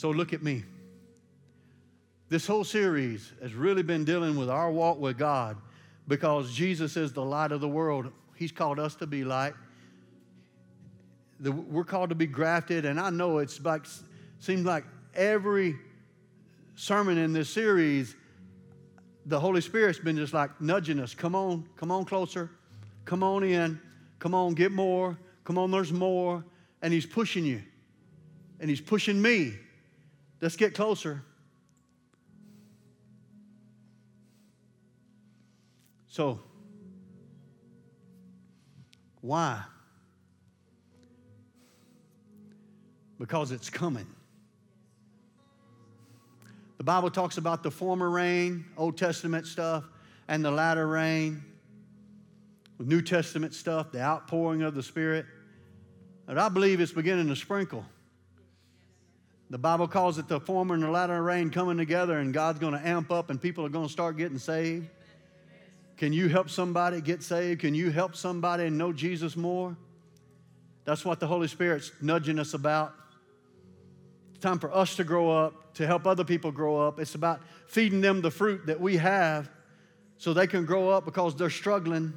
So 0.00 0.08
look 0.08 0.32
at 0.32 0.42
me. 0.42 0.64
This 2.30 2.46
whole 2.46 2.64
series 2.64 3.34
has 3.42 3.52
really 3.52 3.82
been 3.82 4.06
dealing 4.06 4.34
with 4.34 4.48
our 4.48 4.72
walk 4.72 4.98
with 4.98 5.18
God 5.18 5.58
because 6.08 6.54
Jesus 6.54 6.96
is 6.96 7.12
the 7.12 7.22
light 7.22 7.52
of 7.52 7.60
the 7.60 7.68
world. 7.68 8.10
He's 8.34 8.50
called 8.50 8.78
us 8.78 8.94
to 8.94 9.06
be 9.06 9.24
light. 9.24 9.52
The, 11.40 11.52
we're 11.52 11.84
called 11.84 12.08
to 12.08 12.14
be 12.14 12.26
grafted, 12.26 12.86
and 12.86 12.98
I 12.98 13.10
know 13.10 13.40
it's 13.40 13.60
like 13.60 13.84
seems 14.38 14.64
like 14.64 14.84
every 15.14 15.76
sermon 16.76 17.18
in 17.18 17.34
this 17.34 17.50
series 17.50 18.16
the 19.26 19.38
Holy 19.38 19.60
Spirit's 19.60 19.98
been 19.98 20.16
just 20.16 20.32
like 20.32 20.62
nudging 20.62 20.98
us. 20.98 21.14
Come 21.14 21.34
on, 21.34 21.68
come 21.76 21.90
on 21.90 22.06
closer. 22.06 22.50
Come 23.04 23.22
on 23.22 23.44
in. 23.44 23.78
Come 24.18 24.34
on, 24.34 24.54
get 24.54 24.72
more. 24.72 25.18
Come 25.44 25.58
on, 25.58 25.70
there's 25.70 25.92
more. 25.92 26.42
And 26.80 26.90
He's 26.90 27.04
pushing 27.04 27.44
you. 27.44 27.60
And 28.60 28.70
He's 28.70 28.80
pushing 28.80 29.20
me. 29.20 29.58
Let's 30.40 30.56
get 30.56 30.74
closer. 30.74 31.22
So, 36.06 36.40
why? 39.20 39.62
Because 43.18 43.52
it's 43.52 43.70
coming. 43.70 44.06
The 46.78 46.84
Bible 46.84 47.10
talks 47.10 47.36
about 47.36 47.62
the 47.62 47.70
former 47.70 48.08
rain, 48.08 48.64
Old 48.76 48.96
Testament 48.96 49.46
stuff, 49.46 49.84
and 50.28 50.42
the 50.42 50.50
latter 50.50 50.86
rain, 50.86 51.44
New 52.78 53.02
Testament 53.02 53.52
stuff, 53.52 53.92
the 53.92 54.00
outpouring 54.00 54.62
of 54.62 54.74
the 54.74 54.82
Spirit. 54.82 55.26
And 56.26 56.40
I 56.40 56.48
believe 56.48 56.80
it's 56.80 56.92
beginning 56.92 57.28
to 57.28 57.36
sprinkle. 57.36 57.84
The 59.50 59.58
Bible 59.58 59.88
calls 59.88 60.16
it 60.18 60.28
the 60.28 60.38
former 60.38 60.74
and 60.74 60.82
the 60.84 60.90
latter 60.90 61.20
rain 61.20 61.50
coming 61.50 61.76
together, 61.76 62.18
and 62.18 62.32
God's 62.32 62.60
going 62.60 62.72
to 62.72 62.88
amp 62.88 63.10
up, 63.10 63.30
and 63.30 63.42
people 63.42 63.66
are 63.66 63.68
going 63.68 63.86
to 63.86 63.92
start 63.92 64.16
getting 64.16 64.38
saved. 64.38 64.88
Can 65.96 66.12
you 66.12 66.28
help 66.28 66.48
somebody 66.48 67.00
get 67.00 67.22
saved? 67.22 67.60
Can 67.60 67.74
you 67.74 67.90
help 67.90 68.14
somebody 68.14 68.66
and 68.66 68.78
know 68.78 68.92
Jesus 68.92 69.36
more? 69.36 69.76
That's 70.84 71.04
what 71.04 71.18
the 71.18 71.26
Holy 71.26 71.48
Spirit's 71.48 71.90
nudging 72.00 72.38
us 72.38 72.54
about. 72.54 72.94
It's 74.30 74.40
time 74.40 74.60
for 74.60 74.72
us 74.72 74.96
to 74.96 75.04
grow 75.04 75.30
up, 75.30 75.74
to 75.74 75.86
help 75.86 76.06
other 76.06 76.24
people 76.24 76.52
grow 76.52 76.78
up. 76.86 77.00
It's 77.00 77.16
about 77.16 77.40
feeding 77.66 78.00
them 78.00 78.22
the 78.22 78.30
fruit 78.30 78.66
that 78.66 78.80
we 78.80 78.96
have 78.98 79.50
so 80.16 80.32
they 80.32 80.46
can 80.46 80.64
grow 80.64 80.90
up 80.90 81.04
because 81.04 81.34
they're 81.34 81.50
struggling. 81.50 82.14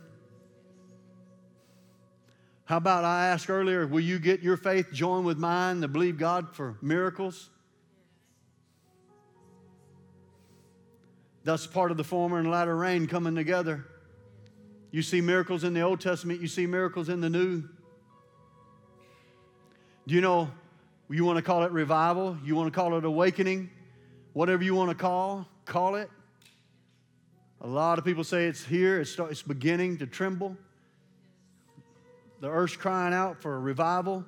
How 2.66 2.78
about 2.78 3.04
I 3.04 3.28
asked 3.28 3.50
earlier, 3.50 3.86
will 3.86 4.00
you 4.00 4.20
get 4.20 4.42
your 4.42 4.56
faith 4.56 4.94
joined 4.94 5.26
with 5.26 5.38
mine 5.38 5.82
to 5.82 5.88
believe 5.88 6.18
God 6.18 6.56
for 6.56 6.78
miracles? 6.82 7.50
That's 11.44 11.68
part 11.68 11.92
of 11.92 11.98
the 11.98 12.06
former 12.06 12.40
and 12.40 12.50
latter 12.50 12.76
rain 12.76 13.06
coming 13.06 13.36
together. 13.36 13.86
You 14.92 15.02
see 15.02 15.20
miracles 15.20 15.64
in 15.64 15.74
the 15.74 15.82
Old 15.82 16.00
Testament, 16.00 16.40
you 16.40 16.48
see 16.48 16.66
miracles 16.66 17.10
in 17.10 17.20
the 17.20 17.30
New. 17.30 17.64
Do 20.08 20.16
you 20.16 20.22
know 20.22 20.50
you 21.10 21.26
want 21.26 21.38
to 21.38 21.44
call 21.44 21.64
it 21.64 21.72
revival? 21.72 22.38
You 22.44 22.56
want 22.56 22.74
to 22.74 22.80
call 22.80 22.98
it 22.98 23.04
awakening? 23.04 23.70
Whatever 24.34 24.64
you 24.64 24.74
want 24.74 24.90
to 24.90 24.96
call, 24.96 25.48
call 25.66 25.96
it. 25.96 26.10
A 27.62 27.68
lot 27.68 27.98
of 27.98 28.06
people 28.06 28.24
say 28.24 28.46
it's 28.46 28.64
here, 28.64 29.00
it's, 29.00 29.18
it's 29.20 29.42
beginning 29.42 29.98
to 30.00 30.08
tremble. 30.08 30.58
The 32.44 32.50
earth's 32.50 32.76
crying 32.76 33.14
out 33.14 33.42
for 33.42 33.56
a 33.56 33.60
revival. 33.60 34.26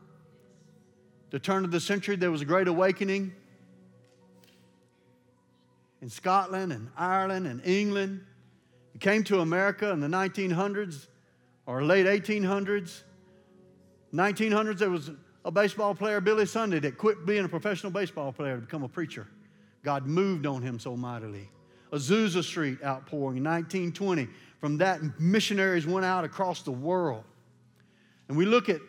The 1.32 1.40
turn 1.40 1.66
of 1.66 1.72
the 1.72 1.82
century, 1.82 2.16
there 2.16 2.32
was 2.32 2.42
a 2.42 2.46
great 2.46 2.70
awakening 2.70 3.36
in 6.02 6.10
Scotland 6.10 6.72
and 6.72 6.88
Ireland 6.96 7.46
and 7.46 7.62
England. 7.66 8.24
It 8.94 9.02
came 9.02 9.26
to 9.26 9.42
America 9.42 9.92
in 9.92 10.00
the 10.00 10.08
1900s 10.08 11.08
or 11.66 11.84
late 11.84 12.06
1800s. 12.06 13.04
1900s, 14.14 14.78
there 14.78 14.90
was 14.90 15.12
a 15.44 15.52
baseball 15.52 15.94
player, 15.94 16.22
Billy 16.22 16.46
Sunday, 16.46 16.80
that 16.80 16.98
quit 16.98 17.26
being 17.26 17.44
a 17.44 17.50
professional 17.50 17.92
baseball 17.92 18.32
player 18.32 18.56
to 18.56 18.62
become 18.62 18.84
a 18.84 18.88
preacher. 18.88 19.28
God 19.84 20.06
moved 20.06 20.46
on 20.46 20.62
him 20.62 20.80
so 20.80 20.96
mightily. 20.96 21.50
Azusa 21.92 22.46
Street 22.46 22.82
outpouring 22.82 23.40
in 23.40 23.44
1920. 23.44 24.30
From 24.62 24.78
that, 24.78 25.02
missionaries 25.20 25.86
went 25.86 26.06
out 26.06 26.24
across 26.24 26.62
the 26.62 26.72
world. 26.72 27.26
And 28.28 28.38
we 28.38 28.46
look 28.46 28.70
at, 28.70 28.82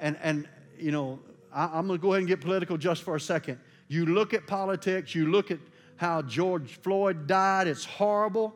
and, 0.00 0.18
and 0.22 0.48
you 0.78 0.90
know, 0.92 1.18
I, 1.52 1.64
I'm 1.64 1.86
going 1.86 1.98
to 1.98 2.02
go 2.02 2.12
ahead 2.12 2.20
and 2.20 2.28
get 2.28 2.40
political 2.40 2.76
just 2.76 3.02
for 3.02 3.16
a 3.16 3.20
second. 3.20 3.58
You 3.88 4.06
look 4.06 4.34
at 4.34 4.46
politics, 4.46 5.14
you 5.14 5.30
look 5.30 5.50
at 5.50 5.58
how 5.96 6.22
George 6.22 6.78
Floyd 6.82 7.26
died, 7.26 7.66
it's 7.66 7.84
horrible, 7.84 8.54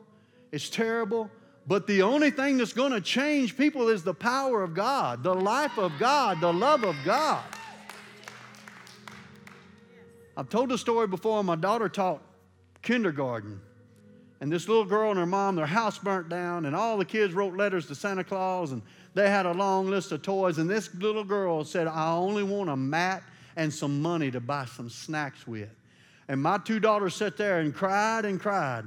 it's 0.51 0.69
terrible. 0.69 1.29
But 1.65 1.87
the 1.87 2.01
only 2.01 2.29
thing 2.29 2.57
that's 2.57 2.73
going 2.73 2.91
to 2.91 3.01
change 3.01 3.57
people 3.57 3.87
is 3.87 4.03
the 4.03 4.13
power 4.13 4.63
of 4.63 4.73
God, 4.73 5.23
the 5.23 5.33
life 5.33 5.77
of 5.77 5.93
God, 5.97 6.41
the 6.41 6.51
love 6.51 6.83
of 6.83 6.95
God. 7.05 7.43
I've 10.35 10.49
told 10.49 10.69
the 10.69 10.77
story 10.77 11.07
before. 11.07 11.43
My 11.43 11.55
daughter 11.55 11.87
taught 11.87 12.21
kindergarten. 12.81 13.61
And 14.41 14.51
this 14.51 14.67
little 14.67 14.83
girl 14.83 15.11
and 15.11 15.19
her 15.19 15.25
mom, 15.25 15.55
their 15.55 15.65
house 15.65 15.97
burnt 15.97 16.27
down, 16.27 16.65
and 16.65 16.75
all 16.75 16.97
the 16.97 17.05
kids 17.05 17.33
wrote 17.33 17.55
letters 17.55 17.87
to 17.87 17.95
Santa 17.95 18.25
Claus, 18.25 18.73
and 18.73 18.81
they 19.13 19.29
had 19.29 19.45
a 19.45 19.51
long 19.51 19.89
list 19.89 20.11
of 20.11 20.21
toys. 20.21 20.57
And 20.57 20.69
this 20.69 20.93
little 20.95 21.23
girl 21.23 21.63
said, 21.63 21.87
I 21.87 22.13
only 22.13 22.43
want 22.43 22.69
a 22.69 22.75
mat 22.75 23.23
and 23.55 23.71
some 23.71 24.01
money 24.01 24.31
to 24.31 24.39
buy 24.39 24.65
some 24.65 24.89
snacks 24.89 25.47
with. 25.47 25.69
And 26.27 26.41
my 26.41 26.57
two 26.57 26.79
daughters 26.79 27.15
sat 27.15 27.37
there 27.37 27.59
and 27.59 27.73
cried 27.73 28.25
and 28.25 28.39
cried 28.39 28.85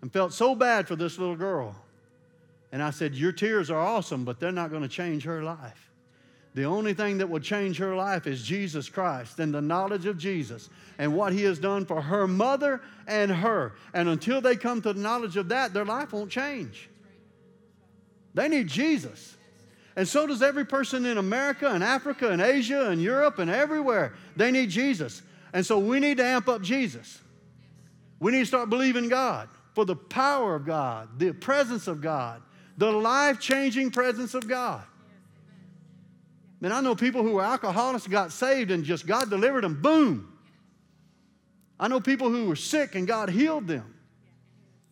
and 0.00 0.12
felt 0.12 0.32
so 0.32 0.54
bad 0.54 0.88
for 0.88 0.96
this 0.96 1.18
little 1.18 1.36
girl. 1.36 1.76
And 2.72 2.82
I 2.82 2.90
said, 2.90 3.14
Your 3.14 3.32
tears 3.32 3.70
are 3.70 3.78
awesome, 3.78 4.24
but 4.24 4.40
they're 4.40 4.50
not 4.50 4.70
going 4.70 4.82
to 4.82 4.88
change 4.88 5.24
her 5.24 5.42
life. 5.42 5.90
The 6.54 6.64
only 6.64 6.92
thing 6.92 7.18
that 7.18 7.30
will 7.30 7.40
change 7.40 7.78
her 7.78 7.94
life 7.94 8.26
is 8.26 8.42
Jesus 8.42 8.88
Christ 8.88 9.38
and 9.38 9.54
the 9.54 9.62
knowledge 9.62 10.04
of 10.04 10.18
Jesus 10.18 10.68
and 10.98 11.14
what 11.14 11.32
He 11.32 11.42
has 11.44 11.58
done 11.58 11.86
for 11.86 12.00
her 12.02 12.26
mother 12.26 12.82
and 13.06 13.30
her. 13.30 13.74
And 13.94 14.08
until 14.08 14.40
they 14.40 14.56
come 14.56 14.82
to 14.82 14.92
the 14.92 15.00
knowledge 15.00 15.36
of 15.36 15.48
that, 15.48 15.72
their 15.72 15.84
life 15.84 16.12
won't 16.12 16.30
change. 16.30 16.90
They 18.34 18.48
need 18.48 18.68
Jesus. 18.68 19.36
And 19.96 20.08
so 20.08 20.26
does 20.26 20.42
every 20.42 20.64
person 20.64 21.04
in 21.04 21.18
America 21.18 21.68
and 21.68 21.84
Africa 21.84 22.30
and 22.30 22.40
Asia 22.40 22.88
and 22.88 23.02
Europe 23.02 23.38
and 23.38 23.50
everywhere. 23.50 24.14
They 24.36 24.50
need 24.50 24.70
Jesus. 24.70 25.22
And 25.52 25.64
so 25.64 25.78
we 25.78 26.00
need 26.00 26.16
to 26.16 26.24
amp 26.24 26.48
up 26.48 26.62
Jesus. 26.62 27.20
We 28.18 28.32
need 28.32 28.40
to 28.40 28.46
start 28.46 28.70
believing 28.70 29.08
God 29.08 29.48
for 29.74 29.84
the 29.84 29.96
power 29.96 30.54
of 30.54 30.64
God, 30.64 31.18
the 31.18 31.32
presence 31.32 31.88
of 31.88 32.00
God, 32.00 32.42
the 32.78 32.90
life 32.90 33.38
changing 33.38 33.90
presence 33.90 34.34
of 34.34 34.48
God. 34.48 34.82
Man, 36.60 36.72
I 36.72 36.80
know 36.80 36.94
people 36.94 37.22
who 37.22 37.32
were 37.32 37.42
alcoholics 37.42 38.06
got 38.06 38.32
saved 38.32 38.70
and 38.70 38.84
just 38.84 39.06
God 39.06 39.28
delivered 39.28 39.64
them. 39.64 39.82
Boom. 39.82 40.32
I 41.78 41.88
know 41.88 42.00
people 42.00 42.30
who 42.30 42.46
were 42.46 42.56
sick 42.56 42.94
and 42.94 43.06
God 43.06 43.28
healed 43.28 43.66
them. 43.66 43.92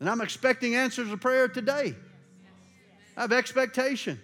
And 0.01 0.11
I'm 0.11 0.21
expecting 0.21 0.75
answers 0.75 1.09
to 1.09 1.17
prayer 1.17 1.47
today. 1.47 1.95
I 3.17 3.21
have 3.21 3.33
expectation. 3.33 4.21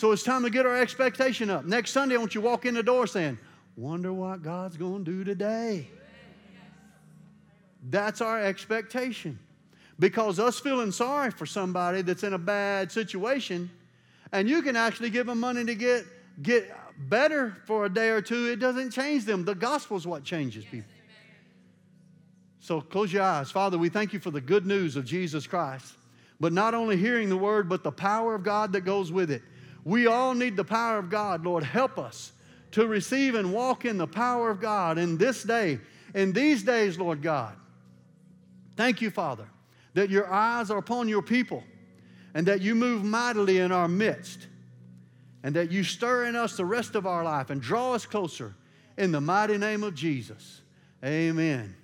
So 0.00 0.12
it's 0.12 0.22
time 0.22 0.44
to 0.44 0.48
get 0.48 0.64
our 0.64 0.78
expectation 0.78 1.50
up. 1.50 1.66
Next 1.66 1.90
Sunday, 1.90 2.14
I 2.14 2.18
want 2.18 2.34
you 2.34 2.40
to 2.40 2.46
walk 2.46 2.64
in 2.64 2.72
the 2.72 2.82
door 2.82 3.06
saying, 3.06 3.36
Wonder 3.76 4.14
what 4.14 4.42
God's 4.42 4.78
going 4.78 5.04
to 5.04 5.10
do 5.10 5.24
today. 5.24 5.88
That's 7.90 8.22
our 8.22 8.42
expectation. 8.42 9.38
Because 9.98 10.38
us 10.38 10.58
feeling 10.58 10.90
sorry 10.90 11.30
for 11.30 11.44
somebody 11.44 12.00
that's 12.00 12.22
in 12.22 12.32
a 12.32 12.38
bad 12.38 12.90
situation, 12.90 13.70
and 14.32 14.48
you 14.48 14.62
can 14.62 14.74
actually 14.74 15.10
give 15.10 15.26
them 15.26 15.38
money 15.38 15.66
to 15.66 15.74
get, 15.74 16.06
get 16.40 16.74
better 17.10 17.58
for 17.66 17.84
a 17.84 17.90
day 17.90 18.08
or 18.08 18.22
two, 18.22 18.46
it 18.46 18.56
doesn't 18.56 18.92
change 18.92 19.26
them. 19.26 19.44
The 19.44 19.54
gospel 19.54 19.98
is 19.98 20.06
what 20.06 20.24
changes 20.24 20.64
people. 20.64 20.90
So 22.60 22.80
close 22.80 23.12
your 23.12 23.22
eyes. 23.22 23.50
Father, 23.50 23.76
we 23.76 23.90
thank 23.90 24.14
you 24.14 24.18
for 24.18 24.30
the 24.30 24.40
good 24.40 24.64
news 24.64 24.96
of 24.96 25.04
Jesus 25.04 25.46
Christ. 25.46 25.92
But 26.40 26.54
not 26.54 26.72
only 26.72 26.96
hearing 26.96 27.28
the 27.28 27.36
word, 27.36 27.68
but 27.68 27.84
the 27.84 27.92
power 27.92 28.34
of 28.34 28.42
God 28.42 28.72
that 28.72 28.80
goes 28.80 29.12
with 29.12 29.30
it. 29.30 29.42
We 29.84 30.06
all 30.06 30.34
need 30.34 30.56
the 30.56 30.64
power 30.64 30.98
of 30.98 31.10
God. 31.10 31.44
Lord, 31.44 31.64
help 31.64 31.98
us 31.98 32.32
to 32.72 32.86
receive 32.86 33.34
and 33.34 33.52
walk 33.52 33.84
in 33.84 33.98
the 33.98 34.06
power 34.06 34.50
of 34.50 34.60
God 34.60 34.98
in 34.98 35.16
this 35.18 35.42
day, 35.42 35.80
in 36.14 36.32
these 36.32 36.62
days, 36.62 36.98
Lord 36.98 37.22
God. 37.22 37.54
Thank 38.76 39.00
you, 39.00 39.10
Father, 39.10 39.46
that 39.94 40.10
your 40.10 40.30
eyes 40.32 40.70
are 40.70 40.78
upon 40.78 41.08
your 41.08 41.22
people 41.22 41.64
and 42.34 42.46
that 42.46 42.60
you 42.60 42.74
move 42.74 43.04
mightily 43.04 43.58
in 43.58 43.72
our 43.72 43.88
midst 43.88 44.46
and 45.42 45.56
that 45.56 45.70
you 45.70 45.82
stir 45.82 46.26
in 46.26 46.36
us 46.36 46.56
the 46.56 46.64
rest 46.64 46.94
of 46.94 47.06
our 47.06 47.24
life 47.24 47.50
and 47.50 47.60
draw 47.60 47.94
us 47.94 48.06
closer 48.06 48.54
in 48.96 49.12
the 49.12 49.20
mighty 49.20 49.58
name 49.58 49.82
of 49.82 49.94
Jesus. 49.94 50.60
Amen. 51.04 51.74